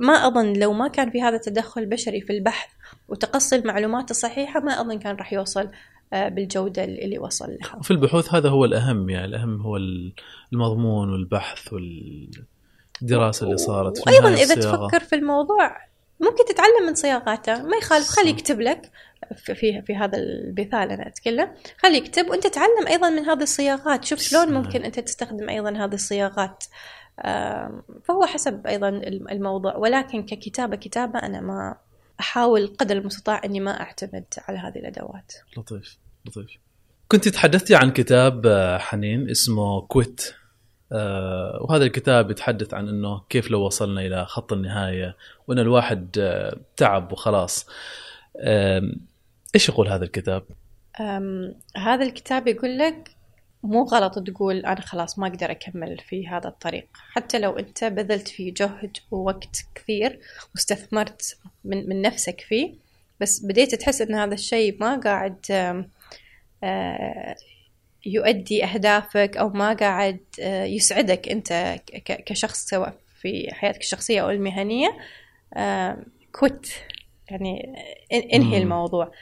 ما 0.00 0.12
أظن 0.12 0.52
لو 0.52 0.72
ما 0.72 0.88
كان 0.88 1.10
في 1.10 1.22
هذا 1.22 1.36
التدخل 1.36 1.80
البشري 1.80 2.20
في 2.20 2.32
البحث 2.32 2.68
وتقصي 3.08 3.56
المعلومات 3.56 4.10
الصحيحة 4.10 4.60
ما 4.60 4.80
أظن 4.80 4.98
كان 4.98 5.16
راح 5.16 5.32
يوصل 5.32 5.70
آه، 6.12 6.28
بالجودة 6.28 6.84
اللي 6.84 7.18
وصل 7.18 7.46
لها. 7.46 7.82
في 7.82 7.90
البحوث 7.90 8.34
هذا 8.34 8.48
هو 8.48 8.64
الأهم 8.64 9.10
يعني 9.10 9.24
الأهم 9.24 9.60
هو 9.60 9.76
المضمون 10.52 11.10
والبحث 11.12 11.72
وال 11.72 12.30
الدراسة 13.02 13.46
اللي 13.46 13.56
صارت 13.56 13.98
في 13.98 14.02
وأيضا 14.06 14.34
إذا 14.34 14.54
تفكر 14.54 15.00
في 15.00 15.14
الموضوع 15.14 15.76
ممكن 16.20 16.44
تتعلم 16.44 16.86
من 16.86 16.94
صياغاته. 16.94 17.62
ما 17.62 17.76
يخالف 17.76 18.08
خليه 18.08 18.30
يكتب 18.30 18.60
لك 18.60 18.90
في 19.36 19.82
في 19.82 19.96
هذا 19.96 20.18
المثال 20.18 20.90
أنا 20.90 21.06
أتكلم. 21.08 21.48
خليه 21.78 21.96
يكتب 21.96 22.30
وأنت 22.30 22.46
تعلم 22.46 22.86
أيضا 22.88 23.10
من 23.10 23.24
هذه 23.24 23.42
الصياغات. 23.42 24.04
شوف 24.04 24.18
شلون 24.18 24.52
ممكن 24.52 24.82
أنت 24.82 25.00
تستخدم 25.00 25.48
أيضا 25.48 25.70
هذه 25.70 25.94
الصياغات. 25.94 26.64
فهو 28.04 28.26
حسب 28.26 28.66
أيضا 28.66 28.88
الموضوع. 29.32 29.76
ولكن 29.76 30.22
ككتابة 30.22 30.76
كتابة 30.76 31.18
أنا 31.18 31.40
ما 31.40 31.76
أحاول 32.20 32.66
قدر 32.78 32.96
المستطاع 32.96 33.40
أني 33.44 33.60
ما 33.60 33.80
أعتمد 33.80 34.24
على 34.48 34.58
هذه 34.58 34.78
الأدوات. 34.78 35.32
لطيف 35.56 35.98
لطيف. 36.26 36.46
كنت 37.08 37.28
تحدثتي 37.28 37.74
عن 37.74 37.90
كتاب 37.90 38.46
آه، 38.46 38.78
حنين 38.78 39.30
اسمه 39.30 39.80
كويت. 39.80 40.34
آه، 40.92 41.58
وهذا 41.62 41.84
الكتاب 41.84 42.30
يتحدث 42.30 42.74
عن 42.74 42.88
إنه 42.88 43.20
كيف 43.28 43.50
لو 43.50 43.60
وصلنا 43.60 44.00
إلى 44.00 44.26
خط 44.26 44.52
النهاية 44.52 45.16
وإن 45.48 45.58
الواحد 45.58 46.18
آه، 46.18 46.56
تعب 46.76 47.12
وخلاص 47.12 47.66
إيش 49.54 49.68
يقول 49.68 49.88
هذا 49.88 50.04
الكتاب؟ 50.04 50.42
هذا 51.76 52.04
الكتاب 52.04 52.46
يقول 52.46 52.78
لك 52.78 53.10
مو 53.62 53.82
غلط 53.82 54.18
تقول 54.18 54.56
أنا 54.58 54.80
خلاص 54.80 55.18
ما 55.18 55.26
أقدر 55.26 55.50
أكمل 55.50 55.98
في 56.08 56.28
هذا 56.28 56.48
الطريق 56.48 56.86
حتى 57.12 57.38
لو 57.38 57.58
أنت 57.58 57.84
بذلت 57.84 58.28
فيه 58.28 58.54
جهد 58.54 58.96
ووقت 59.10 59.64
كثير 59.74 60.20
واستثمرت 60.54 61.38
من 61.64 61.88
من 61.88 62.02
نفسك 62.02 62.40
فيه 62.40 62.74
بس 63.20 63.44
بديت 63.44 63.74
تحس 63.74 64.00
إن 64.00 64.14
هذا 64.14 64.34
الشيء 64.34 64.76
ما 64.80 65.00
قاعد 65.00 65.36
يؤدي 68.14 68.64
أهدافك 68.64 69.36
أو 69.36 69.48
ما 69.48 69.72
قاعد 69.72 70.20
آه، 70.40 70.64
يسعدك 70.64 71.28
أنت 71.28 71.76
كشخص 72.04 72.66
سواء 72.66 72.94
في 73.20 73.48
حياتك 73.52 73.80
الشخصية 73.80 74.20
أو 74.20 74.30
المهنية 74.30 74.96
كوت 76.32 76.72
يعني 77.30 77.76
إنهي 78.34 78.58
الموضوع. 78.58 79.12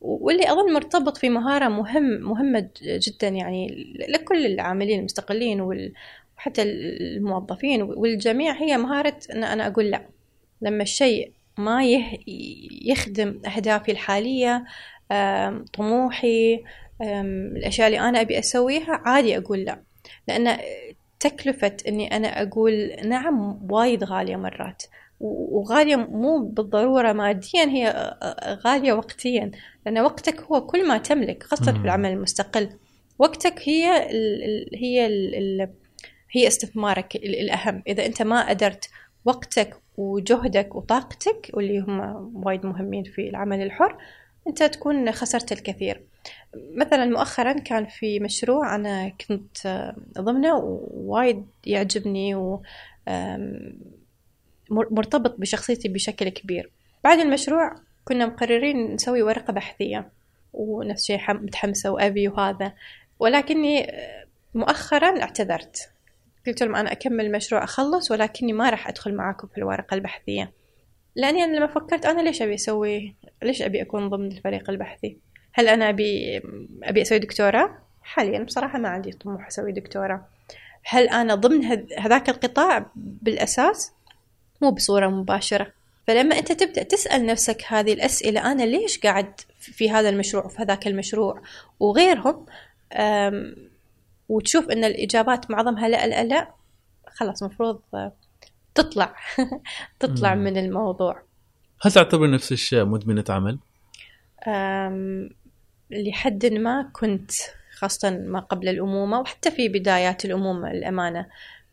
واللي 0.00 0.52
أظن 0.52 0.72
مرتبط 0.72 1.16
في 1.16 1.28
مهارة 1.28 1.68
مهم 1.68 2.20
مهمة 2.22 2.68
جدا 2.82 3.28
يعني 3.28 3.94
لكل 4.08 4.46
العاملين 4.46 4.98
المستقلين 4.98 5.60
وحتى 5.60 6.62
الموظفين 6.62 7.82
والجميع 7.82 8.52
هي 8.52 8.76
مهارة 8.76 9.18
أن 9.32 9.44
أنا 9.44 9.66
أقول 9.66 9.90
لا. 9.90 10.06
لما 10.62 10.82
الشيء 10.82 11.32
ما 11.58 11.84
يخدم 12.84 13.40
أهدافي 13.46 13.92
الحالية 13.92 14.64
طموحي 15.72 16.62
الأشياء 17.02 17.86
اللي 17.86 18.00
أنا 18.00 18.20
أبي 18.20 18.38
أسويها 18.38 19.02
عادي 19.04 19.38
أقول 19.38 19.58
لا. 19.58 19.82
لأن 20.28 20.58
تكلفة 21.20 21.76
إني 21.88 22.16
أنا 22.16 22.42
أقول 22.42 22.96
نعم 23.04 23.58
وايد 23.70 24.04
غالية 24.04 24.36
مرات. 24.36 24.82
وغالية 25.20 25.96
مو 25.96 26.38
بالضرورة 26.38 27.12
ماديا 27.12 27.64
هي 27.64 28.14
غالية 28.66 28.92
وقتيا. 28.92 29.50
لأن 29.86 29.98
وقتك 29.98 30.40
هو 30.40 30.66
كل 30.66 30.88
ما 30.88 30.98
تملك 30.98 31.42
خاصة 31.42 31.72
في 31.72 31.84
العمل 31.84 32.10
المستقل. 32.10 32.70
وقتك 33.18 33.68
هي 33.68 34.10
ال 34.10 34.68
هي 34.74 35.06
ال 35.06 35.68
هي 36.30 36.46
استثمارك 36.46 37.16
الأهم. 37.16 37.82
إذا 37.86 38.06
أنت 38.06 38.22
ما 38.22 38.48
قدرت 38.48 38.88
وقتك 39.24 39.76
وجهدك 39.96 40.74
وطاقتك 40.74 41.50
واللي 41.54 41.78
هم 41.78 42.00
وايد 42.46 42.66
مهمين 42.66 43.04
في 43.04 43.28
العمل 43.28 43.62
الحر 43.62 43.96
أنت 44.46 44.62
تكون 44.62 45.12
خسرت 45.12 45.52
الكثير. 45.52 46.02
مثلا 46.54 47.04
مؤخرا 47.04 47.52
كان 47.52 47.86
في 47.86 48.20
مشروع 48.20 48.74
أنا 48.74 49.08
كنت 49.08 49.92
ضمنه 50.18 50.56
ووايد 50.56 51.46
يعجبني 51.66 52.34
و 52.34 52.62
مرتبط 54.70 55.40
بشخصيتي 55.40 55.88
بشكل 55.88 56.28
كبير. 56.28 56.70
بعد 57.04 57.18
المشروع 57.18 57.74
كنا 58.04 58.26
مقررين 58.26 58.94
نسوي 58.94 59.22
ورقة 59.22 59.52
بحثية 59.52 60.08
ونفس 60.52 61.10
الشيء 61.10 61.34
متحمسة 61.34 61.90
وأبي 61.90 62.28
وهذا. 62.28 62.72
ولكني 63.18 63.92
مؤخرا 64.54 65.22
اعتذرت. 65.22 65.90
قلت 66.46 66.62
لهم 66.62 66.76
أنا 66.76 66.92
أكمل 66.92 67.26
المشروع 67.26 67.64
أخلص 67.64 68.10
ولكني 68.10 68.52
ما 68.52 68.70
راح 68.70 68.88
أدخل 68.88 69.14
معاكم 69.14 69.48
في 69.48 69.58
الورقة 69.58 69.94
البحثية. 69.94 70.52
لأني 71.16 71.44
أنا 71.44 71.56
لما 71.56 71.66
فكرت 71.66 72.06
أنا 72.06 72.20
ليش 72.20 72.42
أبي 72.42 72.54
أسوي 72.54 73.14
ليش 73.42 73.62
أبي 73.62 73.82
أكون 73.82 74.08
ضمن 74.08 74.26
الفريق 74.26 74.70
البحثي؟ 74.70 75.16
هل 75.52 75.68
أنا 75.68 75.88
أبي 75.88 76.42
أبي 76.82 77.02
أسوي 77.02 77.18
دكتوراه 77.18 77.78
حاليا 78.02 78.42
بصراحة 78.42 78.78
ما 78.78 78.88
عندي 78.88 79.12
طموح 79.12 79.46
أسوي 79.46 79.72
دكتوراه 79.72 80.26
هل 80.84 81.08
أنا 81.08 81.34
ضمن 81.34 81.64
هذاك 81.98 82.28
القطاع؟ 82.28 82.86
بالأساس 82.96 83.92
مو 84.62 84.70
بصورة 84.70 85.08
مباشرة. 85.08 85.72
فلما 86.06 86.38
أنت 86.38 86.52
تبدأ 86.52 86.82
تسأل 86.82 87.26
نفسك 87.26 87.64
هذه 87.68 87.92
الأسئلة 87.92 88.52
أنا 88.52 88.62
ليش 88.62 88.98
قاعد 88.98 89.40
في 89.60 89.90
هذا 89.90 90.08
المشروع 90.08 90.44
وفي 90.44 90.62
هذاك 90.62 90.86
المشروع؟ 90.86 91.42
وغيرهم 91.80 92.46
وتشوف 94.28 94.70
أن 94.70 94.84
الإجابات 94.84 95.50
معظمها 95.50 95.88
لا 95.88 96.06
لا 96.06 96.24
لا 96.24 96.48
خلاص 97.06 97.42
مفروض 97.42 97.80
تطلع. 98.74 99.16
تطلع 100.00 100.34
من 100.34 100.56
الموضوع. 100.56 101.22
هل 101.82 101.92
تعتبر 101.92 102.30
نفسك 102.30 102.74
مدمنة 102.74 103.24
عمل؟ 103.28 103.58
لحد 105.92 106.46
ما 106.46 106.90
كنت 106.92 107.30
خاصة 107.82 108.10
ما 108.10 108.40
قبل 108.40 108.68
الأمومة 108.68 109.20
وحتى 109.20 109.50
في 109.50 109.68
بدايات 109.68 110.24
الأمومة 110.24 110.70
الأمانة 110.70 111.26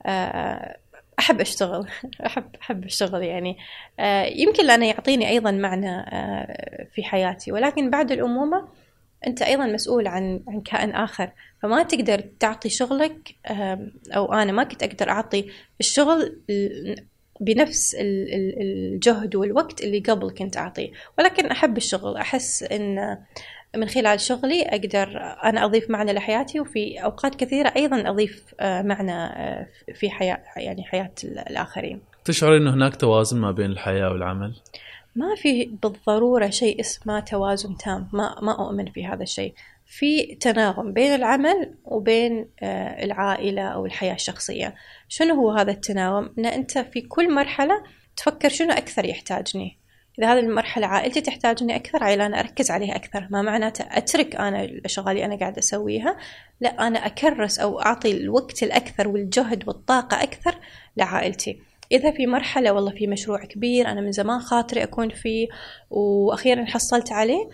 آه، 0.06 0.78
أحب 1.20 1.42
أشتغل 1.42 1.88
أحب 2.26 2.56
أحب 2.62 2.86
أشتغل 2.86 3.24
يعني. 3.24 3.58
آه، 4.00 4.24
يمكن 4.24 4.66
لأنه 4.66 4.88
يعطيني 4.88 5.30
أيضا 5.30 5.52
معنى 5.52 6.00
آه، 6.00 6.88
في 6.96 7.04
حياتي. 7.04 7.52
ولكن 7.52 7.90
بعد 7.90 8.12
الأمومة 8.12 8.68
أنت 9.28 9.42
أيضا 9.42 9.66
مسؤول 9.66 10.08
عن 10.08 10.44
عن 10.48 10.62
كائن 10.62 10.92
آخر. 10.92 11.32
فما 11.62 11.84
تقدر 11.84 12.24
تعطي 12.40 12.70
شغلك 12.70 13.36
أو 14.16 14.34
أنا 14.34 14.52
ما 14.52 14.64
كنت 14.64 14.84
أقدر 14.84 15.10
أعطي 15.10 15.52
الشغل 15.80 16.42
بنفس 17.42 17.96
الجهد 18.00 19.36
والوقت 19.36 19.82
اللي 19.82 20.00
قبل 20.00 20.32
كنت 20.32 20.58
أعطيه. 20.58 20.92
ولكن 21.20 21.46
أحب 21.46 21.78
الشغل 21.78 22.18
أحس 22.18 22.64
أن 22.64 23.18
من 23.76 23.88
خلال 23.88 24.20
شغلي 24.20 24.62
أقدر 24.62 25.18
أنا 25.44 25.66
أضيف 25.66 25.90
معنى 25.90 26.14
لحياتي 26.14 26.60
وفي 26.60 27.04
أوقات 27.04 27.36
كثيرة 27.36 27.74
أيضا 27.76 28.10
أضيف 28.10 28.44
آه، 28.60 28.82
معنى 28.82 29.12
آه، 29.12 29.68
في 29.94 30.10
حياة 30.10 30.44
يعني 30.58 30.84
حياة 30.84 31.12
الآخرين. 31.24 32.02
تشعر 32.26 32.58
أنه 32.58 32.74
هناك 32.74 32.96
توازن 32.96 33.40
ما 33.40 33.52
بين 33.52 33.72
الحياة 33.72 34.10
والعمل؟ 34.10 34.56
ما 35.16 35.36
في 35.36 35.66
بالضرورة 35.84 36.50
شيء 36.50 36.80
اسمه 36.80 37.20
توازن 37.20 37.78
تام. 37.78 38.10
ما, 38.14 38.36
ما 38.42 38.66
أؤمن 38.66 38.86
في 38.86 39.06
هذا 39.06 39.24
الشيء. 39.24 39.54
في 39.86 40.36
تناغم 40.36 40.94
بين 40.94 41.16
العمل 41.16 41.74
وبين 41.86 42.50
آه، 42.64 43.06
العائلة 43.06 43.62
أو 43.62 43.86
الحياة 43.86 44.14
الشخصية. 44.14 44.76
شنو 45.08 45.36
هو 45.36 45.52
هذا 45.52 45.72
التناغم؟ 45.72 46.34
أن 46.38 46.46
أنت 46.46 46.78
في 46.78 47.02
كل 47.02 47.34
مرحلة 47.34 47.84
تفكر 48.18 48.50
شنو 48.50 48.72
أكثر 48.72 49.06
يحتاجني. 49.06 49.79
إذا 50.20 50.34
هذه 50.34 50.40
المرحلة 50.40 50.88
عائلتي 50.88 51.22
تحتاجني 51.22 51.76
أكثر 51.76 52.04
عائلة 52.04 52.26
أنا 52.26 52.40
أركز 52.40 52.72
عليها 52.72 52.96
أكثر. 52.96 53.28
ما 53.32 53.42
معناته 53.42 53.86
أترك 53.92 54.36
أنا 54.36 54.64
الأشغال 54.64 55.10
اللي 55.10 55.26
أنا 55.26 55.36
قاعدة 55.36 55.60
أسويها 55.60 56.18
لا 56.62 56.88
أنا 56.88 57.06
أكرس 57.06 57.60
أو 57.60 57.82
أعطي 57.82 58.12
الوقت 58.12 58.64
الأكثر 58.64 59.08
والجهد 59.08 59.68
والطاقة 59.68 60.24
أكثر 60.24 60.56
لعائلتي. 60.98 61.60
إذا 61.92 62.12
في 62.12 62.28
مرحلة 62.28 62.74
والله 62.74 62.92
في 62.92 63.08
مشروع 63.08 63.46
كبير 63.46 63.88
أنا 63.88 64.02
من 64.02 64.12
زمان 64.12 64.40
خاطري 64.40 64.84
أكون 64.84 65.10
فيه 65.10 65.48
وأخيرا 65.90 66.66
حصلت 66.66 67.12
عليه 67.12 67.50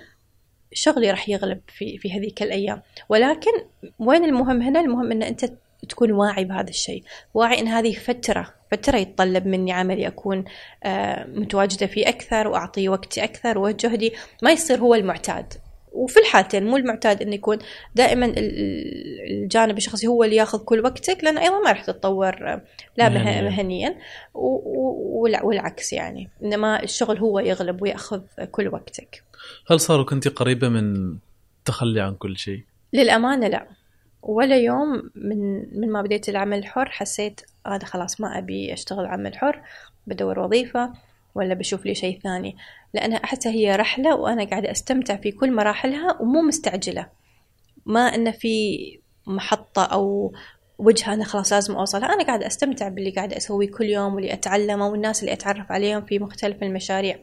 شغلي 0.73 1.11
راح 1.11 1.29
يغلب 1.29 1.61
في 1.67 1.97
في 1.97 2.13
هذيك 2.13 2.43
الأيام. 2.43 2.81
ولكن 3.09 3.51
وين 3.99 4.23
المهم 4.23 4.61
هنا؟ 4.61 4.79
المهم 4.79 5.11
أن 5.11 5.23
أنت 5.23 5.45
تكون 5.85 6.11
واعي 6.11 6.45
بهذا 6.45 6.69
الشيء. 6.69 7.03
واعي 7.33 7.59
أن 7.59 7.67
هذه 7.67 7.93
فترة 7.93 8.53
فترة 8.71 8.97
يتطلب 8.97 9.47
مني 9.47 9.71
عملي 9.71 10.07
أكون 10.07 10.45
آه، 10.83 11.27
متواجدة 11.27 11.87
فيه 11.87 12.09
أكثر 12.09 12.47
وأعطي 12.47 12.89
وقتي 12.89 13.23
أكثر 13.23 13.57
وجهدي. 13.57 14.13
ما 14.43 14.51
يصير 14.51 14.77
هو 14.77 14.95
المعتاد. 14.95 15.53
وفي 15.95 16.19
الحالتين 16.19 16.65
مو 16.65 16.77
المعتاد 16.77 17.21
إنه 17.21 17.35
يكون 17.35 17.57
دائما 17.95 18.33
الجانب 18.37 19.77
الشخصي 19.77 20.07
هو 20.07 20.23
اللي 20.23 20.35
ياخذ 20.35 20.63
كل 20.63 20.79
وقتك 20.79 21.23
لأن 21.23 21.37
أيضا 21.37 21.59
ما 21.59 21.71
راح 21.71 21.85
تتطور 21.85 22.53
آه، 22.53 22.61
لا 22.97 23.09
مهنيا. 23.09 23.95
والعكس 25.43 25.93
يعني. 25.93 26.29
إنما 26.43 26.83
الشغل 26.83 27.17
هو 27.17 27.39
يغلب 27.39 27.81
ويأخذ 27.81 28.21
كل 28.51 28.67
وقتك. 28.67 29.23
هل 29.67 29.79
صار 29.79 30.03
كنت 30.03 30.27
قريبة 30.27 30.69
من 30.69 31.17
التخلي 31.59 32.01
عن 32.01 32.15
كل 32.15 32.37
شيء؟ 32.37 32.63
للأمانة 32.93 33.47
لا. 33.47 33.67
ولا 34.25 34.57
يوم 34.57 35.11
من 35.15 35.57
من 35.79 35.91
ما 35.91 36.01
بديت 36.01 36.29
العمل 36.29 36.57
الحر 36.57 36.89
حسيت 36.89 37.41
هذا 37.67 37.85
خلاص 37.85 38.21
ما 38.21 38.37
أبي 38.37 38.73
أشتغل 38.73 39.05
عمل 39.05 39.37
حر 39.37 39.61
بدور 40.07 40.39
وظيفة 40.39 40.93
ولا 41.35 41.53
بشوف 41.53 41.85
لي 41.85 41.95
شيء 41.95 42.19
ثاني. 42.19 42.57
لأن 42.93 43.13
أحسها 43.13 43.51
هي 43.51 43.75
رحلة 43.75 44.15
وأنا 44.15 44.43
قاعدة 44.43 44.71
أستمتع 44.71 45.15
في 45.15 45.31
كل 45.31 45.51
مراحلها 45.51 46.21
ومو 46.21 46.41
مستعجلة. 46.41 47.07
ما 47.85 48.01
أن 48.01 48.31
في 48.31 48.77
محطة 49.27 49.83
أو 49.83 50.33
وجهة 50.77 51.13
أنا 51.13 51.23
خلاص 51.23 51.53
لازم 51.53 51.75
أوصلها. 51.75 52.13
أنا 52.13 52.23
قاعدة 52.23 52.47
أستمتع 52.47 52.87
باللي 52.87 53.11
قاعدة 53.11 53.37
أسويه 53.37 53.71
كل 53.71 53.85
يوم 53.85 54.15
واللي 54.15 54.33
أتعلمه 54.33 54.87
والناس 54.87 55.21
اللي 55.21 55.33
أتعرف 55.33 55.71
عليهم 55.71 56.01
في 56.01 56.19
مختلف 56.19 56.63
المشاريع. 56.63 57.19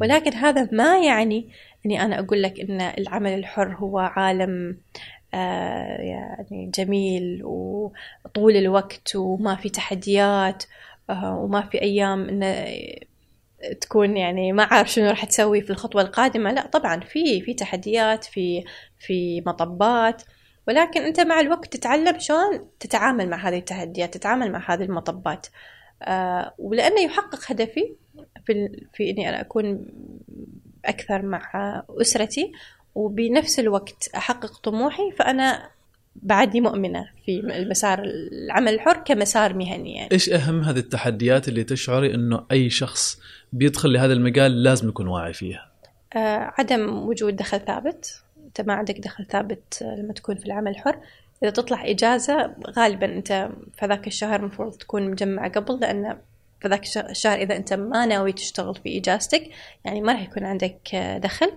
ولكن 0.00 0.32
هذا 0.32 0.68
ما 0.72 0.98
يعني 0.98 1.48
أني 1.86 2.02
أنا 2.02 2.18
أقول 2.18 2.42
لك 2.42 2.60
أن 2.60 2.80
العمل 2.80 3.32
الحر 3.32 3.74
هو 3.74 3.98
عالم 3.98 4.50
آه 4.70 5.21
يعني 5.32 6.70
جميل 6.74 7.40
وطول 7.44 8.56
الوقت 8.56 9.16
وما 9.16 9.56
في 9.56 9.68
تحديات 9.68 10.64
آه 11.10 11.36
وما 11.36 11.62
في 11.62 11.82
أيام 11.82 12.28
إنه 12.28 12.66
تكون 13.80 14.16
يعني 14.16 14.52
ما 14.52 14.62
عارف 14.64 14.90
شنو 14.92 15.08
راح 15.08 15.24
تسوي 15.24 15.60
في 15.60 15.70
الخطوة 15.70 16.02
القادمة. 16.02 16.52
لا 16.52 16.66
طبعا 16.66 17.00
في 17.00 17.40
في 17.40 17.54
تحديات 17.54 18.24
في 18.24 18.64
في 18.98 19.40
مطبات. 19.46 20.22
ولكن 20.68 21.02
أنت 21.02 21.20
مع 21.20 21.40
الوقت 21.40 21.76
تتعلم 21.76 22.18
شلون 22.18 22.68
تتعامل 22.80 23.30
مع 23.30 23.48
هذه 23.48 23.58
التحديات 23.58 24.14
تتعامل 24.14 24.52
مع 24.52 24.74
هذه 24.74 24.82
المطبات. 24.84 25.46
آه 26.02 26.54
ولأنه 26.58 27.00
يحقق 27.00 27.40
هدفي 27.50 27.96
في, 28.46 28.68
في 28.94 29.10
إني 29.10 29.28
أنا 29.28 29.40
أكون 29.40 29.86
أكثر 30.84 31.22
مع 31.22 31.52
أسرتي 32.00 32.52
وبنفس 32.94 33.58
الوقت 33.58 34.10
أحقق 34.16 34.58
طموحي 34.58 35.10
فأنا 35.18 35.70
بعدني 36.16 36.60
مؤمنة 36.60 37.08
في 37.26 37.40
المسار 37.40 38.02
العمل 38.04 38.74
الحر 38.74 38.96
كمسار 38.96 39.54
مهني 39.54 39.94
يعني. 39.94 40.12
إيش 40.12 40.30
أهم 40.30 40.60
هذه 40.60 40.78
التحديات 40.78 41.48
اللي 41.48 41.64
تشعري 41.64 42.14
أنه 42.14 42.44
أي 42.52 42.70
شخص 42.70 43.20
بيدخل 43.52 43.92
لهذا 43.92 44.12
المجال 44.12 44.62
لازم 44.62 44.88
يكون 44.88 45.06
واعي 45.06 45.32
فيها؟ 45.32 45.68
آه 46.14 46.52
عدم 46.58 46.88
وجود 46.88 47.36
دخل 47.36 47.60
ثابت 47.60 48.22
أنت 48.44 48.60
ما 48.60 48.74
عندك 48.74 48.98
دخل 48.98 49.26
ثابت 49.26 49.82
لما 49.98 50.12
تكون 50.12 50.36
في 50.36 50.46
العمل 50.46 50.70
الحر. 50.70 50.98
إذا 51.42 51.50
تطلع 51.50 51.90
إجازة 51.90 52.54
غالبا 52.76 53.06
أنت 53.06 53.48
في 53.78 53.86
ذاك 53.86 54.06
الشهر 54.06 54.40
المفروض 54.40 54.72
تكون 54.72 55.10
مجمع 55.10 55.48
قبل 55.48 55.80
لأن 55.80 56.18
في 56.60 56.68
ذاك 56.68 56.84
الشهر 56.96 57.38
إذا 57.38 57.56
أنت 57.56 57.72
ما 57.72 58.06
ناوي 58.06 58.32
تشتغل 58.32 58.74
في 58.74 58.98
إجازتك 58.98 59.50
يعني 59.84 60.00
ما 60.00 60.12
راح 60.12 60.22
يكون 60.22 60.44
عندك 60.44 60.96
دخل. 61.22 61.46
آه، 61.46 61.52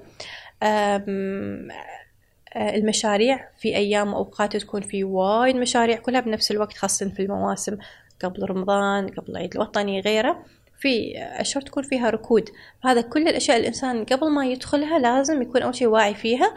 المشاريع 2.56 3.50
في 3.60 3.76
أيام 3.76 4.14
وأوقات 4.14 4.58
تكون 4.58 4.82
في 4.82 5.04
وايد 5.04 5.56
مشاريع 5.56 5.98
كلها 5.98 6.22
بنفس 6.22 6.52
الوقت 6.52 6.78
خاصة 6.78 7.10
في 7.10 7.22
المواسم 7.22 7.78
قبل 8.24 8.50
رمضان 8.50 9.08
قبل 9.08 9.32
العيد 9.32 9.56
الوطني 9.56 10.00
غيره. 10.00 10.46
في 10.80 11.14
أشهر 11.18 11.62
تكون 11.64 11.84
فيها 11.84 12.10
ركود. 12.10 12.50
هذا 12.84 13.02
كل 13.02 13.28
الأشياء 13.28 13.58
الإنسان 13.58 14.06
قبل 14.06 14.32
ما 14.32 14.46
يدخلها 14.46 15.00
لازم 15.00 15.42
يكون 15.42 15.62
أول 15.62 15.76
شيء 15.76 15.88
واعي 15.88 16.14
فيها. 16.14 16.56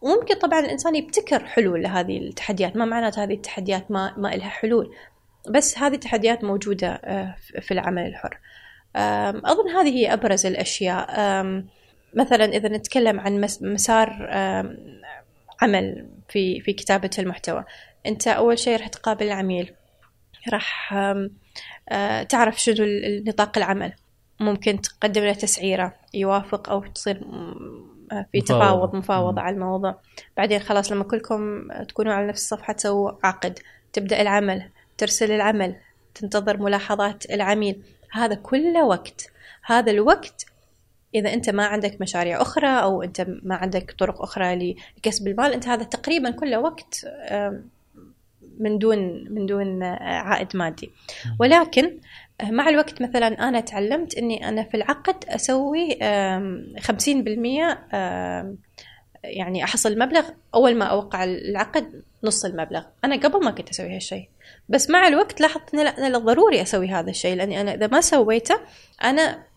وممكن 0.00 0.34
طبعا 0.34 0.60
الإنسان 0.60 0.94
يبتكر 0.94 1.44
حلول 1.44 1.82
لهذه 1.82 2.18
التحديات. 2.18 2.76
ما 2.76 2.84
معنات 2.84 3.18
هذه 3.18 3.34
التحديات؟ 3.34 3.90
ما, 3.90 4.14
ما 4.16 4.34
إلها 4.34 4.48
حلول. 4.48 4.94
بس 5.50 5.78
هذه 5.78 5.94
التحديات 5.94 6.44
موجودة 6.44 6.88
آه، 6.88 7.36
في 7.60 7.74
العمل 7.74 8.06
الحر. 8.06 8.38
أظن 9.44 9.68
هذه 9.68 9.88
هي 9.88 10.12
أبرز 10.12 10.46
الأشياء. 10.46 11.10
مثلا 12.14 12.44
إذا 12.44 12.68
نتكلم 12.68 13.20
عن 13.20 13.40
مسار 13.60 14.28
عمل 15.62 16.06
في 16.28 16.60
في 16.60 16.72
كتابة 16.72 17.10
المحتوى 17.18 17.64
أنت 18.06 18.28
أول 18.28 18.58
شيء 18.58 18.78
راح 18.78 18.88
تقابل 18.88 19.26
العميل 19.26 19.72
راح 20.52 20.94
تعرف 22.28 22.60
شنو 22.60 22.86
نطاق 23.26 23.58
العمل. 23.58 23.92
ممكن 24.40 24.80
تقدم 24.80 25.22
له 25.22 25.32
تسعيرة 25.32 25.94
يوافق 26.14 26.70
أو 26.70 26.84
تصير 26.84 27.20
في 28.32 28.40
تفاوض 28.40 28.96
مفاوضة 28.96 29.40
على 29.40 29.54
الموضوع. 29.54 30.00
بعدين 30.36 30.58
خلاص 30.58 30.92
لما 30.92 31.04
كلكم 31.04 31.68
تكونوا 31.88 32.12
على 32.12 32.26
نفس 32.26 32.42
الصفحة 32.42 32.72
تسووا 32.72 33.12
عقد 33.24 33.58
تبدأ 33.92 34.20
العمل 34.22 34.70
ترسل 34.98 35.32
العمل 35.32 35.76
تنتظر 36.14 36.56
ملاحظات 36.56 37.30
العميل. 37.30 37.82
هذا 38.12 38.34
كله 38.34 38.84
وقت. 38.84 39.30
هذا 39.64 39.90
الوقت 39.90 40.46
إذا 41.14 41.32
أنت 41.32 41.50
ما 41.50 41.66
عندك 41.66 42.00
مشاريع 42.00 42.42
أخرى 42.42 42.68
أو 42.68 43.02
أنت 43.02 43.26
ما 43.42 43.54
عندك 43.54 43.94
طرق 43.98 44.22
أخرى 44.22 44.76
لكسب 44.98 45.28
المال 45.28 45.52
أنت 45.52 45.68
هذا 45.68 45.82
تقريبا 45.82 46.30
كله 46.30 46.60
وقت 46.60 47.06
من 48.58 48.78
دون 48.78 49.24
من 49.30 49.46
دون 49.46 49.82
عائد 49.82 50.56
مادي. 50.56 50.90
ولكن 51.40 51.98
مع 52.42 52.68
الوقت 52.68 53.02
مثلا 53.02 53.48
أنا 53.48 53.60
تعلمت 53.60 54.14
أني 54.14 54.48
أنا 54.48 54.62
في 54.62 54.76
العقد 54.76 55.24
أسوي 55.28 55.98
خمسين 56.80 57.24
بالمية 57.24 57.86
يعني 59.24 59.64
أحصل 59.64 59.92
المبلغ 59.92 60.28
أول 60.54 60.74
ما 60.76 60.84
أوقع 60.84 61.24
العقد 61.24 62.02
نص 62.24 62.44
المبلغ. 62.44 62.82
أنا 63.04 63.16
قبل 63.16 63.44
ما 63.44 63.50
كنت 63.50 63.70
أسوي 63.70 63.96
هالشيء. 63.96 64.28
بس 64.68 64.90
مع 64.90 65.08
الوقت 65.08 65.40
لاحظت 65.40 65.74
أن 65.74 65.84
لا 65.84 66.06
أنا 66.06 66.18
ضروري 66.18 66.62
أسوي 66.62 66.88
هذا 66.88 67.10
الشيء 67.10 67.36
لأني 67.36 67.60
أنا 67.60 67.74
إذا 67.74 67.86
ما 67.86 68.00
سويته 68.00 68.60
أنا 69.04 69.49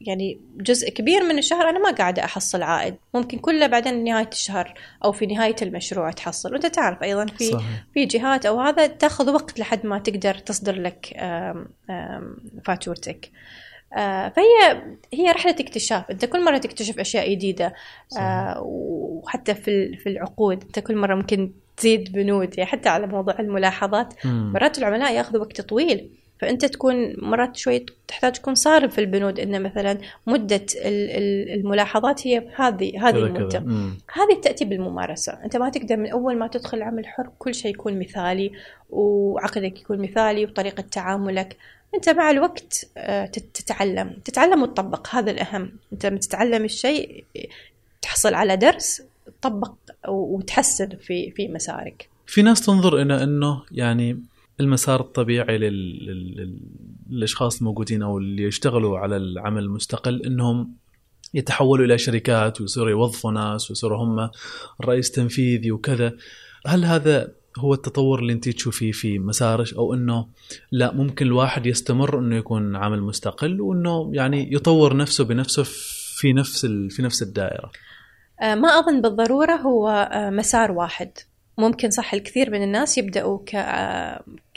يعني 0.00 0.40
جزء 0.56 0.90
كبير 0.90 1.24
من 1.24 1.38
الشهر 1.38 1.68
أنا 1.68 1.78
ما 1.78 1.90
قاعدة 1.90 2.24
أحصل 2.24 2.62
عائد. 2.62 2.94
ممكن 3.14 3.38
كله 3.38 3.66
بعدين 3.66 4.04
نهاية 4.04 4.28
الشهر 4.32 4.74
أو 5.04 5.12
في 5.12 5.26
نهاية 5.26 5.56
المشروع 5.62 6.10
تحصل. 6.10 6.52
وأنت 6.52 6.66
تعرف 6.66 7.02
أيضا 7.02 7.26
في 7.26 7.44
صحيح. 7.44 7.84
في 7.94 8.04
جهات 8.04 8.46
أو 8.46 8.60
هذا 8.60 8.86
تاخذ 8.86 9.30
وقت 9.30 9.58
لحد 9.58 9.86
ما 9.86 9.98
تقدر 9.98 10.34
تصدر 10.34 10.80
لك 10.80 11.16
فاتورتك. 12.64 13.30
آه 13.96 14.28
فهي 14.28 14.82
هي 15.12 15.30
رحلة 15.30 15.56
اكتشاف. 15.60 16.10
أنت 16.10 16.24
كل 16.24 16.44
مرة 16.44 16.58
تكتشف 16.58 16.98
أشياء 16.98 17.32
جديدة 17.32 17.74
آه 18.18 18.60
وحتى 18.62 19.54
في 19.54 19.96
في 19.96 20.08
العقود. 20.08 20.62
أنت 20.62 20.78
كل 20.78 20.96
مرة 20.96 21.14
ممكن 21.14 21.52
تزيد 21.76 22.12
بنود. 22.12 22.58
يعني 22.58 22.70
حتى 22.70 22.88
على 22.88 23.06
موضوع 23.06 23.38
الملاحظات 23.40 24.14
مرات 24.24 24.78
العملاء 24.78 25.14
ياخذوا 25.14 25.40
وقت 25.40 25.60
طويل. 25.60 26.10
فأنت 26.40 26.64
تكون 26.64 27.14
مرات 27.18 27.56
شوي 27.56 27.86
تحتاج 28.08 28.32
تكون 28.32 28.54
صارم 28.54 28.88
في 28.88 29.00
البنود 29.00 29.40
إن 29.40 29.62
مثلا 29.62 29.98
مدة 30.26 30.66
الملاحظات 31.54 32.26
هي 32.26 32.48
هذه 32.56 33.08
هذه 33.08 33.16
المدة. 33.16 33.58
هذه 34.12 34.40
تأتي 34.42 34.64
بالممارسة. 34.64 35.32
أنت 35.44 35.56
ما 35.56 35.70
تقدر 35.70 35.96
من 35.96 36.10
أول 36.10 36.36
ما 36.36 36.46
تدخل 36.46 36.82
عمل 36.82 37.06
حر 37.06 37.30
كل 37.38 37.54
شيء 37.54 37.70
يكون 37.70 37.98
مثالي 37.98 38.52
وعقدك 38.90 39.80
يكون 39.80 39.98
مثالي 39.98 40.44
وطريقة 40.44 40.80
تعاملك. 40.80 41.56
أنت 41.94 42.08
مع 42.08 42.30
الوقت 42.30 42.86
آه، 42.96 43.26
تتعلم. 43.26 44.16
تتعلم 44.24 44.62
وتطبق. 44.62 45.08
هذا 45.14 45.30
الأهم. 45.30 45.72
أنت 45.92 46.06
لما 46.06 46.18
تتعلم 46.18 46.64
الشيء 46.64 47.24
تحصل 48.02 48.34
على 48.34 48.56
درس 48.56 49.02
تطبق 49.40 49.72
وتحسن 50.08 50.88
في 50.88 51.30
في 51.30 51.48
مسارك. 51.48 52.08
في 52.26 52.42
ناس 52.42 52.66
تنظر 52.66 53.02
إلى 53.02 53.22
إنه 53.22 53.62
يعني 53.72 54.20
المسار 54.60 55.00
الطبيعي 55.00 55.58
لل... 55.58 56.58
للأشخاص 57.10 57.58
الموجودين 57.58 58.02
أو 58.02 58.18
اللي 58.18 58.42
يشتغلوا 58.42 58.98
على 58.98 59.16
العمل 59.16 59.62
المستقل 59.62 60.22
إنهم 60.22 60.74
يتحولوا 61.34 61.86
إلى 61.86 61.98
شركات 61.98 62.60
ويصيروا 62.60 62.90
يوظفوا 62.90 63.32
ناس 63.32 63.70
ويصيروا 63.70 64.04
هم 64.04 64.30
رئيس 64.84 65.10
تنفيذي 65.10 65.72
وكذا. 65.72 66.16
هل 66.66 66.84
هذا 66.84 67.32
هو 67.58 67.74
التطور 67.74 68.18
اللي 68.18 68.32
أنت 68.32 68.48
تشوفيه 68.48 68.92
في 68.92 69.18
مسارك 69.18 69.74
أو 69.74 69.94
إنه 69.94 70.26
لا 70.72 70.94
ممكن 70.94 71.26
الواحد 71.26 71.66
يستمر 71.66 72.18
إنه 72.18 72.36
يكون 72.36 72.76
عمل 72.76 73.02
مستقل 73.02 73.60
وإنه 73.60 74.10
يعني 74.12 74.54
يطور 74.54 74.96
نفسه 74.96 75.24
بنفسه 75.24 75.62
في 76.16 76.32
نفس 76.32 76.66
في 76.66 77.02
نفس 77.02 77.22
الدائرة؟ 77.22 77.70
آه، 78.40 78.54
ما 78.54 78.68
أظن 78.68 79.00
بالضرورة 79.00 79.52
هو 79.52 79.88
آه، 79.88 80.30
مسار 80.30 80.72
واحد. 80.72 81.10
ممكن 81.58 81.90
صح 81.90 82.14
الكثير 82.14 82.50
من 82.50 82.62
الناس 82.62 82.98
يبدأوا 82.98 83.38
ك 83.46 83.54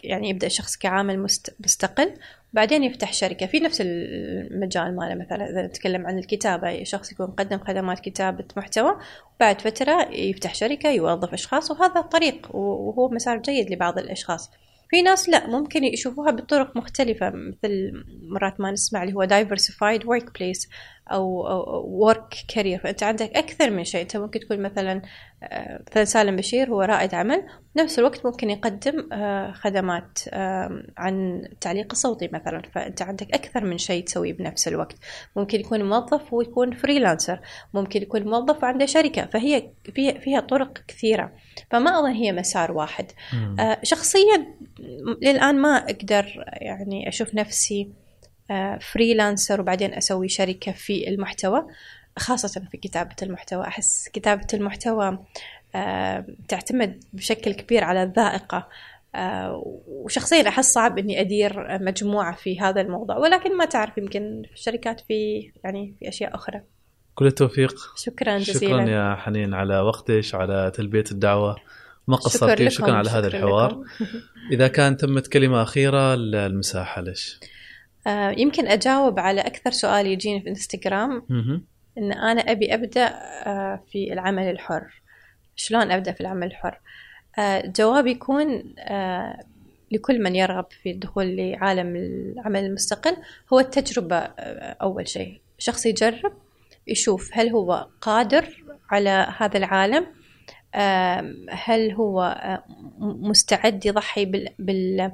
يعني 0.04 0.30
يبدأ 0.30 0.48
الشخص 0.48 0.78
كعامل 0.78 1.20
مستقل 1.60 2.14
بعدين 2.54 2.84
يفتح 2.84 3.14
شركة. 3.14 3.46
في 3.46 3.60
نفس 3.60 3.82
المجال 3.82 4.96
ماله 4.96 5.16
مثلا 5.16 5.50
إذا 5.50 5.68
نتكلم 5.68 6.08
عن 6.08 6.18
الكتابة 6.18 6.84
شخص 6.84 7.12
يكون 7.12 7.28
قدم 7.28 7.60
خدمات 7.60 8.00
كتابة 8.00 8.46
محتوى 8.58 8.98
وبعد 9.36 9.62
فترة 9.62 10.10
يفتح 10.12 10.56
شركة 10.56 10.90
يوظف 10.90 11.34
أشخاص 11.34 11.72
وهذا 11.72 12.02
طريق 12.02 12.56
وهو 12.56 13.10
مسار 13.10 13.38
جيد 13.38 13.72
لبعض 13.72 14.00
الأشخاص. 14.00 14.52
في 14.90 15.02
ناس 15.02 15.30
لا 15.30 15.48
ممكن 15.48 15.84
يشوفوها 15.84 16.32
بطرق 16.32 16.78
مختلفة 16.78 17.30
مثل 17.30 17.92
مرات 18.24 18.60
ما 18.60 18.72
نسمع 18.72 19.04
اللي 19.04 19.16
هو 19.16 19.28
diversified 19.28 20.02
workplace 20.02 20.70
أو 21.14 22.12
work 22.12 22.36
career. 22.54 22.82
فأنت 22.84 23.04
عندك 23.04 23.38
أكثر 23.38 23.70
من 23.70 23.84
شيء. 23.84 24.02
أنت 24.02 24.18
ممكن 24.18 24.40
تكون 24.40 24.60
مثلا 24.60 25.02
آه، 25.44 25.82
مثلا 25.92 26.04
سالم 26.04 26.36
بشير 26.36 26.70
هو 26.70 26.82
رائد 26.82 27.16
عمل. 27.16 27.44
بنفس 27.76 28.00
الوقت 28.00 28.26
ممكن 28.26 28.50
يقدم 28.50 29.14
آه، 29.14 29.52
خدمات 29.52 30.20
عن 30.98 31.42
التعليق 31.52 31.88
الصوتي 31.92 32.30
مثلا. 32.34 32.62
فأنت 32.76 33.02
عندك 33.02 33.34
أكثر 33.34 33.66
من 33.66 33.78
شيء 33.78 34.04
تسويه 34.04 34.34
بنفس 34.34 34.68
الوقت. 34.68 34.96
ممكن 35.36 35.60
يكون 35.60 35.90
موظف 35.90 36.34
ويكون 36.34 36.72
freelancer 36.72 37.40
ممكن 37.74 38.02
يكون 38.02 38.24
موظف 38.24 38.64
وعنده 38.64 38.86
شركة. 38.86 39.26
فهي 39.26 39.70
فيها, 39.96 40.20
فيها 40.20 40.40
طرق 40.40 40.78
كثيرة. 40.88 41.32
فما 41.72 42.00
أظن 42.00 42.12
هي 42.12 42.32
مسار 42.32 42.72
واحد. 42.72 43.06
آه، 43.60 43.78
شخصيا 43.84 44.46
للآن 45.22 45.56
ما 45.56 45.78
أقدر 45.78 46.46
يعني 46.62 47.08
أشوف 47.10 47.36
نفسي 47.36 48.01
freelancer 48.82 49.62
وبعدين 49.62 49.94
أسوي 49.94 50.30
شركة 50.30 50.72
في 50.72 51.08
المحتوى 51.08 51.66
خاصة 52.20 52.62
في 52.72 52.78
كتابة 52.78 53.16
المحتوى. 53.24 53.68
أحس 53.68 54.10
كتابة 54.14 54.48
المحتوى 54.54 55.20
آه، 55.76 56.26
تعتمد 56.48 57.04
بشكل 57.14 57.54
كبير 57.54 57.84
على 57.84 58.04
الذائقة 58.04 58.68
آه، 59.16 59.64
وشخصيا 59.88 60.48
أحس 60.48 60.74
صعب 60.74 60.98
إني 60.98 61.22
أدير 61.22 61.78
مجموعة 61.82 62.36
في 62.36 62.60
هذا 62.60 62.82
الموضوع. 62.82 63.18
ولكن 63.18 63.58
ما 63.58 63.66
تعرف 63.66 63.98
يمكن 63.98 64.44
في 64.48 64.54
الشركات 64.54 65.00
في 65.00 65.52
يعني 65.64 65.96
في 66.00 66.10
أشياء 66.10 66.36
أخرى. 66.36 66.62
كل 67.16 67.28
التوفيق. 67.28 67.76
شكرا 67.96 68.38
جزيلا. 68.38 68.84
شكرا 68.84 68.90
يا 68.90 69.16
حنين 69.16 69.54
على 69.54 69.80
وقتك 69.80 70.26
على 70.34 70.72
تلبية 70.76 71.04
الدعوة. 71.12 71.56
ما 72.08 72.16
قصرتي 72.16 72.70
شكرا, 72.70 72.70
شكرا 72.70 72.96
على 72.96 73.10
هذا 73.10 73.28
الحوار. 73.28 73.84
إذا 74.54 74.68
كان 74.68 74.98
تمت 74.98 75.28
كلمة 75.28 75.62
أخيرة 75.62 76.14
المساحة 76.14 77.02
ليش؟ 77.02 77.40
آه، 77.44 77.61
يمكن 78.38 78.68
أجاوب 78.68 79.20
على 79.20 79.42
أكثر 79.42 79.72
سؤال 79.72 80.08
يجيني 80.08 80.40
في 80.40 80.46
الانستغرام 80.46 81.24
إن 81.98 82.12
أنا 82.12 82.42
أبي 82.42 82.74
أبدأ 82.74 83.06
آه، 83.46 83.84
في 83.92 84.14
العمل 84.14 84.44
الحر. 84.44 85.02
شلون 85.56 85.92
أبدأ 85.92 86.12
في 86.12 86.22
العمل 86.22 86.48
الحر؟ 86.48 86.80
آه، 87.40 87.66
جوابي 87.66 88.12
يكون 88.12 88.74
آه، 88.80 89.44
لكل 89.92 90.24
من 90.24 90.36
يرغب 90.36 90.66
في 90.84 90.92
الدخول 90.92 91.36
لعالم 91.36 91.96
العمل 91.96 92.66
المستقل 92.66 93.18
هو 93.54 93.60
التجربة 93.60 94.18
أول 94.82 95.08
شيء. 95.08 95.42
شخص 95.58 95.86
يجرب 95.86 96.34
يشوف 96.88 97.30
هل 97.34 97.50
هو 97.50 97.88
قادر 98.02 98.64
على 98.92 99.34
هذا 99.38 99.58
العالم 99.58 100.06
هل 101.50 101.92
هو 101.92 102.38
مستعد 103.00 103.86
يضحي 103.86 104.26
بال, 104.26 104.50
بال... 104.60 105.12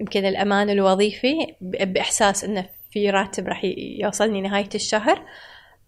يمكن 0.00 0.24
الأمان 0.24 0.70
الوظيفي 0.70 1.54
بإحساس 1.60 2.44
أنه 2.44 2.66
في 2.90 3.10
راتب 3.10 3.48
راح 3.48 3.64
يوصلني 3.76 4.40
نهاية 4.40 4.68
الشهر 4.74 5.22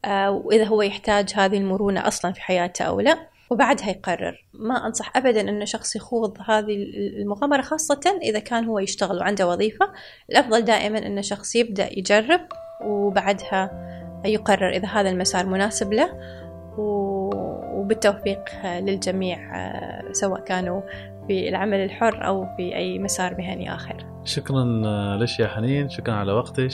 آه، 0.05 0.31
وإذا 0.31 0.65
هو 0.65 0.83
يحتاج 0.83 1.33
هذه 1.35 1.57
المرونة 1.57 2.09
أصلا 2.09 2.33
في 2.33 2.41
حياته 2.41 2.85
أو 2.85 3.01
لا 3.01 3.19
وبعدها 3.51 3.91
يقرر. 3.91 4.47
ما 4.55 4.87
أنصح 4.87 5.17
أبدا 5.17 5.41
أن 5.41 5.67
شخص 5.67 5.97
يخوض 5.97 6.39
هذه 6.49 6.75
المغامرة 7.21 7.63
خاصة 7.63 8.19
إذا 8.23 8.39
كان 8.39 8.65
هو 8.65 8.79
يشتغل 8.79 9.19
وعنده 9.19 9.49
وظيفة. 9.49 9.93
الأفضل 10.31 10.63
دائما 10.63 10.99
أن 10.99 11.23
شخص 11.23 11.57
يبدأ 11.57 11.99
يجرب 11.99 12.41
وبعدها 12.85 13.71
يقرر 14.25 14.71
إذا 14.71 14.89
هذا 14.89 15.11
المسار 15.11 15.47
مناسب 15.47 15.93
له 15.93 16.11
وبالتوفيق 16.79 18.45
للجميع 18.65 19.57
آه، 19.57 20.13
سواء 20.13 20.41
كانوا 20.41 20.83
في 21.29 21.49
العمل 21.49 21.79
الحر 21.79 22.27
أو 22.27 22.47
في 22.57 22.77
أي 22.77 22.99
مسار 22.99 23.35
مهني 23.39 23.75
آخر. 23.75 23.97
شكرا 24.25 24.65
لك 25.17 25.41
يا 25.41 25.47
حنين؟ 25.47 25.89
شكرا 25.89 26.15
على 26.15 26.33
وقتك 26.33 26.71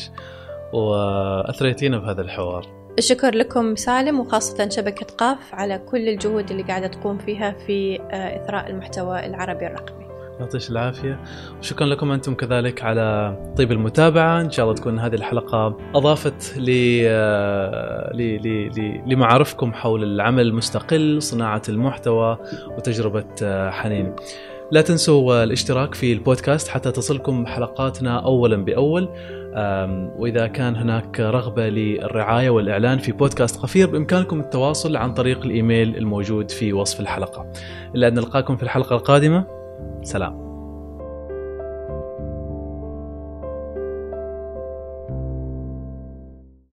وأثريتينا 0.73 1.99
بهذا 1.99 2.23
الحوار. 2.23 2.67
الشكر 2.99 3.35
لكم 3.35 3.77
سالم 3.77 4.21
وخاصة 4.21 4.69
شبكة 4.69 5.07
قاف 5.19 5.55
على 5.55 5.79
كل 5.79 6.09
الجهود 6.09 6.51
اللي 6.51 6.63
قاعدة 6.63 6.87
تقوم 6.87 7.19
فيها 7.19 7.53
في 7.67 8.01
آه، 8.01 8.45
إثراء 8.45 8.71
المحتوى 8.71 9.27
العربي 9.27 9.67
الرقمي. 9.67 10.10
يعطيك 10.41 10.71
العافية. 10.71 11.21
وشكرا 11.59 11.87
لكم 11.87 12.13
أنتم 12.13 12.35
كذلك 12.35 12.83
على 12.83 13.37
طيب 13.57 13.73
المتابعة. 13.73 14.41
إن 14.41 14.51
شاء 14.51 14.65
الله 14.65 14.77
تكون 14.77 14.99
هذه 14.99 15.15
الحلقة 15.15 15.77
أضافت 15.95 16.55
آه، 16.69 18.13
ل 18.13 19.03
لمعارفكم 19.07 19.73
حول 19.73 20.03
العمل 20.03 20.47
المستقل 20.47 21.23
صناعة 21.23 21.63
المحتوى 21.69 22.39
وتجربة 22.77 23.25
آه، 23.43 23.71
حنين. 23.71 24.15
لا 24.73 24.81
تنسوا 24.81 25.45
الاشتراك 25.45 25.95
في 25.95 26.13
البودكاست 26.13 26.69
حتى 26.69 26.93
تصلكم 26.93 27.47
حلقاتنا 27.47 28.25
أولا 28.25 28.57
بأول. 28.57 29.09
وإذا 30.19 30.47
كان 30.47 30.77
هناك 30.77 31.21
رغبة 31.21 31.69
للرعاية 31.69 32.51
والإعلان 32.51 32.99
في 32.99 33.13
بودكاست 33.13 33.57
قفير 33.57 33.91
بإمكانكم 33.91 34.41
التواصل 34.41 34.97
عن 34.97 35.15
طريق 35.15 35.45
الإيميل 35.45 35.97
الموجود 35.97 36.51
في 36.51 36.73
وصف 36.73 37.01
الحلقة. 37.01 37.53
إلا 37.95 38.09
أن 38.09 38.15
نلقاكم 38.15 38.57
في 38.57 38.63
الحلقة 38.63 38.97
القادمة. 38.97 39.60
سلام. 40.03 40.50